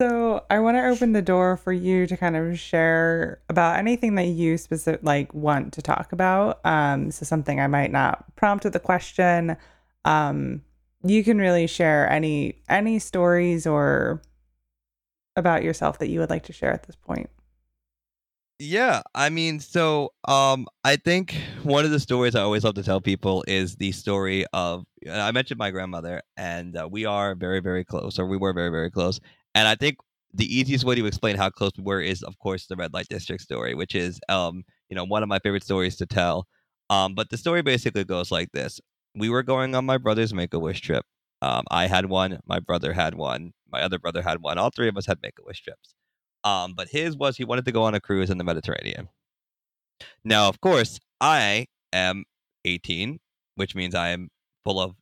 So 0.00 0.44
I 0.48 0.60
want 0.60 0.76
to 0.76 0.86
open 0.86 1.12
the 1.12 1.22
door 1.22 1.56
for 1.56 1.72
you 1.72 2.06
to 2.06 2.16
kind 2.16 2.36
of 2.36 2.56
share 2.56 3.40
about 3.48 3.78
anything 3.78 4.14
that 4.14 4.26
you 4.26 4.56
specific 4.56 5.00
like 5.02 5.34
want 5.34 5.72
to 5.72 5.82
talk 5.82 6.12
about. 6.12 6.60
Um, 6.64 7.10
so 7.10 7.24
something 7.24 7.58
I 7.58 7.66
might 7.66 7.90
not 7.90 8.24
prompt 8.36 8.64
with 8.64 8.76
a 8.76 8.80
question. 8.80 9.56
Um, 10.04 10.62
you 11.02 11.24
can 11.24 11.38
really 11.38 11.66
share 11.66 12.08
any 12.08 12.62
any 12.68 13.00
stories 13.00 13.66
or 13.66 14.22
about 15.34 15.64
yourself 15.64 15.98
that 15.98 16.08
you 16.08 16.20
would 16.20 16.30
like 16.30 16.44
to 16.44 16.52
share 16.52 16.72
at 16.72 16.84
this 16.84 16.96
point. 16.96 17.28
Yeah, 18.60 19.02
I 19.14 19.30
mean, 19.30 19.60
so 19.60 20.12
um, 20.26 20.66
I 20.82 20.96
think 20.96 21.36
one 21.62 21.84
of 21.84 21.92
the 21.92 22.00
stories 22.00 22.34
I 22.34 22.40
always 22.40 22.64
love 22.64 22.74
to 22.74 22.82
tell 22.82 23.00
people 23.00 23.44
is 23.46 23.76
the 23.76 23.92
story 23.92 24.44
of 24.52 24.84
I 25.08 25.30
mentioned 25.30 25.58
my 25.58 25.70
grandmother, 25.70 26.22
and 26.36 26.76
uh, 26.76 26.88
we 26.90 27.04
are 27.04 27.36
very, 27.36 27.60
very 27.60 27.84
close, 27.84 28.18
or 28.18 28.26
we 28.26 28.36
were 28.36 28.52
very, 28.52 28.70
very 28.70 28.90
close. 28.90 29.20
And 29.54 29.66
I 29.66 29.74
think 29.74 29.96
the 30.32 30.46
easiest 30.54 30.84
way 30.84 30.94
to 30.94 31.06
explain 31.06 31.36
how 31.36 31.50
close 31.50 31.72
we 31.76 31.84
were 31.84 32.00
is, 32.00 32.22
of 32.22 32.38
course, 32.38 32.66
the 32.66 32.76
red 32.76 32.92
light 32.92 33.08
district 33.08 33.42
story, 33.42 33.74
which 33.74 33.94
is, 33.94 34.20
um, 34.28 34.64
you 34.88 34.96
know, 34.96 35.04
one 35.04 35.22
of 35.22 35.28
my 35.28 35.38
favorite 35.38 35.64
stories 35.64 35.96
to 35.96 36.06
tell. 36.06 36.46
Um, 36.90 37.14
but 37.14 37.30
the 37.30 37.36
story 37.36 37.62
basically 37.62 38.04
goes 38.04 38.30
like 38.30 38.50
this: 38.52 38.80
We 39.14 39.28
were 39.28 39.42
going 39.42 39.74
on 39.74 39.84
my 39.86 39.98
brother's 39.98 40.34
Make 40.34 40.54
a 40.54 40.58
Wish 40.58 40.80
trip. 40.80 41.04
Um, 41.40 41.64
I 41.70 41.86
had 41.86 42.06
one, 42.06 42.40
my 42.46 42.58
brother 42.58 42.92
had 42.92 43.14
one, 43.14 43.52
my 43.70 43.80
other 43.82 43.98
brother 43.98 44.22
had 44.22 44.40
one. 44.40 44.58
All 44.58 44.70
three 44.70 44.88
of 44.88 44.96
us 44.96 45.06
had 45.06 45.18
Make 45.22 45.34
a 45.38 45.44
Wish 45.44 45.62
trips. 45.62 45.94
Um, 46.44 46.74
but 46.74 46.88
his 46.88 47.16
was 47.16 47.36
he 47.36 47.44
wanted 47.44 47.64
to 47.66 47.72
go 47.72 47.82
on 47.84 47.94
a 47.94 48.00
cruise 48.00 48.30
in 48.30 48.38
the 48.38 48.44
Mediterranean. 48.44 49.08
Now, 50.24 50.48
of 50.48 50.60
course, 50.60 50.98
I 51.20 51.66
am 51.92 52.24
18, 52.64 53.18
which 53.56 53.74
means 53.74 53.94
I 53.94 54.08
am 54.10 54.28
full 54.64 54.80
of 54.80 54.94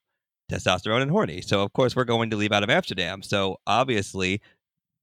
testosterone 0.51 1.03
and 1.03 1.11
horny. 1.11 1.41
So 1.41 1.63
of 1.63 1.73
course 1.73 1.97
we're 1.97 2.05
going 2.05 2.31
to 2.31 2.37
leave 2.37 2.53
out 2.53 2.63
of 2.63 2.71
Amsterdam. 2.71 3.23
So 3.23 3.57
obviously 3.67 4.41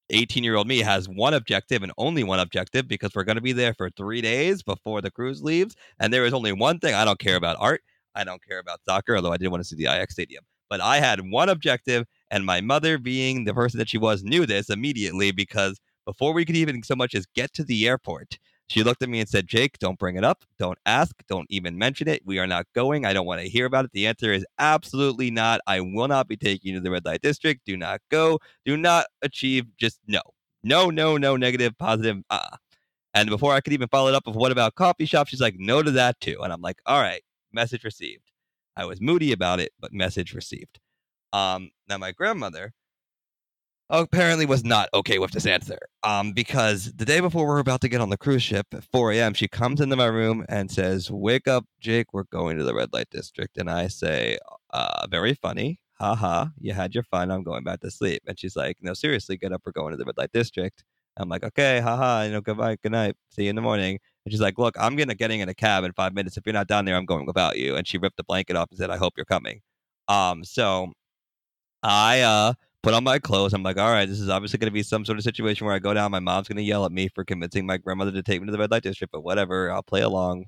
18 0.09 0.43
year 0.43 0.55
old 0.55 0.67
me 0.67 0.79
has 0.79 1.07
one 1.07 1.33
objective 1.33 1.83
and 1.83 1.91
only 1.97 2.23
one 2.23 2.39
objective 2.39 2.87
because 2.87 3.11
we're 3.15 3.23
going 3.23 3.37
to 3.37 3.41
be 3.41 3.53
there 3.53 3.73
for 3.73 3.89
three 3.89 4.21
days 4.21 4.61
before 4.61 5.01
the 5.01 5.11
cruise 5.11 5.41
leaves. 5.41 5.75
And 5.99 6.13
there 6.13 6.25
is 6.25 6.33
only 6.33 6.51
one 6.51 6.79
thing 6.79 6.93
I 6.93 7.05
don't 7.05 7.19
care 7.19 7.35
about 7.35 7.57
art. 7.59 7.81
I 8.15 8.23
don't 8.23 8.43
care 8.43 8.59
about 8.59 8.83
soccer, 8.85 9.15
although 9.15 9.31
I 9.31 9.37
did 9.37 9.47
want 9.49 9.61
to 9.63 9.67
see 9.67 9.75
the 9.75 9.91
Ajax 9.91 10.13
Stadium. 10.13 10.43
But 10.69 10.81
I 10.81 10.99
had 10.99 11.31
one 11.31 11.49
objective, 11.49 12.05
and 12.31 12.45
my 12.45 12.61
mother, 12.61 12.97
being 12.97 13.43
the 13.43 13.53
person 13.53 13.77
that 13.79 13.89
she 13.89 13.97
was, 13.97 14.23
knew 14.23 14.45
this 14.45 14.69
immediately 14.69 15.31
because 15.31 15.79
before 16.05 16.33
we 16.33 16.45
could 16.45 16.55
even 16.55 16.83
so 16.83 16.95
much 16.95 17.15
as 17.15 17.25
get 17.35 17.53
to 17.53 17.63
the 17.63 17.87
airport, 17.87 18.37
she 18.73 18.83
looked 18.83 19.03
at 19.03 19.09
me 19.09 19.19
and 19.19 19.29
said, 19.29 19.45
Jake, 19.45 19.77
don't 19.77 19.99
bring 19.99 20.15
it 20.15 20.23
up. 20.23 20.45
Don't 20.57 20.79
ask. 20.87 21.15
Don't 21.27 21.45
even 21.51 21.77
mention 21.77 22.07
it. 22.07 22.23
We 22.25 22.39
are 22.39 22.47
not 22.47 22.65
going. 22.73 23.05
I 23.05 23.13
don't 23.13 23.27
want 23.27 23.39
to 23.39 23.47
hear 23.47 23.67
about 23.67 23.85
it. 23.85 23.91
The 23.93 24.07
answer 24.07 24.33
is 24.33 24.43
absolutely 24.57 25.29
not. 25.29 25.61
I 25.67 25.79
will 25.79 26.07
not 26.07 26.27
be 26.27 26.35
taking 26.35 26.73
you 26.73 26.79
to 26.79 26.83
the 26.83 26.89
red 26.89 27.05
light 27.05 27.21
district. 27.21 27.65
Do 27.67 27.77
not 27.77 28.01
go. 28.09 28.39
Do 28.65 28.75
not 28.75 29.05
achieve. 29.21 29.67
Just 29.77 29.99
no. 30.07 30.21
No, 30.63 30.89
no, 30.89 31.17
no, 31.17 31.37
negative, 31.37 31.77
positive. 31.77 32.17
Uh. 32.31 32.57
And 33.13 33.29
before 33.29 33.53
I 33.53 33.61
could 33.61 33.73
even 33.73 33.89
follow 33.89 34.09
it 34.09 34.15
up 34.15 34.25
with 34.25 34.35
what 34.35 34.51
about 34.51 34.73
coffee 34.73 35.05
shop, 35.05 35.27
she's 35.27 35.41
like, 35.41 35.55
no 35.59 35.83
to 35.83 35.91
that 35.91 36.19
too. 36.19 36.39
And 36.41 36.51
I'm 36.51 36.61
like, 36.61 36.79
all 36.87 36.99
right, 36.99 37.21
message 37.51 37.83
received. 37.83 38.31
I 38.75 38.85
was 38.85 38.99
moody 38.99 39.33
about 39.33 39.59
it, 39.59 39.71
but 39.79 39.93
message 39.93 40.33
received. 40.33 40.79
Um, 41.31 41.69
now 41.87 41.99
my 41.99 42.11
grandmother 42.11 42.73
apparently 43.89 44.45
was 44.45 44.63
not 44.63 44.89
okay 44.93 45.19
with 45.19 45.31
this 45.31 45.45
answer. 45.45 45.77
Um, 46.03 46.31
because 46.31 46.91
the 46.93 47.05
day 47.05 47.19
before 47.19 47.45
we're 47.45 47.59
about 47.59 47.81
to 47.81 47.89
get 47.89 48.01
on 48.01 48.09
the 48.09 48.17
cruise 48.17 48.43
ship 48.43 48.67
at 48.73 48.83
4 48.91 49.11
a.m., 49.13 49.33
she 49.33 49.47
comes 49.47 49.81
into 49.81 49.95
my 49.95 50.05
room 50.05 50.45
and 50.49 50.71
says, 50.71 51.11
Wake 51.11 51.47
up, 51.47 51.65
Jake, 51.79 52.13
we're 52.13 52.23
going 52.23 52.57
to 52.57 52.63
the 52.63 52.73
red 52.73 52.93
light 52.93 53.09
district. 53.11 53.57
And 53.57 53.69
I 53.69 53.87
say, 53.87 54.37
uh, 54.71 55.07
very 55.09 55.33
funny. 55.33 55.79
Ha 55.99 56.15
ha, 56.15 56.49
you 56.59 56.73
had 56.73 56.93
your 56.95 57.03
fun. 57.03 57.31
I'm 57.31 57.43
going 57.43 57.63
back 57.63 57.81
to 57.81 57.91
sleep. 57.91 58.23
And 58.27 58.37
she's 58.39 58.55
like, 58.55 58.77
No, 58.81 58.93
seriously, 58.93 59.37
get 59.37 59.53
up. 59.53 59.61
We're 59.65 59.71
going 59.71 59.91
to 59.91 59.97
the 59.97 60.05
red 60.05 60.17
light 60.17 60.31
district. 60.33 60.83
I'm 61.17 61.29
like, 61.29 61.43
okay, 61.43 61.79
haha, 61.79 62.23
you 62.23 62.31
know, 62.31 62.41
goodbye, 62.41 62.77
good 62.81 62.91
night, 62.91 63.15
see 63.29 63.43
you 63.43 63.49
in 63.51 63.55
the 63.55 63.61
morning. 63.61 63.99
And 64.25 64.31
she's 64.31 64.41
like, 64.41 64.57
look, 64.57 64.75
I'm 64.79 64.95
gonna 64.95 65.15
getting 65.15 65.41
in 65.41 65.49
a 65.49 65.53
cab 65.53 65.83
in 65.83 65.91
five 65.93 66.13
minutes. 66.13 66.37
If 66.37 66.45
you're 66.45 66.53
not 66.53 66.67
down 66.67 66.85
there, 66.85 66.95
I'm 66.95 67.05
going 67.05 67.25
without 67.25 67.57
you. 67.57 67.75
And 67.75 67.87
she 67.87 67.97
ripped 67.97 68.17
the 68.17 68.23
blanket 68.23 68.55
off 68.55 68.69
and 68.71 68.79
said, 68.79 68.89
I 68.89 68.97
hope 68.97 69.13
you're 69.15 69.25
coming. 69.25 69.61
Um, 70.07 70.43
so 70.43 70.91
I 71.83 72.21
uh 72.21 72.53
put 72.83 72.93
on 72.93 73.03
my 73.03 73.17
clothes. 73.17 73.53
I'm 73.53 73.63
like, 73.63 73.77
all 73.77 73.89
right, 73.89 74.07
this 74.07 74.19
is 74.19 74.29
obviously 74.29 74.59
going 74.59 74.69
to 74.69 74.73
be 74.73 74.83
some 74.83 75.05
sort 75.05 75.17
of 75.17 75.23
situation 75.23 75.65
where 75.65 75.75
I 75.75 75.79
go 75.79 75.93
down. 75.93 76.11
My 76.11 76.19
mom's 76.19 76.49
going 76.49 76.57
to 76.57 76.63
yell 76.63 76.85
at 76.85 76.91
me 76.91 77.07
for 77.07 77.23
convincing 77.23 77.65
my 77.65 77.77
grandmother 77.77 78.11
to 78.11 78.21
take 78.21 78.41
me 78.41 78.45
to 78.45 78.51
the 78.51 78.59
red 78.59 78.71
light 78.71 78.83
district, 78.83 79.13
but 79.13 79.21
whatever, 79.21 79.71
I'll 79.71 79.81
play 79.81 80.01
along. 80.01 80.45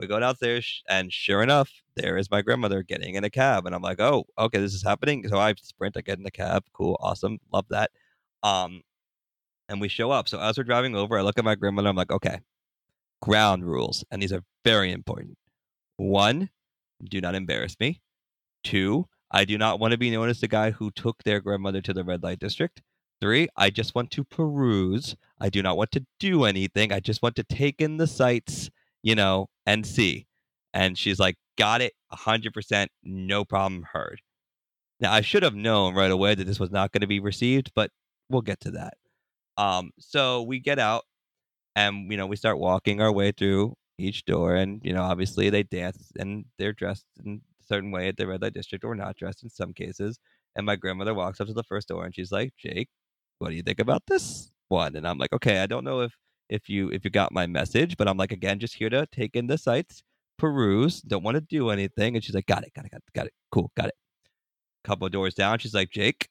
We 0.00 0.06
go 0.06 0.18
downstairs, 0.18 0.82
and 0.88 1.12
sure 1.12 1.42
enough, 1.42 1.70
there 1.94 2.16
is 2.16 2.30
my 2.30 2.40
grandmother 2.40 2.82
getting 2.82 3.16
in 3.16 3.24
a 3.24 3.30
cab, 3.30 3.66
and 3.66 3.74
I'm 3.74 3.82
like, 3.82 4.00
oh, 4.00 4.24
okay, 4.38 4.58
this 4.58 4.72
is 4.72 4.82
happening. 4.82 5.28
So 5.28 5.36
I 5.36 5.54
sprint, 5.60 5.98
I 5.98 6.00
get 6.00 6.16
in 6.16 6.24
the 6.24 6.30
cab, 6.30 6.64
cool, 6.72 6.98
awesome, 7.02 7.38
love 7.52 7.66
that. 7.68 7.90
Um, 8.42 8.80
and 9.68 9.78
we 9.78 9.88
show 9.88 10.10
up. 10.10 10.26
So 10.30 10.40
as 10.40 10.56
we're 10.56 10.64
driving 10.64 10.96
over, 10.96 11.18
I 11.18 11.22
look 11.22 11.38
at 11.38 11.44
my 11.44 11.54
grandmother. 11.54 11.90
I'm 11.90 11.96
like, 11.96 12.10
okay, 12.10 12.40
ground 13.20 13.66
rules, 13.66 14.02
and 14.10 14.22
these 14.22 14.32
are 14.32 14.42
very 14.64 14.90
important. 14.90 15.36
One, 15.98 16.48
do 17.04 17.20
not 17.20 17.34
embarrass 17.34 17.76
me. 17.78 18.00
Two, 18.64 19.06
I 19.30 19.44
do 19.44 19.56
not 19.56 19.78
want 19.78 19.92
to 19.92 19.98
be 19.98 20.10
known 20.10 20.28
as 20.28 20.40
the 20.40 20.48
guy 20.48 20.70
who 20.72 20.90
took 20.90 21.22
their 21.22 21.40
grandmother 21.40 21.80
to 21.82 21.92
the 21.92 22.04
red 22.04 22.22
light 22.22 22.40
district. 22.40 22.82
Three, 23.20 23.48
I 23.56 23.70
just 23.70 23.94
want 23.94 24.10
to 24.12 24.24
peruse. 24.24 25.14
I 25.38 25.50
do 25.50 25.62
not 25.62 25.76
want 25.76 25.92
to 25.92 26.06
do 26.18 26.44
anything. 26.44 26.92
I 26.92 27.00
just 27.00 27.22
want 27.22 27.36
to 27.36 27.44
take 27.44 27.80
in 27.80 27.98
the 27.98 28.06
sights, 28.06 28.70
you 29.02 29.14
know, 29.14 29.48
and 29.66 29.86
see. 29.86 30.26
And 30.72 30.96
she's 30.96 31.18
like, 31.18 31.36
got 31.58 31.80
it, 31.82 31.92
100%, 32.12 32.86
no 33.04 33.44
problem, 33.44 33.86
heard. 33.92 34.20
Now, 35.00 35.12
I 35.12 35.20
should 35.20 35.42
have 35.42 35.54
known 35.54 35.94
right 35.94 36.10
away 36.10 36.34
that 36.34 36.46
this 36.46 36.60
was 36.60 36.70
not 36.70 36.92
going 36.92 37.00
to 37.02 37.06
be 37.06 37.20
received, 37.20 37.72
but 37.74 37.90
we'll 38.28 38.42
get 38.42 38.60
to 38.60 38.70
that. 38.72 38.94
Um, 39.56 39.90
so 39.98 40.42
we 40.42 40.58
get 40.58 40.78
out 40.78 41.04
and, 41.76 42.10
you 42.10 42.16
know, 42.16 42.26
we 42.26 42.36
start 42.36 42.58
walking 42.58 43.00
our 43.00 43.12
way 43.12 43.32
through 43.32 43.74
each 43.98 44.24
door. 44.24 44.54
And, 44.54 44.80
you 44.82 44.92
know, 44.92 45.02
obviously 45.02 45.50
they 45.50 45.62
dance 45.62 46.12
and 46.18 46.46
they're 46.58 46.72
dressed 46.72 47.04
in 47.24 47.42
certain 47.70 47.90
way 47.90 48.08
at 48.08 48.16
the 48.16 48.26
red 48.26 48.42
light 48.42 48.54
district 48.54 48.84
or 48.84 48.94
not 48.94 49.16
dressed 49.16 49.42
in 49.42 49.50
some 49.50 49.72
cases. 49.72 50.18
And 50.56 50.66
my 50.66 50.76
grandmother 50.76 51.14
walks 51.14 51.40
up 51.40 51.46
to 51.46 51.54
the 51.54 51.62
first 51.62 51.88
door 51.88 52.04
and 52.04 52.14
she's 52.14 52.32
like, 52.32 52.52
Jake, 52.58 52.88
what 53.38 53.50
do 53.50 53.54
you 53.56 53.62
think 53.62 53.80
about 53.80 54.02
this 54.06 54.50
one? 54.68 54.96
And 54.96 55.06
I'm 55.06 55.18
like, 55.18 55.32
okay, 55.32 55.62
I 55.62 55.66
don't 55.66 55.84
know 55.84 56.00
if 56.00 56.12
if 56.48 56.68
you 56.68 56.88
if 56.90 57.04
you 57.04 57.10
got 57.10 57.32
my 57.32 57.46
message, 57.46 57.96
but 57.96 58.08
I'm 58.08 58.16
like, 58.16 58.32
again, 58.32 58.58
just 58.58 58.74
here 58.74 58.90
to 58.90 59.06
take 59.06 59.36
in 59.36 59.46
the 59.46 59.56
sights, 59.56 60.02
peruse, 60.38 61.00
don't 61.00 61.22
want 61.22 61.36
to 61.36 61.40
do 61.40 61.70
anything. 61.70 62.16
And 62.16 62.24
she's 62.24 62.34
like, 62.34 62.46
got 62.46 62.64
it, 62.64 62.74
got 62.74 62.84
it, 62.84 62.90
got 62.90 62.98
it, 62.98 63.12
got 63.14 63.26
it. 63.26 63.32
Cool, 63.52 63.70
got 63.76 63.88
it. 63.88 63.94
Couple 64.84 65.08
doors 65.08 65.34
down, 65.34 65.58
she's 65.58 65.74
like, 65.74 65.90
Jake, 65.90 66.28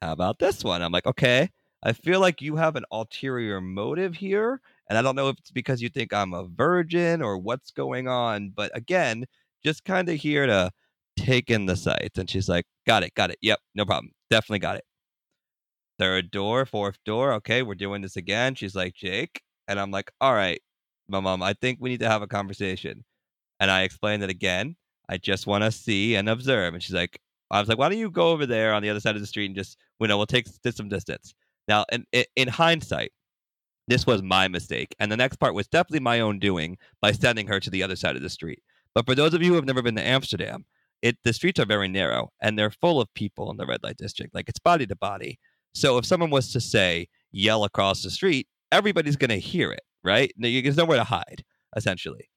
how 0.00 0.12
about 0.12 0.38
this 0.40 0.64
one? 0.64 0.82
I'm 0.82 0.92
like, 0.92 1.06
okay. 1.06 1.50
I 1.84 1.92
feel 1.92 2.20
like 2.20 2.40
you 2.40 2.56
have 2.56 2.76
an 2.76 2.84
ulterior 2.92 3.60
motive 3.60 4.14
here. 4.14 4.60
And 4.88 4.96
I 4.98 5.02
don't 5.02 5.16
know 5.16 5.28
if 5.28 5.38
it's 5.38 5.50
because 5.50 5.82
you 5.82 5.88
think 5.88 6.12
I'm 6.12 6.32
a 6.32 6.46
virgin 6.46 7.22
or 7.22 7.38
what's 7.38 7.70
going 7.70 8.08
on. 8.08 8.52
But 8.54 8.70
again, 8.76 9.26
just 9.64 9.84
kind 9.84 10.08
of 10.08 10.16
here 10.16 10.46
to 10.46 10.70
take 11.16 11.50
in 11.50 11.66
the 11.66 11.76
sights. 11.76 12.18
And 12.18 12.28
she's 12.28 12.48
like, 12.48 12.64
got 12.86 13.02
it, 13.02 13.14
got 13.14 13.30
it. 13.30 13.38
Yep, 13.42 13.58
no 13.74 13.84
problem. 13.84 14.12
Definitely 14.30 14.60
got 14.60 14.76
it. 14.76 14.84
Third 15.98 16.30
door, 16.30 16.66
fourth 16.66 16.98
door. 17.04 17.32
Okay, 17.34 17.62
we're 17.62 17.74
doing 17.74 18.02
this 18.02 18.16
again. 18.16 18.54
She's 18.54 18.74
like, 18.74 18.94
Jake. 18.94 19.42
And 19.68 19.78
I'm 19.78 19.90
like, 19.90 20.10
all 20.20 20.34
right, 20.34 20.60
my 21.08 21.20
mom, 21.20 21.42
I 21.42 21.52
think 21.54 21.78
we 21.80 21.90
need 21.90 22.00
to 22.00 22.08
have 22.08 22.22
a 22.22 22.26
conversation. 22.26 23.04
And 23.60 23.70
I 23.70 23.82
explained 23.82 24.22
it 24.22 24.30
again. 24.30 24.76
I 25.08 25.18
just 25.18 25.46
want 25.46 25.62
to 25.64 25.70
see 25.70 26.16
and 26.16 26.28
observe. 26.28 26.74
And 26.74 26.82
she's 26.82 26.94
like, 26.94 27.20
I 27.50 27.60
was 27.60 27.68
like, 27.68 27.78
why 27.78 27.88
don't 27.88 27.98
you 27.98 28.10
go 28.10 28.30
over 28.30 28.46
there 28.46 28.72
on 28.72 28.82
the 28.82 28.90
other 28.90 29.00
side 29.00 29.14
of 29.14 29.20
the 29.20 29.26
street 29.26 29.46
and 29.46 29.54
just, 29.54 29.76
you 30.00 30.08
know, 30.08 30.16
we'll 30.16 30.26
take 30.26 30.46
some 30.46 30.88
distance. 30.88 31.34
Now, 31.68 31.84
in, 31.92 32.04
in 32.34 32.48
hindsight, 32.48 33.12
this 33.88 34.06
was 34.06 34.22
my 34.22 34.48
mistake. 34.48 34.94
And 34.98 35.12
the 35.12 35.16
next 35.16 35.36
part 35.36 35.54
was 35.54 35.68
definitely 35.68 36.00
my 36.00 36.20
own 36.20 36.38
doing 36.38 36.78
by 37.00 37.12
sending 37.12 37.46
her 37.46 37.60
to 37.60 37.70
the 37.70 37.82
other 37.82 37.96
side 37.96 38.16
of 38.16 38.22
the 38.22 38.30
street. 38.30 38.62
But 38.94 39.06
for 39.06 39.14
those 39.14 39.34
of 39.34 39.42
you 39.42 39.50
who 39.50 39.56
have 39.56 39.64
never 39.64 39.82
been 39.82 39.96
to 39.96 40.06
Amsterdam, 40.06 40.64
it 41.00 41.18
the 41.24 41.32
streets 41.32 41.58
are 41.58 41.66
very 41.66 41.88
narrow 41.88 42.30
and 42.40 42.58
they're 42.58 42.70
full 42.70 43.00
of 43.00 43.12
people 43.14 43.50
in 43.50 43.56
the 43.56 43.66
red 43.66 43.82
light 43.82 43.96
district. 43.96 44.34
Like 44.34 44.48
it's 44.48 44.60
body 44.60 44.86
to 44.86 44.96
body. 44.96 45.38
So 45.74 45.98
if 45.98 46.06
someone 46.06 46.30
was 46.30 46.52
to 46.52 46.60
say 46.60 47.08
yell 47.32 47.64
across 47.64 48.02
the 48.02 48.10
street, 48.10 48.46
everybody's 48.70 49.16
going 49.16 49.30
to 49.30 49.38
hear 49.38 49.72
it, 49.72 49.82
right? 50.04 50.32
There's 50.36 50.76
nowhere 50.76 50.98
to 50.98 51.04
hide, 51.04 51.44
essentially. 51.76 52.28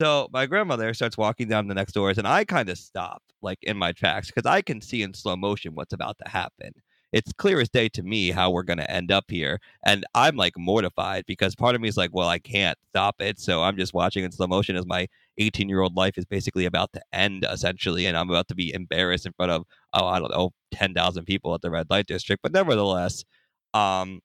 So 0.00 0.28
my 0.32 0.46
grandmother 0.46 0.92
starts 0.92 1.16
walking 1.16 1.48
down 1.48 1.68
the 1.68 1.74
next 1.74 1.92
doors, 1.92 2.18
and 2.18 2.28
I 2.28 2.44
kind 2.44 2.68
of 2.68 2.76
stop, 2.76 3.22
like 3.40 3.58
in 3.62 3.76
my 3.76 3.92
tracks, 3.92 4.26
because 4.26 4.44
I 4.44 4.60
can 4.60 4.80
see 4.80 5.02
in 5.02 5.14
slow 5.14 5.36
motion 5.36 5.74
what's 5.74 5.94
about 5.94 6.18
to 6.22 6.28
happen 6.28 6.72
it's 7.14 7.32
clear 7.32 7.60
as 7.60 7.68
day 7.68 7.88
to 7.90 8.02
me 8.02 8.32
how 8.32 8.50
we're 8.50 8.64
going 8.64 8.78
to 8.78 8.90
end 8.90 9.12
up 9.12 9.26
here. 9.28 9.60
And 9.86 10.04
I'm 10.16 10.34
like 10.34 10.54
mortified 10.58 11.24
because 11.28 11.54
part 11.54 11.76
of 11.76 11.80
me 11.80 11.86
is 11.86 11.96
like, 11.96 12.10
well, 12.12 12.28
I 12.28 12.40
can't 12.40 12.76
stop 12.88 13.14
it. 13.20 13.38
So 13.38 13.62
I'm 13.62 13.76
just 13.76 13.94
watching 13.94 14.24
in 14.24 14.32
slow 14.32 14.48
motion 14.48 14.74
as 14.74 14.84
my 14.84 15.06
18 15.38 15.68
year 15.68 15.80
old 15.80 15.96
life 15.96 16.16
is 16.16 16.24
basically 16.24 16.66
about 16.66 16.92
to 16.92 17.02
end, 17.12 17.46
essentially. 17.50 18.06
And 18.06 18.16
I'm 18.16 18.30
about 18.30 18.48
to 18.48 18.54
be 18.54 18.72
embarrassed 18.72 19.26
in 19.26 19.32
front 19.32 19.52
of, 19.52 19.64
oh, 19.92 20.06
I 20.06 20.18
don't 20.18 20.30
know, 20.30 20.50
10,000 20.72 21.24
people 21.24 21.54
at 21.54 21.62
the 21.62 21.70
red 21.70 21.88
light 21.90 22.06
district. 22.06 22.42
But 22.42 22.52
nevertheless, 22.52 23.24
um, 23.72 24.20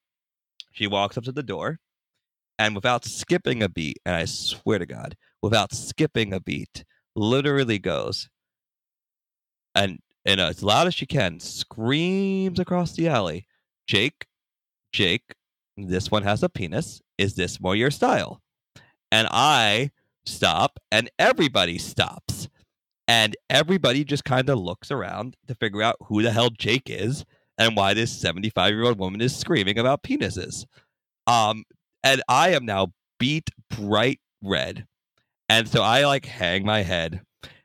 she 0.72 0.88
walks 0.88 1.18
up 1.18 1.24
to 1.26 1.32
the 1.32 1.44
door 1.44 1.80
and 2.60 2.76
without 2.76 3.06
skipping 3.06 3.64
a 3.64 3.70
beat, 3.70 3.98
and 4.06 4.16
I 4.16 4.26
swear 4.26 4.80
to 4.80 4.86
God, 4.86 5.16
without 5.42 5.74
skipping 5.74 6.34
a 6.34 6.42
beat, 6.42 6.84
literally 7.16 7.80
goes, 7.80 8.30
and 9.74 10.00
and 10.26 10.42
as 10.42 10.62
loud 10.62 10.88
as 10.88 10.94
she 10.94 11.06
can, 11.06 11.40
screams 11.40 12.60
across 12.60 12.94
the 12.94 13.08
alley, 13.08 13.48
Jake, 13.88 14.26
Jake, 14.92 15.24
this 15.78 16.12
one 16.12 16.24
has 16.24 16.44
a 16.44 16.50
penis. 16.50 17.02
Is 17.18 17.36
this 17.36 17.62
more 17.62 17.76
your 17.76 17.92
style? 17.92 18.42
And 19.12 19.28
I 19.32 19.92
stop, 20.26 20.80
and 20.92 21.10
everybody 21.20 21.78
stops. 21.78 22.50
And 23.08 23.36
everybody 23.50 24.04
just 24.04 24.24
kind 24.24 24.50
of 24.50 24.60
looks 24.60 24.92
around 24.92 25.36
to 25.48 25.56
figure 25.56 25.82
out 25.82 25.96
who 26.02 26.22
the 26.22 26.32
hell 26.32 26.50
Jake 26.52 26.90
is 26.90 27.26
and 27.58 27.76
why 27.76 27.94
this 27.94 28.12
75 28.20 28.72
year 28.72 28.86
old 28.86 29.00
woman 29.00 29.20
is 29.20 29.36
screaming 29.36 29.80
about 29.80 30.04
penises. 30.04 30.66
Um, 31.26 31.64
and 32.04 32.22
I 32.30 32.50
am 32.50 32.66
now 32.66 32.94
beat 33.20 33.50
bright 33.70 34.20
red. 34.44 34.86
And 35.50 35.68
so 35.68 35.82
I 35.82 36.06
like 36.06 36.26
hang 36.26 36.64
my 36.64 36.84
head 36.84 37.22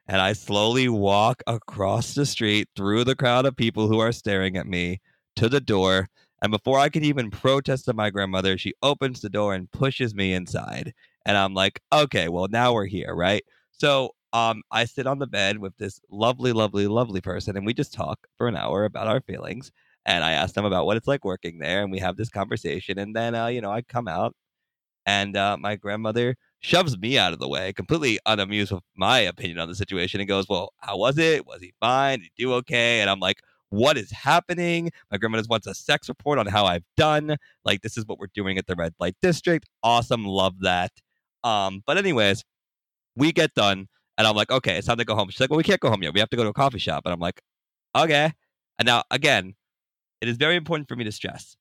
and 0.07 0.21
I 0.21 0.33
slowly 0.33 0.89
walk 0.89 1.43
across 1.47 2.15
the 2.15 2.27
street 2.27 2.69
through 2.77 3.05
the 3.05 3.17
crowd 3.17 3.47
of 3.47 3.57
people 3.57 3.89
who 3.89 4.01
are 4.01 4.13
staring 4.13 4.57
at 4.57 4.67
me 4.67 5.01
to 5.37 5.49
the 5.49 5.61
door. 5.61 6.09
And 6.43 6.51
before 6.51 6.79
I 6.79 6.91
can 6.91 7.05
even 7.05 7.31
protest 7.31 7.87
to 7.87 7.95
my 7.95 8.11
grandmother, 8.11 8.59
she 8.59 8.75
opens 8.83 9.21
the 9.21 9.31
door 9.31 9.55
and 9.55 9.71
pushes 9.71 10.15
me 10.15 10.35
inside. 10.35 10.93
And 11.27 11.37
I'm 11.37 11.55
like, 11.55 11.81
okay, 11.93 12.29
well, 12.29 12.49
now 12.51 12.73
we're 12.73 12.87
here, 12.87 13.15
right? 13.15 13.45
So 13.73 14.11
um, 14.33 14.63
I 14.71 14.85
sit 14.85 15.07
on 15.07 15.19
the 15.21 15.27
bed 15.27 15.59
with 15.59 15.77
this 15.79 16.01
lovely, 16.11 16.53
lovely, 16.53 16.87
lovely 16.87 17.21
person, 17.21 17.57
and 17.57 17.65
we 17.65 17.75
just 17.75 17.93
talk 17.95 18.27
for 18.37 18.49
an 18.49 18.57
hour 18.57 18.85
about 18.85 19.07
our 19.07 19.21
feelings. 19.21 19.71
And 20.07 20.23
I 20.25 20.33
ask 20.33 20.55
them 20.55 20.65
about 20.67 20.85
what 20.87 20.97
it's 20.97 21.07
like 21.07 21.25
working 21.25 21.59
there, 21.61 21.83
and 21.83 21.91
we 21.93 21.99
have 22.01 22.17
this 22.17 22.29
conversation. 22.29 22.99
And 22.99 23.17
then, 23.17 23.35
uh, 23.35 23.47
you 23.47 23.61
know, 23.61 23.71
I 23.71 23.83
come 23.83 24.09
out, 24.09 24.35
and 25.07 25.37
uh, 25.37 25.57
my 25.59 25.77
grandmother 25.77 26.37
shoves 26.61 26.99
me 26.99 27.19
out 27.19 27.33
of 27.33 27.39
the 27.39 27.49
way, 27.49 27.73
completely 27.73 28.19
unamused 28.27 28.73
with 28.73 28.83
my 28.97 29.21
opinion 29.21 29.59
on 29.59 29.69
the 29.69 29.75
situation, 29.75 30.21
and 30.21 30.29
goes, 30.29 30.47
Well, 30.49 30.73
how 30.79 30.97
was 30.99 31.19
it? 31.19 31.47
Was 31.47 31.61
he 31.61 31.73
fine? 31.81 32.21
Did 32.21 32.31
he 32.35 32.45
do 32.45 32.55
okay? 32.55 33.01
And 33.01 33.11
I'm 33.11 33.21
like, 33.21 33.41
What 33.71 33.97
is 33.99 34.11
happening? 34.11 34.91
My 35.11 35.19
grandmother 35.19 35.47
wants 35.49 35.67
a 35.67 35.75
sex 35.75 36.09
report 36.09 36.39
on 36.39 36.47
how 36.47 36.65
I've 36.67 36.85
done. 36.97 37.37
Like, 37.65 37.83
this 37.83 37.97
is 37.99 38.07
what 38.07 38.19
we're 38.19 38.29
doing 38.35 38.59
at 38.59 38.67
the 38.67 38.75
red 38.77 38.95
light 39.01 39.17
district. 39.23 39.69
Awesome. 39.83 40.25
Love 40.25 40.61
that. 40.61 40.93
Um, 41.45 41.83
but, 41.87 41.99
anyways, 41.99 42.45
we 43.17 43.33
get 43.33 43.55
done. 43.55 43.89
And 44.19 44.27
I'm 44.27 44.37
like, 44.37 44.51
okay, 44.51 44.77
it's 44.77 44.87
time 44.87 44.99
to 44.99 45.05
go 45.05 45.15
home. 45.15 45.29
She's 45.29 45.41
like, 45.41 45.51
well, 45.51 45.59
we 45.59 45.65
can't 45.65 45.81
go 45.81 45.91
home 45.91 46.03
yet. 46.03 46.15
We 46.15 46.21
have 46.21 46.31
to 46.31 46.37
go 46.37 46.45
to 46.45 46.51
a 46.51 46.55
coffee 46.55 46.79
shop. 46.79 47.03
And 47.05 47.13
I'm 47.13 47.21
like, 47.21 47.41
okay. 47.97 48.33
And 48.79 48.87
now, 48.87 49.03
again, 49.11 49.55
it 50.21 50.29
is 50.29 50.37
very 50.37 50.57
important 50.57 50.89
for 50.89 50.97
me 50.97 51.05
to 51.05 51.13
stress 51.13 51.57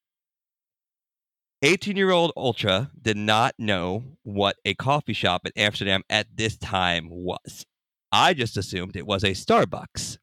18 1.64 1.96
year 1.96 2.12
old 2.12 2.34
Ultra 2.36 2.92
did 3.02 3.16
not 3.16 3.56
know 3.58 4.04
what 4.24 4.58
a 4.66 4.74
coffee 4.74 5.14
shop 5.14 5.46
in 5.46 5.54
Amsterdam 5.56 6.04
at 6.10 6.28
this 6.36 6.58
time 6.58 7.08
was. 7.10 7.66
I 8.12 8.34
just 8.34 8.58
assumed 8.58 8.98
it 8.98 9.08
was 9.08 9.24
a 9.24 9.32
Starbucks. 9.32 10.18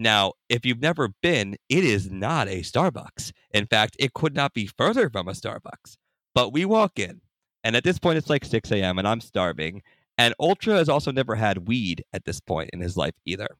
Now, 0.00 0.32
if 0.48 0.66
you've 0.66 0.80
never 0.80 1.10
been, 1.22 1.56
it 1.68 1.84
is 1.84 2.10
not 2.10 2.48
a 2.48 2.62
Starbucks. 2.62 3.30
In 3.52 3.66
fact, 3.66 3.94
it 4.00 4.12
could 4.12 4.34
not 4.34 4.54
be 4.54 4.66
further 4.66 5.08
from 5.08 5.28
a 5.28 5.32
Starbucks. 5.32 5.96
But 6.34 6.52
we 6.52 6.64
walk 6.64 6.98
in, 6.98 7.20
and 7.64 7.76
at 7.76 7.84
this 7.84 7.98
point, 7.98 8.18
it's 8.18 8.30
like 8.30 8.44
6 8.44 8.70
a.m., 8.72 8.98
and 8.98 9.06
I'm 9.06 9.20
starving. 9.20 9.82
And 10.18 10.34
Ultra 10.38 10.74
has 10.74 10.88
also 10.88 11.10
never 11.10 11.34
had 11.34 11.68
weed 11.68 12.04
at 12.12 12.24
this 12.24 12.40
point 12.40 12.70
in 12.72 12.80
his 12.80 12.96
life 12.96 13.14
either. 13.24 13.56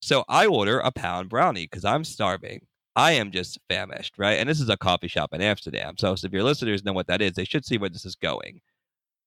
So 0.00 0.24
I 0.28 0.46
order 0.46 0.78
a 0.78 0.92
pound 0.92 1.28
brownie 1.28 1.64
because 1.64 1.84
I'm 1.84 2.04
starving. 2.04 2.66
I 2.96 3.12
am 3.12 3.30
just 3.30 3.58
famished, 3.68 4.18
right? 4.18 4.38
And 4.38 4.48
this 4.48 4.60
is 4.60 4.68
a 4.68 4.76
coffee 4.76 5.08
shop 5.08 5.32
in 5.32 5.40
Amsterdam. 5.40 5.94
So 5.98 6.12
if 6.12 6.32
your 6.32 6.42
listeners 6.42 6.84
know 6.84 6.92
what 6.92 7.06
that 7.06 7.22
is, 7.22 7.32
they 7.32 7.44
should 7.44 7.64
see 7.64 7.78
where 7.78 7.90
this 7.90 8.04
is 8.04 8.16
going. 8.16 8.60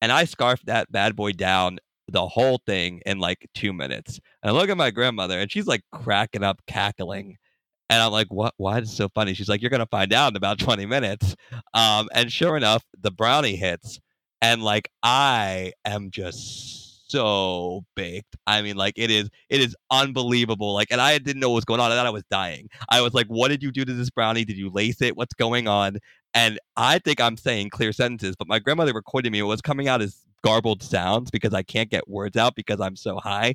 And 0.00 0.12
I 0.12 0.24
scarfed 0.24 0.66
that 0.66 0.92
bad 0.92 1.16
boy 1.16 1.32
down 1.32 1.78
the 2.08 2.26
whole 2.26 2.60
thing 2.66 3.00
in 3.06 3.18
like 3.18 3.48
two 3.54 3.72
minutes. 3.72 4.20
And 4.42 4.50
I 4.50 4.52
look 4.52 4.68
at 4.68 4.76
my 4.76 4.90
grandmother 4.90 5.38
and 5.38 5.50
she's 5.50 5.66
like 5.66 5.82
cracking 5.92 6.42
up, 6.42 6.60
cackling. 6.66 7.36
And 7.88 8.02
I'm 8.02 8.12
like, 8.12 8.28
what? 8.28 8.54
Why 8.56 8.78
is 8.78 8.90
it 8.90 8.96
so 8.96 9.08
funny? 9.14 9.34
She's 9.34 9.48
like, 9.48 9.62
you're 9.62 9.70
going 9.70 9.80
to 9.80 9.86
find 9.86 10.12
out 10.12 10.32
in 10.32 10.36
about 10.36 10.58
20 10.58 10.86
minutes. 10.86 11.34
Um, 11.72 12.08
and 12.14 12.30
sure 12.30 12.56
enough, 12.56 12.84
the 13.00 13.10
brownie 13.10 13.56
hits. 13.56 14.00
And 14.44 14.62
like, 14.62 14.90
I 15.02 15.72
am 15.86 16.10
just 16.10 17.10
so 17.10 17.82
baked. 17.94 18.36
I 18.46 18.60
mean, 18.60 18.76
like 18.76 18.92
it 18.98 19.10
is, 19.10 19.30
it 19.48 19.62
is 19.62 19.74
unbelievable. 19.90 20.74
Like, 20.74 20.88
and 20.90 21.00
I 21.00 21.16
didn't 21.16 21.40
know 21.40 21.48
what 21.48 21.54
was 21.54 21.64
going 21.64 21.80
on. 21.80 21.90
I 21.90 21.94
thought 21.94 22.06
I 22.06 22.10
was 22.10 22.24
dying. 22.30 22.68
I 22.90 23.00
was 23.00 23.14
like, 23.14 23.26
what 23.28 23.48
did 23.48 23.62
you 23.62 23.72
do 23.72 23.86
to 23.86 23.94
this 23.94 24.10
brownie? 24.10 24.44
Did 24.44 24.58
you 24.58 24.68
lace 24.68 25.00
it? 25.00 25.16
What's 25.16 25.32
going 25.32 25.66
on? 25.66 25.96
And 26.34 26.58
I 26.76 26.98
think 26.98 27.22
I'm 27.22 27.38
saying 27.38 27.70
clear 27.70 27.90
sentences, 27.90 28.36
but 28.36 28.46
my 28.46 28.58
grandmother 28.58 28.92
recorded 28.92 29.32
me. 29.32 29.38
It 29.38 29.44
was 29.44 29.62
coming 29.62 29.88
out 29.88 30.02
as 30.02 30.26
garbled 30.42 30.82
sounds 30.82 31.30
because 31.30 31.54
I 31.54 31.62
can't 31.62 31.88
get 31.88 32.06
words 32.06 32.36
out 32.36 32.54
because 32.54 32.82
I'm 32.82 32.96
so 32.96 33.16
high. 33.16 33.54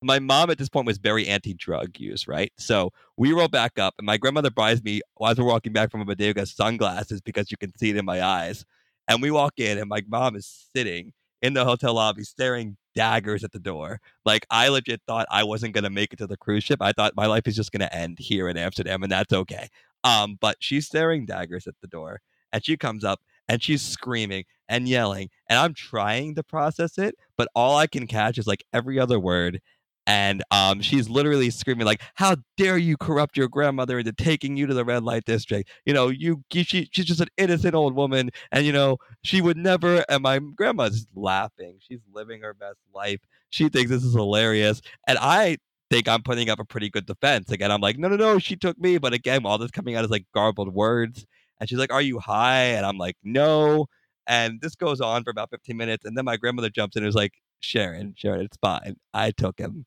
My 0.00 0.20
mom 0.20 0.48
at 0.48 0.56
this 0.56 0.70
point 0.70 0.86
was 0.86 0.96
very 0.96 1.26
anti 1.26 1.52
drug 1.52 2.00
use, 2.00 2.26
right? 2.26 2.50
So 2.56 2.94
we 3.18 3.34
roll 3.34 3.48
back 3.48 3.78
up, 3.78 3.92
and 3.98 4.06
my 4.06 4.16
grandmother 4.16 4.50
buys 4.50 4.82
me, 4.82 5.02
as 5.22 5.36
we're 5.36 5.44
walking 5.44 5.74
back 5.74 5.90
from 5.90 6.00
a 6.00 6.06
bodega, 6.06 6.46
sunglasses 6.46 7.20
because 7.20 7.50
you 7.50 7.58
can 7.58 7.76
see 7.76 7.90
it 7.90 7.96
in 7.96 8.06
my 8.06 8.22
eyes. 8.22 8.64
And 9.08 9.22
we 9.22 9.30
walk 9.30 9.54
in, 9.58 9.78
and 9.78 9.88
my 9.88 10.02
mom 10.08 10.36
is 10.36 10.68
sitting 10.74 11.12
in 11.42 11.54
the 11.54 11.64
hotel 11.64 11.94
lobby 11.94 12.24
staring 12.24 12.76
daggers 12.94 13.44
at 13.44 13.52
the 13.52 13.58
door. 13.58 14.00
Like 14.24 14.46
I 14.50 14.68
legit 14.68 15.02
thought 15.06 15.26
I 15.30 15.44
wasn't 15.44 15.74
gonna 15.74 15.90
make 15.90 16.12
it 16.12 16.18
to 16.18 16.26
the 16.26 16.36
cruise 16.36 16.64
ship. 16.64 16.80
I 16.80 16.92
thought 16.92 17.12
my 17.16 17.26
life 17.26 17.46
is 17.46 17.56
just 17.56 17.72
gonna 17.72 17.90
end 17.92 18.18
here 18.18 18.48
in 18.48 18.56
Amsterdam, 18.56 19.02
and 19.02 19.12
that's 19.12 19.32
okay. 19.32 19.68
Um, 20.04 20.36
but 20.40 20.56
she's 20.60 20.86
staring 20.86 21.26
daggers 21.26 21.66
at 21.66 21.74
the 21.80 21.88
door, 21.88 22.20
and 22.52 22.64
she 22.64 22.76
comes 22.76 23.04
up 23.04 23.20
and 23.48 23.62
she's 23.62 23.82
screaming 23.82 24.44
and 24.68 24.88
yelling, 24.88 25.28
and 25.48 25.58
I'm 25.58 25.74
trying 25.74 26.34
to 26.34 26.42
process 26.42 26.98
it, 26.98 27.14
but 27.36 27.48
all 27.54 27.76
I 27.76 27.86
can 27.86 28.06
catch 28.08 28.38
is 28.38 28.46
like 28.46 28.64
every 28.72 28.98
other 28.98 29.20
word, 29.20 29.60
and 30.06 30.42
um, 30.50 30.80
she's 30.80 31.08
literally 31.08 31.50
screaming 31.50 31.86
like, 31.86 32.02
"How 32.14 32.36
dare 32.56 32.76
you 32.78 32.96
corrupt 32.96 33.36
your 33.36 33.48
grandmother 33.48 33.98
into 33.98 34.12
taking 34.12 34.56
you 34.56 34.66
to 34.66 34.74
the 34.74 34.84
red 34.84 35.02
light 35.02 35.24
district? 35.24 35.70
You 35.84 35.94
know, 35.94 36.08
you, 36.08 36.42
she, 36.52 36.64
she's 36.92 37.04
just 37.04 37.20
an 37.20 37.28
innocent 37.36 37.74
old 37.74 37.94
woman, 37.94 38.30
and 38.52 38.64
you 38.66 38.72
know 38.72 38.98
she 39.22 39.40
would 39.40 39.56
never." 39.56 40.04
And 40.08 40.22
my 40.22 40.38
grandma's 40.38 41.06
laughing; 41.14 41.78
she's 41.80 42.00
living 42.12 42.42
her 42.42 42.54
best 42.54 42.78
life. 42.94 43.20
She 43.50 43.68
thinks 43.68 43.90
this 43.90 44.04
is 44.04 44.14
hilarious, 44.14 44.80
and 45.06 45.18
I 45.20 45.58
think 45.90 46.08
I'm 46.08 46.22
putting 46.22 46.50
up 46.50 46.58
a 46.58 46.64
pretty 46.64 46.90
good 46.90 47.06
defense. 47.06 47.50
Again, 47.50 47.70
I'm 47.72 47.80
like, 47.80 47.98
"No, 47.98 48.08
no, 48.08 48.16
no, 48.16 48.38
she 48.38 48.56
took 48.56 48.78
me," 48.78 48.98
but 48.98 49.12
again, 49.12 49.44
all 49.46 49.58
this 49.58 49.70
coming 49.70 49.96
out 49.96 50.04
is 50.04 50.10
like 50.10 50.26
garbled 50.34 50.74
words, 50.74 51.26
and 51.60 51.68
she's 51.68 51.78
like, 51.78 51.92
"Are 51.92 52.02
you 52.02 52.18
high?" 52.20 52.64
And 52.64 52.86
I'm 52.86 52.98
like, 52.98 53.16
"No." 53.24 53.86
And 54.28 54.60
this 54.60 54.74
goes 54.74 55.00
on 55.00 55.22
for 55.24 55.30
about 55.30 55.50
15 55.50 55.76
minutes, 55.76 56.04
and 56.04 56.16
then 56.18 56.24
my 56.24 56.36
grandmother 56.36 56.70
jumps 56.70 56.96
in 56.96 57.04
and 57.04 57.08
is 57.08 57.14
like, 57.14 57.34
Sharon, 57.60 58.14
Sharon, 58.16 58.42
it's 58.42 58.56
fine. 58.58 58.96
I 59.14 59.30
took 59.30 59.58
him. 59.58 59.86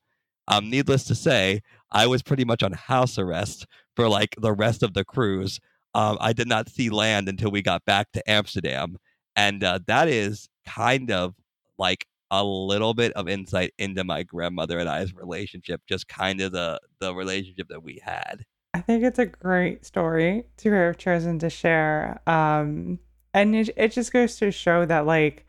Um, 0.49 0.69
needless 0.69 1.03
to 1.05 1.15
say, 1.15 1.61
I 1.91 2.07
was 2.07 2.21
pretty 2.21 2.43
much 2.43 2.63
on 2.63 2.73
house 2.73 3.17
arrest 3.17 3.65
for 3.95 4.09
like 4.09 4.35
the 4.39 4.53
rest 4.53 4.83
of 4.83 4.93
the 4.93 5.05
cruise. 5.05 5.59
Um, 5.93 6.17
I 6.19 6.33
did 6.33 6.47
not 6.47 6.69
see 6.69 6.89
land 6.89 7.29
until 7.29 7.51
we 7.51 7.61
got 7.61 7.85
back 7.85 8.11
to 8.13 8.29
Amsterdam, 8.29 8.97
and 9.35 9.63
uh, 9.63 9.79
that 9.87 10.07
is 10.07 10.49
kind 10.65 11.11
of 11.11 11.35
like 11.77 12.05
a 12.31 12.43
little 12.43 12.93
bit 12.93 13.11
of 13.13 13.27
insight 13.27 13.73
into 13.79 14.03
my 14.03 14.23
grandmother 14.23 14.77
and 14.77 14.89
I's 14.89 15.13
relationship, 15.13 15.81
just 15.87 16.07
kind 16.07 16.41
of 16.41 16.51
the 16.51 16.79
the 16.99 17.15
relationship 17.15 17.67
that 17.69 17.83
we 17.83 17.99
had. 18.03 18.45
I 18.73 18.81
think 18.81 19.03
it's 19.03 19.19
a 19.19 19.25
great 19.25 19.85
story 19.85 20.45
to 20.57 20.71
have 20.71 20.97
chosen 20.97 21.39
to 21.39 21.49
share. 21.49 22.21
Um, 22.27 22.99
and 23.33 23.55
it, 23.55 23.69
it 23.75 23.91
just 23.91 24.13
goes 24.13 24.35
to 24.37 24.51
show 24.51 24.85
that 24.85 25.05
like 25.07 25.47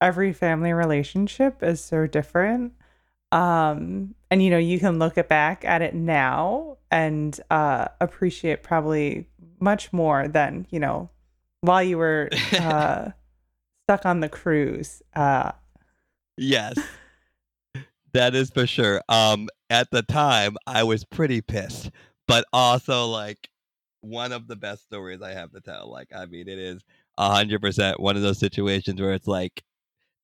every 0.00 0.32
family 0.32 0.72
relationship 0.72 1.62
is 1.62 1.82
so 1.82 2.06
different 2.06 2.72
um, 3.32 4.14
and 4.30 4.42
you 4.42 4.50
know, 4.50 4.58
you 4.58 4.78
can 4.78 4.98
look 4.98 5.18
it 5.18 5.28
back 5.28 5.64
at 5.64 5.82
it 5.82 5.94
now 5.94 6.78
and 6.90 7.38
uh, 7.50 7.88
appreciate 8.00 8.62
probably 8.62 9.28
much 9.60 9.92
more 9.92 10.26
than 10.26 10.66
you 10.70 10.80
know 10.80 11.10
while 11.60 11.82
you 11.82 11.98
were 11.98 12.28
uh, 12.58 13.10
stuck 13.86 14.06
on 14.06 14.20
the 14.20 14.28
cruise. 14.28 15.02
Uh, 15.14 15.52
yes, 16.36 16.78
that 18.12 18.34
is 18.34 18.50
for 18.50 18.66
sure. 18.66 19.00
Um, 19.08 19.48
at 19.68 19.90
the 19.90 20.02
time, 20.02 20.56
I 20.66 20.82
was 20.82 21.04
pretty 21.04 21.40
pissed, 21.40 21.90
but 22.26 22.44
also 22.52 23.06
like 23.06 23.48
one 24.00 24.32
of 24.32 24.48
the 24.48 24.56
best 24.56 24.84
stories 24.84 25.22
I 25.22 25.32
have 25.32 25.52
to 25.52 25.60
tell. 25.60 25.90
Like, 25.90 26.08
I 26.14 26.26
mean, 26.26 26.48
it 26.48 26.58
is 26.58 26.82
hundred 27.18 27.60
percent 27.60 28.00
one 28.00 28.16
of 28.16 28.22
those 28.22 28.38
situations 28.38 29.00
where 29.00 29.12
it's 29.12 29.26
like 29.26 29.62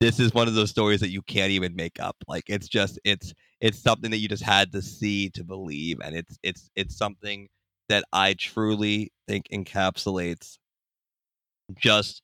this 0.01 0.21
is 0.21 0.35
one 0.35 0.49
of 0.49 0.55
those 0.55 0.71
stories 0.71 1.01
that 1.01 1.11
you 1.11 1.23
can't 1.23 1.51
even 1.53 1.75
make 1.75 2.01
up. 2.01 2.17
Like 2.29 2.45
it's 2.49 2.69
just 2.69 2.99
it's 3.05 3.33
it's 3.61 3.79
something 3.79 4.11
that 4.11 4.19
you 4.19 4.29
just 4.29 4.43
had 4.43 4.73
to 4.73 4.83
see 4.83 5.31
to 5.31 5.45
believe, 5.45 6.01
and 6.03 6.15
it's 6.17 6.39
it's 6.43 6.71
it's 6.77 6.97
something 6.97 7.49
that 7.89 8.05
I 8.13 8.35
truly 8.35 9.13
think 9.29 9.47
encapsulates 9.53 10.59
just 11.77 12.23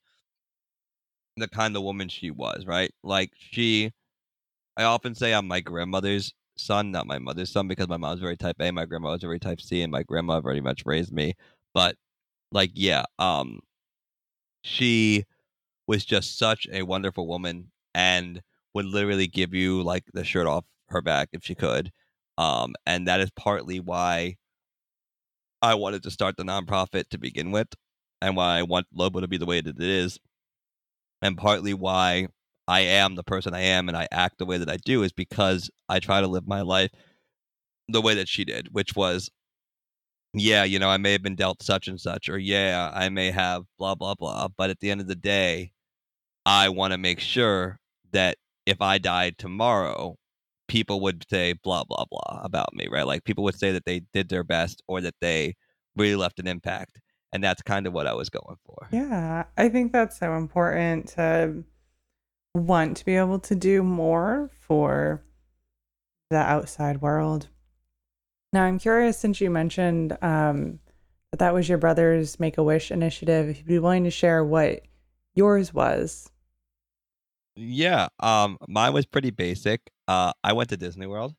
the 1.37 1.47
kind 1.47 1.75
of 1.75 1.83
woman 1.83 2.09
she 2.09 2.31
was, 2.31 2.65
right? 2.65 2.91
Like 3.03 3.31
she 3.35 3.91
I 4.77 4.83
often 4.83 5.15
say 5.15 5.33
I'm 5.33 5.47
my 5.47 5.61
grandmother's 5.61 6.33
son, 6.57 6.91
not 6.91 7.07
my 7.07 7.19
mother's 7.19 7.51
son, 7.51 7.67
because 7.69 7.89
my 7.89 7.97
mom's 7.97 8.21
very 8.21 8.37
type 8.37 8.57
A, 8.61 8.71
my 8.71 8.85
grandma 8.85 9.11
was 9.13 9.21
very 9.23 9.39
type 9.39 9.61
C, 9.61 9.81
and 9.83 9.91
my 9.91 10.03
grandma 10.03 10.41
very 10.41 10.61
much 10.61 10.83
raised 10.85 11.13
me. 11.13 11.35
But 11.73 11.97
like, 12.51 12.71
yeah, 12.75 13.05
um 13.19 13.61
she 14.63 15.25
was 15.87 16.05
just 16.05 16.37
such 16.37 16.67
a 16.71 16.83
wonderful 16.83 17.27
woman 17.27 17.71
and 17.93 18.41
would 18.73 18.85
literally 18.85 19.27
give 19.27 19.53
you 19.53 19.83
like 19.83 20.05
the 20.13 20.23
shirt 20.23 20.47
off 20.47 20.65
her 20.89 21.01
back 21.01 21.29
if 21.33 21.43
she 21.43 21.55
could. 21.55 21.91
Um, 22.37 22.73
and 22.85 23.07
that 23.07 23.19
is 23.19 23.31
partly 23.31 23.79
why 23.79 24.35
I 25.61 25.75
wanted 25.75 26.03
to 26.03 26.11
start 26.11 26.35
the 26.37 26.43
nonprofit 26.43 27.09
to 27.09 27.17
begin 27.17 27.51
with, 27.51 27.67
and 28.21 28.35
why 28.35 28.57
I 28.57 28.63
want 28.63 28.87
Lobo 28.93 29.21
to 29.21 29.27
be 29.27 29.37
the 29.37 29.45
way 29.45 29.61
that 29.61 29.79
it 29.79 29.87
is, 29.87 30.19
and 31.21 31.37
partly 31.37 31.73
why 31.73 32.27
I 32.67 32.81
am 32.81 33.15
the 33.15 33.23
person 33.23 33.53
I 33.53 33.61
am 33.61 33.87
and 33.87 33.97
I 33.97 34.07
act 34.11 34.37
the 34.39 34.45
way 34.45 34.57
that 34.57 34.69
I 34.69 34.77
do 34.77 35.03
is 35.03 35.11
because 35.11 35.69
I 35.87 35.99
try 35.99 36.21
to 36.21 36.27
live 36.27 36.47
my 36.47 36.61
life 36.61 36.91
the 37.87 38.01
way 38.01 38.15
that 38.15 38.29
she 38.29 38.45
did, 38.45 38.69
which 38.71 38.95
was, 38.95 39.29
yeah, 40.33 40.63
you 40.63 40.79
know, 40.79 40.89
I 40.89 40.97
may 40.97 41.11
have 41.11 41.21
been 41.23 41.35
dealt 41.35 41.61
such 41.63 41.87
and 41.87 41.99
such, 41.99 42.29
or 42.29 42.37
yeah, 42.37 42.91
I 42.93 43.09
may 43.09 43.31
have 43.31 43.63
blah 43.77 43.95
blah 43.95 44.15
blah, 44.15 44.47
but 44.55 44.69
at 44.69 44.79
the 44.79 44.91
end 44.91 45.01
of 45.01 45.07
the 45.07 45.15
day, 45.15 45.71
I 46.45 46.69
want 46.69 46.91
to 46.93 46.97
make 46.97 47.19
sure 47.19 47.79
that 48.11 48.37
if 48.65 48.81
I 48.81 48.97
died 48.97 49.37
tomorrow, 49.37 50.17
people 50.67 51.01
would 51.01 51.25
say 51.29 51.53
blah 51.63 51.83
blah 51.83 52.05
blah 52.09 52.41
about 52.43 52.73
me, 52.73 52.87
right? 52.89 53.05
Like 53.05 53.23
people 53.23 53.43
would 53.43 53.59
say 53.59 53.71
that 53.71 53.85
they 53.85 54.01
did 54.13 54.29
their 54.29 54.43
best 54.43 54.81
or 54.87 55.01
that 55.01 55.15
they 55.21 55.55
really 55.95 56.15
left 56.15 56.39
an 56.39 56.47
impact. 56.47 56.99
And 57.31 57.43
that's 57.43 57.63
kind 57.63 57.87
of 57.87 57.93
what 57.93 58.05
I 58.05 58.13
was 58.13 58.29
going 58.29 58.57
for. 58.63 58.87
Yeah, 58.91 59.45
I 59.57 59.69
think 59.69 59.91
that's 59.91 60.19
so 60.19 60.35
important 60.35 61.07
to 61.09 61.63
want 62.53 62.97
to 62.97 63.05
be 63.05 63.15
able 63.15 63.39
to 63.39 63.55
do 63.55 63.81
more 63.81 64.51
for 64.53 65.23
the 66.29 66.37
outside 66.37 67.01
world. 67.01 67.47
Now, 68.53 68.65
I'm 68.65 68.77
curious 68.77 69.17
since 69.17 69.41
you 69.41 69.49
mentioned 69.49 70.15
um, 70.21 70.79
that 71.31 71.39
that 71.39 71.55
was 71.55 71.67
your 71.67 71.79
brother's 71.79 72.39
Make 72.39 72.59
a 72.59 72.63
Wish 72.63 72.91
initiative, 72.91 73.49
if 73.49 73.57
you'd 73.57 73.65
be 73.65 73.79
willing 73.79 74.03
to 74.03 74.11
share 74.11 74.45
what 74.45 74.83
yours 75.33 75.73
was. 75.73 76.29
Yeah, 77.55 78.09
um, 78.19 78.59
mine 78.67 78.93
was 78.93 79.07
pretty 79.07 79.31
basic. 79.31 79.81
Uh, 80.07 80.33
I 80.43 80.53
went 80.53 80.69
to 80.69 80.77
Disney 80.77 81.07
World. 81.07 81.33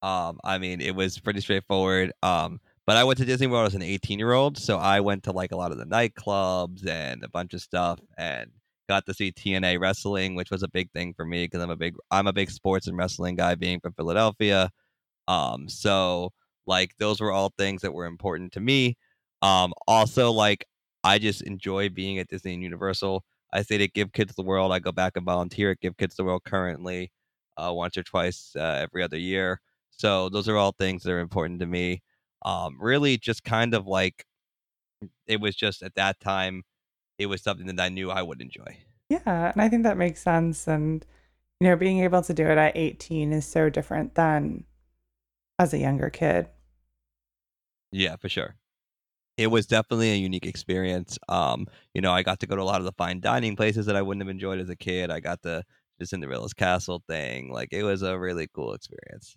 Um, 0.00 0.38
I 0.44 0.58
mean, 0.58 0.80
it 0.80 0.94
was 0.94 1.18
pretty 1.18 1.40
straightforward. 1.40 2.12
Um, 2.22 2.60
but 2.86 2.96
I 2.96 3.02
went 3.02 3.18
to 3.18 3.24
Disney 3.24 3.48
World 3.48 3.66
as 3.66 3.74
an 3.74 3.82
18 3.82 4.20
year 4.20 4.32
old, 4.32 4.56
so 4.56 4.78
I 4.78 5.00
went 5.00 5.24
to 5.24 5.32
like 5.32 5.50
a 5.50 5.56
lot 5.56 5.72
of 5.72 5.78
the 5.78 5.86
nightclubs 5.86 6.86
and 6.86 7.24
a 7.24 7.28
bunch 7.28 7.54
of 7.54 7.62
stuff. 7.62 7.98
And 8.16 8.50
got 8.88 9.06
to 9.06 9.14
see 9.14 9.32
TNA 9.32 9.80
wrestling, 9.80 10.36
which 10.36 10.52
was 10.52 10.62
a 10.62 10.68
big 10.68 10.92
thing 10.92 11.14
for 11.14 11.24
me 11.24 11.46
because 11.46 11.62
I'm 11.62 11.70
a 11.70 11.76
big 11.76 11.96
I'm 12.12 12.28
a 12.28 12.32
big 12.32 12.50
sports 12.50 12.86
and 12.86 12.96
wrestling 12.96 13.34
guy, 13.34 13.56
being 13.56 13.80
from 13.80 13.94
Philadelphia. 13.94 14.70
Um, 15.26 15.68
so 15.68 16.30
like 16.66 16.96
those 16.98 17.20
were 17.20 17.32
all 17.32 17.52
things 17.56 17.82
that 17.82 17.92
were 17.92 18.06
important 18.06 18.52
to 18.52 18.60
me. 18.60 18.96
Um, 19.42 19.72
also 19.86 20.30
like 20.32 20.66
I 21.02 21.18
just 21.18 21.42
enjoy 21.42 21.90
being 21.90 22.18
at 22.18 22.28
Disney 22.28 22.54
and 22.54 22.62
Universal. 22.62 23.24
I 23.52 23.62
say 23.62 23.78
to 23.78 23.88
Give 23.88 24.12
Kids 24.12 24.34
the 24.34 24.42
World. 24.42 24.72
I 24.72 24.78
go 24.78 24.90
back 24.90 25.12
and 25.16 25.24
volunteer 25.24 25.72
at 25.72 25.80
Give 25.80 25.96
Kids 25.96 26.16
the 26.16 26.24
World 26.24 26.42
currently, 26.44 27.12
uh, 27.56 27.72
once 27.72 27.96
or 27.96 28.02
twice 28.02 28.52
uh, 28.56 28.80
every 28.82 29.02
other 29.02 29.18
year. 29.18 29.60
So 29.90 30.28
those 30.28 30.48
are 30.48 30.56
all 30.56 30.72
things 30.72 31.02
that 31.02 31.12
are 31.12 31.20
important 31.20 31.60
to 31.60 31.66
me. 31.66 32.02
Um, 32.44 32.76
really, 32.80 33.16
just 33.16 33.44
kind 33.44 33.74
of 33.74 33.86
like 33.86 34.24
it 35.26 35.40
was 35.40 35.54
just 35.54 35.82
at 35.82 35.94
that 35.94 36.20
time, 36.20 36.62
it 37.18 37.26
was 37.26 37.42
something 37.42 37.66
that 37.66 37.80
I 37.80 37.90
knew 37.90 38.10
I 38.10 38.22
would 38.22 38.40
enjoy. 38.40 38.78
Yeah, 39.08 39.52
and 39.52 39.62
I 39.62 39.68
think 39.68 39.84
that 39.84 39.96
makes 39.96 40.22
sense. 40.22 40.66
And 40.66 41.04
you 41.60 41.68
know, 41.68 41.76
being 41.76 42.00
able 42.00 42.22
to 42.22 42.34
do 42.34 42.46
it 42.46 42.58
at 42.58 42.76
18 42.76 43.32
is 43.32 43.46
so 43.46 43.70
different 43.70 44.14
than 44.14 44.64
as 45.58 45.72
a 45.72 45.78
younger 45.78 46.10
kid. 46.10 46.48
Yeah, 47.94 48.16
for 48.16 48.28
sure. 48.28 48.56
It 49.36 49.48
was 49.48 49.66
definitely 49.66 50.10
a 50.10 50.16
unique 50.16 50.46
experience. 50.46 51.16
Um, 51.28 51.68
you 51.94 52.00
know, 52.00 52.12
I 52.12 52.24
got 52.24 52.40
to 52.40 52.46
go 52.46 52.56
to 52.56 52.62
a 52.62 52.64
lot 52.64 52.80
of 52.80 52.84
the 52.84 52.92
fine 52.92 53.20
dining 53.20 53.54
places 53.54 53.86
that 53.86 53.94
I 53.94 54.02
wouldn't 54.02 54.22
have 54.24 54.30
enjoyed 54.30 54.58
as 54.58 54.68
a 54.68 54.74
kid. 54.74 55.10
I 55.10 55.20
got 55.20 55.42
the 55.42 55.64
the 56.00 56.06
Cinderella's 56.06 56.54
castle 56.54 57.04
thing. 57.06 57.52
Like 57.52 57.68
it 57.72 57.84
was 57.84 58.02
a 58.02 58.18
really 58.18 58.48
cool 58.52 58.74
experience. 58.74 59.36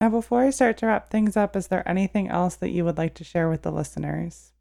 Now, 0.00 0.08
before 0.10 0.42
I 0.42 0.50
start 0.50 0.76
to 0.78 0.86
wrap 0.86 1.08
things 1.08 1.36
up, 1.36 1.54
is 1.54 1.68
there 1.68 1.88
anything 1.88 2.28
else 2.28 2.56
that 2.56 2.70
you 2.70 2.84
would 2.84 2.98
like 2.98 3.14
to 3.14 3.24
share 3.24 3.48
with 3.48 3.62
the 3.62 3.70
listeners? 3.70 4.52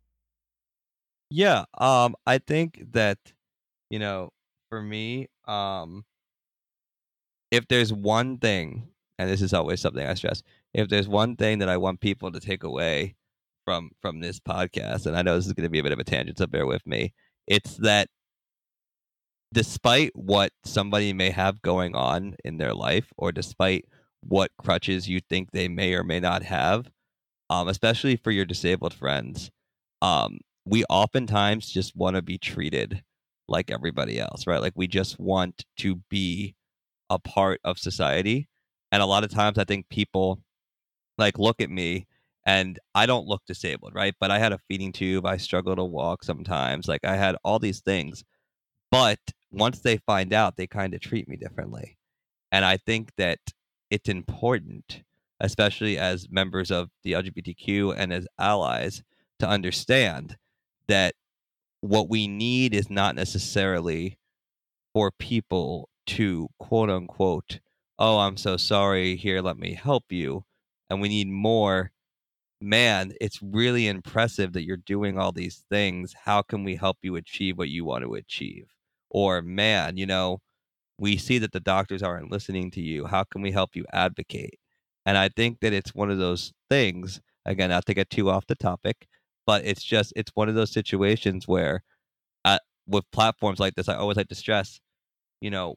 Yeah, 1.32 1.66
um, 1.80 2.16
I 2.28 2.38
think 2.38 2.84
that, 2.92 3.18
you 3.90 3.98
know, 3.98 4.30
for 4.70 4.80
me, 4.80 5.28
um, 5.46 6.06
if 7.50 7.68
there's 7.68 7.92
one 7.92 8.38
thing, 8.38 8.90
and 9.18 9.28
this 9.28 9.42
is 9.42 9.54
always 9.56 9.82
something 9.82 10.06
I 10.06 10.14
stress, 10.14 10.44
if 10.74 10.90
there's 10.90 11.08
one 11.08 11.36
thing 11.36 11.60
that 11.60 11.70
I 11.70 11.78
want 11.78 12.02
people 12.02 12.32
to 12.32 12.40
take 12.40 12.64
away 12.64 13.16
from 13.66 13.92
from 14.02 14.20
this 14.20 14.40
podcast, 14.40 15.06
and 15.06 15.16
I 15.16 15.22
know 15.22 15.36
this 15.36 15.48
is 15.48 15.54
going 15.54 15.66
to 15.66 15.70
be 15.70 15.80
a 15.80 15.84
bit 15.84 15.92
of 15.92 16.00
a 16.00 16.04
tangent, 16.04 16.38
so 16.38 16.48
bear 16.48 16.66
with 16.66 16.86
me, 16.86 17.14
it's 17.48 17.78
that 17.78 18.10
despite 19.54 20.12
what 20.16 20.52
somebody 20.66 21.14
may 21.14 21.30
have 21.30 21.62
going 21.62 21.96
on 21.96 22.36
in 22.44 22.58
their 22.58 22.74
life, 22.74 23.08
or 23.18 23.32
despite 23.32 23.86
what 24.22 24.52
crutches 24.58 25.08
you 25.08 25.20
think 25.30 25.52
they 25.52 25.68
may 25.68 25.94
or 25.94 26.04
may 26.04 26.20
not 26.20 26.44
have, 26.44 26.90
um, 27.50 27.68
especially 27.68 28.16
for 28.16 28.32
your 28.32 28.46
disabled 28.46 28.94
friends, 28.94 29.52
um, 30.02 30.40
we 30.66 30.84
oftentimes 30.86 31.68
just 31.68 31.96
want 31.96 32.16
to 32.16 32.22
be 32.22 32.38
treated 32.38 33.04
like 33.48 33.70
everybody 33.70 34.20
else, 34.20 34.48
right? 34.48 34.62
Like 34.62 34.74
we 34.76 34.88
just 34.88 35.20
want 35.20 35.66
to 35.78 36.02
be 36.10 36.56
a 37.10 37.20
part 37.20 37.60
of 37.64 37.78
society. 37.78 38.48
And 38.92 39.02
a 39.02 39.06
lot 39.06 39.24
of 39.24 39.30
times 39.30 39.58
I 39.58 39.66
think 39.66 39.90
people 39.90 40.40
like 41.18 41.38
look 41.40 41.62
at 41.62 41.70
me 41.70 42.08
and 42.46 42.80
I 42.94 43.06
don't 43.06 43.28
look 43.28 43.44
disabled, 43.46 43.94
right? 43.96 44.14
But 44.20 44.32
I 44.32 44.40
had 44.40 44.52
a 44.52 44.60
feeding 44.68 44.92
tube. 44.92 45.26
I 45.26 45.38
struggle 45.38 45.76
to 45.76 45.84
walk 45.84 46.24
sometimes. 46.24 46.88
Like 46.88 47.06
I 47.06 47.16
had 47.16 47.38
all 47.44 47.60
these 47.60 47.82
things. 47.82 48.24
But 48.92 49.20
once 49.52 49.80
they 49.80 49.98
find 49.98 50.34
out, 50.34 50.58
they 50.58 50.68
kind 50.68 50.94
of 50.94 51.02
treat 51.02 51.28
me 51.28 51.38
differently. 51.38 51.98
And 52.52 52.66
I 52.66 52.78
think 52.78 53.12
that 53.18 53.40
it's 53.90 54.10
important, 54.10 55.04
especially 55.40 55.98
as 55.98 56.30
members 56.30 56.70
of 56.70 56.90
the 57.04 57.14
LGBTQ 57.14 57.96
and 57.98 58.12
as 58.12 58.28
allies, 58.40 59.04
to 59.40 59.48
understand 59.48 60.38
that 60.88 61.16
what 61.82 62.10
we 62.10 62.28
need 62.28 62.74
is 62.74 62.90
not 62.90 63.16
necessarily 63.16 64.18
for 64.94 65.12
people 65.12 65.90
to 66.06 66.50
quote 66.60 66.90
unquote, 66.90 67.60
oh, 67.98 68.20
I'm 68.20 68.38
so 68.38 68.58
sorry, 68.58 69.16
here, 69.16 69.42
let 69.42 69.58
me 69.58 69.74
help 69.74 70.06
you. 70.10 70.46
And 70.90 71.02
we 71.02 71.10
need 71.10 71.28
more, 71.28 71.92
man, 72.62 73.14
it's 73.22 73.40
really 73.42 73.88
impressive 73.88 74.54
that 74.54 74.64
you're 74.64 74.78
doing 74.78 75.18
all 75.18 75.32
these 75.32 75.66
things. 75.70 76.14
How 76.26 76.42
can 76.42 76.64
we 76.64 76.76
help 76.76 76.98
you 77.02 77.16
achieve 77.16 77.58
what 77.58 77.70
you 77.70 77.86
want 77.86 78.04
to 78.04 78.14
achieve? 78.16 78.76
Or, 79.10 79.42
man, 79.42 79.98
you 79.98 80.06
know, 80.06 80.40
we 81.00 81.18
see 81.18 81.38
that 81.40 81.52
the 81.52 81.60
doctors 81.60 82.04
aren't 82.04 82.32
listening 82.32 82.72
to 82.72 82.82
you. 82.82 83.06
How 83.06 83.24
can 83.24 83.42
we 83.42 83.52
help 83.52 83.76
you 83.76 83.86
advocate? 83.94 84.60
And 85.06 85.18
I 85.18 85.30
think 85.30 85.60
that 85.62 85.74
it's 85.74 85.94
one 85.94 86.10
of 86.12 86.18
those 86.18 86.54
things, 86.70 87.20
again, 87.46 87.70
not 87.70 87.86
to 87.88 87.94
get 87.94 88.10
too 88.10 88.30
off 88.30 88.48
the 88.48 88.56
topic, 88.56 89.08
but 89.46 89.66
it's 89.66 89.84
just, 89.84 90.14
it's 90.16 90.32
one 90.36 90.50
of 90.50 90.56
those 90.56 90.72
situations 90.72 91.48
where 91.48 91.84
uh, 92.46 92.60
with 92.88 93.10
platforms 93.12 93.60
like 93.60 93.76
this, 93.76 93.90
I 93.90 93.96
always 93.96 94.18
like 94.18 94.30
to 94.30 94.36
stress, 94.36 94.80
you 95.42 95.50
know, 95.50 95.76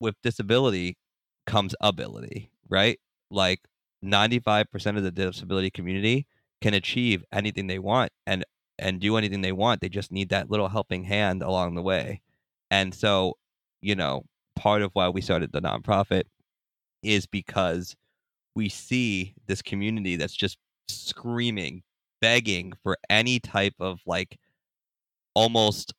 with 0.00 0.14
disability 0.22 0.96
comes 1.46 1.74
ability, 1.80 2.50
right? 2.68 2.98
Like 3.30 3.60
95% 4.04 4.96
of 4.96 5.02
the 5.02 5.10
disability 5.10 5.70
community 5.70 6.26
can 6.60 6.74
achieve 6.74 7.24
anything 7.32 7.66
they 7.66 7.78
want 7.78 8.12
and 8.26 8.44
and 8.78 8.98
do 8.98 9.16
anything 9.16 9.42
they 9.42 9.52
want. 9.52 9.80
They 9.80 9.90
just 9.90 10.10
need 10.10 10.30
that 10.30 10.50
little 10.50 10.68
helping 10.68 11.04
hand 11.04 11.42
along 11.42 11.74
the 11.74 11.82
way. 11.82 12.22
And 12.70 12.94
so, 12.94 13.36
you 13.82 13.94
know, 13.94 14.24
part 14.56 14.80
of 14.82 14.90
why 14.94 15.08
we 15.10 15.20
started 15.20 15.52
the 15.52 15.60
nonprofit 15.60 16.22
is 17.02 17.26
because 17.26 17.94
we 18.56 18.68
see 18.68 19.34
this 19.46 19.60
community 19.62 20.16
that's 20.16 20.34
just 20.34 20.56
screaming, 20.88 21.82
begging 22.20 22.72
for 22.82 22.96
any 23.10 23.38
type 23.38 23.74
of 23.80 24.00
like 24.06 24.38
almost 25.34 25.92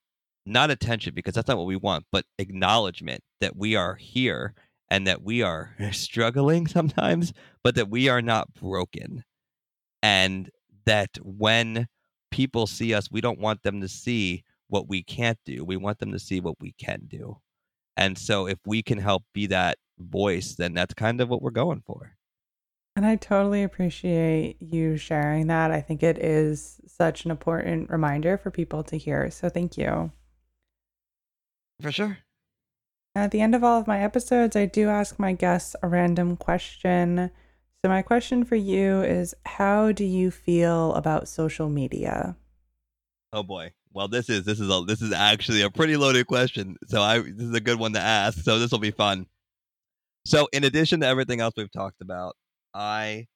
not 0.46 0.72
attention 0.72 1.14
because 1.14 1.36
that's 1.36 1.48
not 1.48 1.58
what 1.58 1.68
we 1.68 1.76
want, 1.76 2.06
but 2.12 2.26
acknowledgement 2.40 3.24
that 3.42 3.56
we 3.56 3.76
are 3.76 3.96
here 3.96 4.54
and 4.92 5.08
that 5.08 5.24
we 5.24 5.42
are 5.42 5.74
struggling 5.94 6.68
sometimes, 6.68 7.34
but 7.64 7.76
that 7.76 7.90
we 7.90 8.10
are 8.10 8.22
not 8.22 8.54
broken. 8.54 9.24
And 10.04 10.52
that 10.86 11.18
when 11.22 11.88
people 12.30 12.68
see 12.68 12.94
us, 12.94 13.10
we 13.10 13.22
don't 13.22 13.40
want 13.40 13.64
them 13.64 13.80
to 13.82 13.88
see 13.88 14.44
what 14.68 14.90
we 14.90 15.02
can't 15.02 15.40
do. 15.46 15.64
We 15.64 15.78
want 15.78 16.00
them 16.00 16.12
to 16.12 16.20
see 16.20 16.42
what 16.42 16.60
we 16.60 16.74
can 16.74 17.04
do. 17.08 17.38
And 17.96 18.18
so 18.18 18.48
if 18.48 18.58
we 18.66 18.84
can 18.84 18.98
help 18.98 19.24
be 19.34 19.48
that 19.48 19.78
voice, 19.98 20.56
then 20.56 20.74
that's 20.74 20.94
kind 20.94 21.22
of 21.22 21.30
what 21.30 21.42
we're 21.42 21.52
going 21.52 21.84
for. 21.86 22.18
And 22.96 23.06
I 23.06 23.16
totally 23.16 23.64
appreciate 23.64 24.62
you 24.62 24.98
sharing 24.98 25.48
that. 25.48 25.72
I 25.72 25.80
think 25.80 26.04
it 26.04 26.18
is 26.18 26.82
such 26.86 27.24
an 27.24 27.32
important 27.32 27.90
reminder 27.90 28.38
for 28.38 28.52
people 28.52 28.84
to 28.84 28.98
hear. 28.98 29.32
So 29.32 29.48
thank 29.48 29.78
you. 29.78 30.12
For 31.80 31.92
sure. 31.94 32.18
At 33.14 33.32
the 33.32 33.42
end 33.42 33.56
of 33.56 33.64
all 33.64 33.80
of 33.80 33.88
my 33.88 34.02
episodes, 34.02 34.56
I 34.56 34.66
do 34.66 34.88
ask 34.88 35.20
my 35.20 35.34
guests 35.34 35.76
a 35.84 35.88
random 35.88 36.38
question. 36.38 37.32
So, 37.84 37.90
my 37.90 38.02
question 38.02 38.46
for 38.46 38.56
you 38.56 39.02
is 39.02 39.36
How 39.46 39.92
do 39.92 40.06
you 40.06 40.32
feel 40.32 40.94
about 40.94 41.28
social 41.28 41.70
media? 41.70 42.36
Oh 43.34 43.44
boy. 43.44 43.74
Well, 43.94 44.08
this 44.08 44.30
is 44.30 44.46
this 44.46 44.60
is 44.60 44.70
a 44.70 44.84
this 44.86 45.02
is 45.02 45.12
actually 45.12 45.62
a 45.62 45.70
pretty 45.70 45.98
loaded 45.98 46.28
question. 46.28 46.78
So 46.86 47.02
I 47.02 47.20
this 47.20 47.48
is 47.48 47.54
a 47.54 47.62
good 47.62 47.80
one 47.80 47.94
to 47.94 48.00
ask. 48.00 48.40
So 48.40 48.60
this 48.60 48.72
will 48.72 48.80
be 48.80 48.92
fun. 48.92 49.26
So 50.26 50.48
in 50.54 50.64
addition 50.64 51.00
to 51.02 51.08
everything 51.08 51.42
else 51.42 51.54
we've 51.58 51.72
talked 51.72 52.02
about, 52.02 52.36
I 52.74 53.28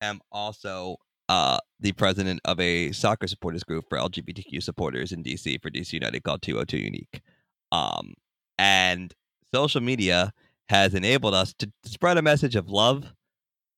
am 0.00 0.20
also 0.30 0.96
uh, 1.28 1.58
the 1.80 1.92
president 1.92 2.40
of 2.44 2.58
a 2.60 2.92
soccer 2.92 3.26
supporters 3.26 3.64
group 3.64 3.84
for 3.88 3.96
LGBTQ 3.96 4.62
supporters 4.62 5.12
in 5.12 5.22
DC 5.22 5.62
for 5.62 5.70
DC 5.70 5.92
United 5.92 6.22
called 6.22 6.42
202 6.42 6.76
Unique. 6.76 7.22
Um, 7.70 8.14
and 8.62 9.12
social 9.52 9.80
media 9.80 10.32
has 10.68 10.94
enabled 10.94 11.34
us 11.34 11.52
to 11.58 11.70
spread 11.84 12.16
a 12.16 12.22
message 12.22 12.54
of 12.54 12.68
love. 12.68 13.04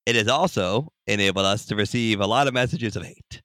It 0.04 0.14
has 0.14 0.28
also 0.28 0.92
enabled 1.06 1.46
us 1.46 1.64
to 1.66 1.74
receive 1.74 2.20
a 2.20 2.26
lot 2.26 2.48
of 2.48 2.52
messages 2.52 2.94
of 2.94 3.04
hate 3.04 3.42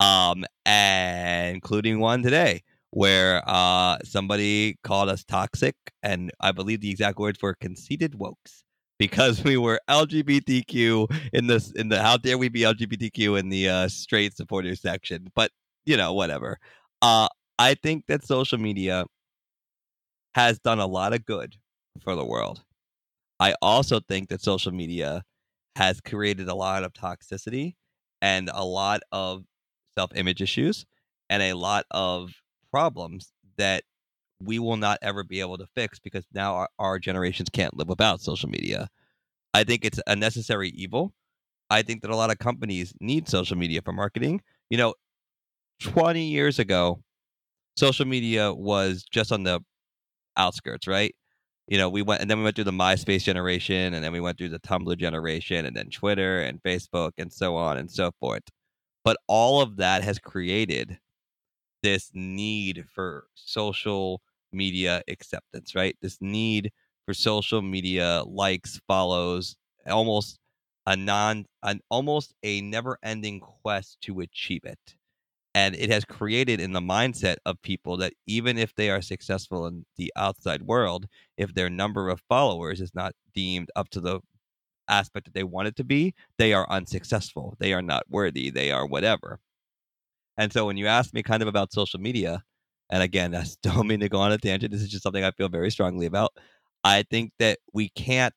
um, 0.00 0.44
and 0.66 1.54
including 1.54 2.00
one 2.00 2.24
today 2.24 2.62
where 2.90 3.40
uh, 3.46 3.98
somebody 4.02 4.76
called 4.82 5.08
us 5.08 5.22
toxic, 5.22 5.76
and 6.02 6.32
I 6.40 6.50
believe 6.50 6.80
the 6.80 6.90
exact 6.90 7.18
words 7.18 7.40
were 7.40 7.54
conceited 7.54 8.14
wokes 8.14 8.64
because 8.98 9.44
we 9.44 9.56
were 9.56 9.80
LGBTQ 9.88 11.06
in 11.32 11.46
this 11.46 11.70
in 11.70 11.88
the 11.88 12.02
how 12.02 12.16
dare 12.16 12.36
we 12.36 12.48
be 12.48 12.62
LGBTQ 12.62 13.38
in 13.38 13.48
the 13.48 13.68
uh, 13.68 13.88
straight 13.88 14.36
supporters 14.36 14.82
section, 14.82 15.28
but 15.36 15.52
you 15.84 15.96
know 15.96 16.12
whatever. 16.12 16.58
Uh, 17.00 17.28
I 17.60 17.74
think 17.74 18.06
that 18.08 18.26
social 18.26 18.58
media 18.58 19.04
has 20.34 20.58
done 20.58 20.78
a 20.78 20.86
lot 20.86 21.12
of 21.12 21.24
good 21.24 21.56
for 22.02 22.14
the 22.14 22.24
world. 22.24 22.62
I 23.38 23.54
also 23.62 24.00
think 24.00 24.28
that 24.28 24.42
social 24.42 24.72
media 24.72 25.24
has 25.76 26.00
created 26.00 26.48
a 26.48 26.54
lot 26.54 26.84
of 26.84 26.92
toxicity 26.92 27.74
and 28.20 28.50
a 28.52 28.64
lot 28.64 29.00
of 29.12 29.44
self 29.94 30.14
image 30.14 30.42
issues 30.42 30.84
and 31.28 31.42
a 31.42 31.54
lot 31.54 31.84
of 31.90 32.32
problems 32.70 33.32
that 33.56 33.84
we 34.42 34.58
will 34.58 34.76
not 34.76 34.98
ever 35.02 35.22
be 35.22 35.40
able 35.40 35.58
to 35.58 35.66
fix 35.74 35.98
because 35.98 36.24
now 36.32 36.54
our, 36.54 36.68
our 36.78 36.98
generations 36.98 37.48
can't 37.50 37.76
live 37.76 37.88
without 37.88 38.20
social 38.20 38.48
media. 38.48 38.88
I 39.54 39.64
think 39.64 39.84
it's 39.84 40.00
a 40.06 40.16
necessary 40.16 40.70
evil. 40.70 41.12
I 41.70 41.82
think 41.82 42.02
that 42.02 42.10
a 42.10 42.16
lot 42.16 42.30
of 42.30 42.38
companies 42.38 42.92
need 43.00 43.28
social 43.28 43.56
media 43.56 43.80
for 43.82 43.92
marketing. 43.92 44.42
You 44.70 44.78
know, 44.78 44.94
20 45.80 46.24
years 46.24 46.58
ago, 46.58 47.02
social 47.76 48.06
media 48.06 48.52
was 48.52 49.04
just 49.10 49.32
on 49.32 49.44
the 49.44 49.60
outskirts, 50.36 50.86
right? 50.86 51.14
You 51.68 51.78
know, 51.78 51.88
we 51.88 52.02
went 52.02 52.20
and 52.22 52.30
then 52.30 52.38
we 52.38 52.44
went 52.44 52.56
through 52.56 52.64
the 52.64 52.72
MySpace 52.72 53.22
generation, 53.24 53.94
and 53.94 54.04
then 54.04 54.12
we 54.12 54.20
went 54.20 54.38
through 54.38 54.50
the 54.50 54.60
Tumblr 54.60 54.96
generation, 54.98 55.66
and 55.66 55.76
then 55.76 55.90
Twitter 55.90 56.40
and 56.42 56.62
Facebook, 56.62 57.12
and 57.18 57.32
so 57.32 57.56
on 57.56 57.78
and 57.78 57.90
so 57.90 58.12
forth. 58.20 58.42
But 59.04 59.18
all 59.28 59.60
of 59.62 59.76
that 59.76 60.02
has 60.04 60.18
created 60.18 60.98
this 61.82 62.10
need 62.14 62.84
for 62.94 63.26
social 63.34 64.20
media 64.52 65.02
acceptance, 65.08 65.74
right? 65.74 65.96
This 66.02 66.18
need 66.20 66.72
for 67.06 67.14
social 67.14 67.62
media 67.62 68.22
likes, 68.26 68.80
follows, 68.86 69.56
almost 69.86 70.38
a 70.86 70.96
non 70.96 71.46
an 71.62 71.80
almost 71.90 72.34
a 72.42 72.60
never-ending 72.62 73.40
quest 73.40 73.98
to 74.02 74.20
achieve 74.20 74.64
it. 74.64 74.96
And 75.54 75.74
it 75.74 75.90
has 75.90 76.04
created 76.04 76.60
in 76.60 76.72
the 76.72 76.80
mindset 76.80 77.36
of 77.44 77.60
people 77.62 77.96
that 77.96 78.12
even 78.26 78.56
if 78.56 78.74
they 78.74 78.88
are 78.90 79.02
successful 79.02 79.66
in 79.66 79.84
the 79.96 80.12
outside 80.16 80.62
world, 80.62 81.06
if 81.36 81.54
their 81.54 81.68
number 81.68 82.08
of 82.08 82.20
followers 82.28 82.80
is 82.80 82.94
not 82.94 83.14
deemed 83.34 83.68
up 83.74 83.88
to 83.90 84.00
the 84.00 84.20
aspect 84.88 85.26
that 85.26 85.34
they 85.34 85.44
want 85.44 85.68
it 85.68 85.76
to 85.76 85.84
be, 85.84 86.14
they 86.38 86.52
are 86.52 86.70
unsuccessful. 86.70 87.56
They 87.58 87.72
are 87.72 87.82
not 87.82 88.04
worthy. 88.08 88.50
They 88.50 88.70
are 88.70 88.86
whatever. 88.86 89.40
And 90.36 90.52
so 90.52 90.66
when 90.66 90.76
you 90.76 90.86
ask 90.86 91.12
me 91.12 91.22
kind 91.22 91.42
of 91.42 91.48
about 91.48 91.72
social 91.72 92.00
media, 92.00 92.44
and 92.90 93.02
again, 93.02 93.34
I 93.34 93.44
don't 93.62 93.86
mean 93.86 94.00
to 94.00 94.08
go 94.08 94.18
on 94.18 94.32
a 94.32 94.38
tangent. 94.38 94.72
This 94.72 94.82
is 94.82 94.88
just 94.90 95.02
something 95.02 95.24
I 95.24 95.30
feel 95.32 95.48
very 95.48 95.70
strongly 95.70 96.06
about. 96.06 96.32
I 96.84 97.04
think 97.10 97.32
that 97.38 97.58
we 97.72 97.88
can't 97.90 98.34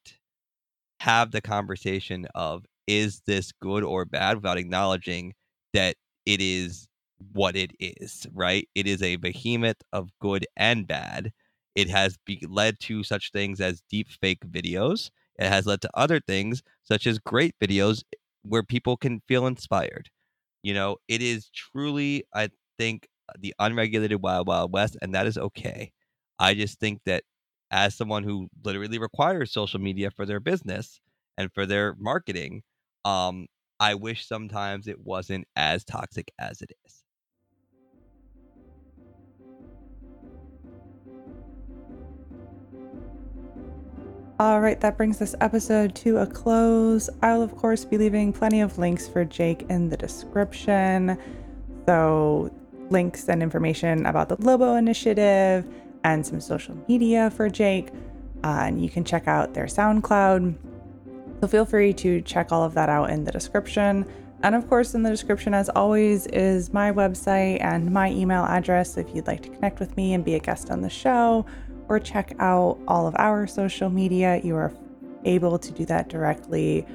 have 0.99 1.32
the 1.32 1.41
conversation 1.41 2.28
of 2.36 2.66
is 2.88 3.22
this 3.26 3.51
good 3.51 3.84
or 3.84 4.05
bad 4.05 4.38
without 4.38 4.57
acknowledging 4.57 5.34
that 5.74 5.95
it 6.26 6.41
is 6.41 6.88
what 7.34 7.55
it 7.55 7.72
is, 7.80 8.28
right? 8.34 8.68
It 8.76 8.88
is 8.88 9.01
a 9.01 9.16
behemoth 9.18 9.82
of 9.91 10.09
good 10.20 10.45
and 10.55 10.88
bad. 10.88 11.32
It 11.76 11.89
has 11.89 12.18
be- 12.26 12.45
led 12.47 12.80
to 12.82 13.03
such 13.03 13.32
things 13.32 13.59
as 13.61 13.82
deep 13.89 14.09
fake 14.09 14.41
videos. 14.41 15.09
It 15.39 15.49
has 15.49 15.66
led 15.66 15.82
to 15.82 15.89
other 15.93 16.20
things 16.20 16.61
such 16.84 17.07
as 17.07 17.20
great 17.20 17.55
videos 17.61 18.03
where 18.43 18.64
people 18.64 18.97
can 18.97 19.22
feel 19.28 19.47
inspired. 19.47 20.09
You 20.64 20.74
know, 20.74 20.97
it 21.07 21.22
is 21.22 21.49
truly, 21.49 22.24
I 22.34 22.49
think, 22.78 23.07
the 23.39 23.53
unregulated 23.59 24.22
wild, 24.22 24.47
wild 24.47 24.72
west, 24.74 24.97
and 25.01 25.14
that 25.16 25.28
is 25.28 25.38
okay. 25.38 25.91
I 26.39 26.53
just 26.53 26.80
think 26.80 27.01
that 27.05 27.24
as 27.72 27.95
someone 27.95 28.24
who 28.24 28.49
literally 28.64 28.99
requires 28.99 29.51
social 29.51 29.80
media 29.80 30.11
for 30.11 30.26
their 30.26 30.39
business 30.39 30.99
and 31.38 31.51
for 31.53 31.66
their 31.66 31.95
marketing, 31.97 32.64
um, 33.05 33.47
I 33.80 33.95
wish 33.95 34.26
sometimes 34.28 34.88
it 34.88 34.99
wasn't 35.01 35.47
as 35.55 35.84
toxic 35.84 36.32
as 36.39 36.61
it 36.61 36.72
is. 36.86 37.03
All 44.39 44.61
right, 44.61 44.81
that 44.81 44.97
brings 44.97 45.19
this 45.19 45.36
episode 45.41 45.93
to 45.97 46.17
a 46.17 46.25
close. 46.25 47.07
I'll, 47.21 47.43
of 47.43 47.55
course, 47.55 47.86
be 47.86 47.99
leaving 47.99 48.34
plenty 48.34 48.61
of 48.61 48.79
links 48.79 49.07
for 49.07 49.23
Jake 49.23 49.63
in 49.69 49.89
the 49.89 49.95
description. 49.95 51.19
So, 51.86 52.51
links 52.89 53.29
and 53.29 53.43
information 53.43 54.07
about 54.07 54.29
the 54.29 54.36
Lobo 54.43 54.73
Initiative 54.73 55.67
and 56.03 56.25
some 56.25 56.41
social 56.41 56.75
media 56.88 57.29
for 57.29 57.47
Jake. 57.47 57.89
Uh, 58.43 58.63
and 58.63 58.84
you 58.84 58.89
can 58.89 59.03
check 59.03 59.27
out 59.27 59.53
their 59.53 59.67
SoundCloud. 59.67 60.55
So, 61.39 61.47
feel 61.47 61.65
free 61.65 61.93
to 61.93 62.19
check 62.21 62.51
all 62.51 62.63
of 62.63 62.73
that 62.73 62.89
out 62.89 63.11
in 63.11 63.25
the 63.25 63.31
description. 63.31 64.03
And 64.41 64.55
of 64.55 64.67
course, 64.67 64.95
in 64.95 65.03
the 65.03 65.11
description, 65.11 65.53
as 65.53 65.69
always, 65.69 66.25
is 66.27 66.73
my 66.73 66.91
website 66.91 67.63
and 67.63 67.91
my 67.91 68.09
email 68.09 68.45
address 68.45 68.97
if 68.97 69.13
you'd 69.13 69.27
like 69.27 69.43
to 69.43 69.49
connect 69.49 69.79
with 69.79 69.95
me 69.95 70.15
and 70.15 70.25
be 70.25 70.34
a 70.34 70.39
guest 70.39 70.71
on 70.71 70.81
the 70.81 70.89
show 70.89 71.45
or 71.93 71.99
check 71.99 72.35
out 72.39 72.79
all 72.87 73.07
of 73.07 73.15
our 73.17 73.45
social 73.45 73.89
media, 73.89 74.41
you 74.43 74.55
are 74.55 74.73
able 75.25 75.59
to 75.59 75.71
do 75.71 75.85
that 75.85 76.09
directly 76.09 76.85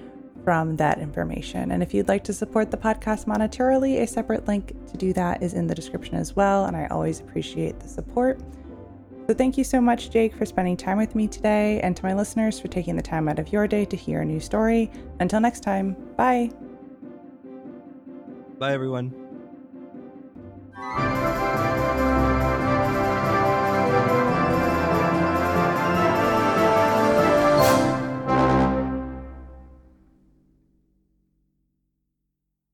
from 0.45 0.77
that 0.77 0.99
information. 0.99 1.71
And 1.71 1.83
if 1.83 1.95
you'd 1.95 2.09
like 2.09 2.25
to 2.25 2.33
support 2.33 2.71
the 2.71 2.77
podcast 2.77 3.27
monetarily, 3.27 4.01
a 4.01 4.07
separate 4.07 4.47
link 4.47 4.75
to 4.91 4.97
do 4.97 5.13
that 5.13 5.43
is 5.43 5.55
in 5.55 5.67
the 5.67 5.75
description 5.75 6.17
as 6.17 6.35
well. 6.35 6.65
And 6.65 6.77
I 6.77 6.87
always 6.87 7.21
appreciate 7.21 7.81
the 7.81 7.89
support. 7.89 8.41
So 9.27 9.35
thank 9.35 9.59
you 9.59 9.65
so 9.65 9.81
much, 9.81 10.11
Jake, 10.11 10.35
for 10.35 10.47
spending 10.47 10.75
time 10.75 10.97
with 10.97 11.15
me 11.15 11.29
today, 11.29 11.81
and 11.83 11.95
to 11.95 12.03
my 12.03 12.15
listeners 12.15 12.59
for 12.59 12.69
taking 12.69 12.97
the 12.97 13.03
time 13.03 13.29
out 13.29 13.39
of 13.39 13.53
your 13.53 13.69
day 13.69 13.85
to 13.85 13.95
hear 13.97 14.23
a 14.23 14.25
new 14.25 14.41
story. 14.41 14.91
Until 15.21 15.41
next 15.41 15.61
time, 15.61 15.97
bye. 16.17 16.51
Bye, 18.59 18.73
everyone. 18.73 19.15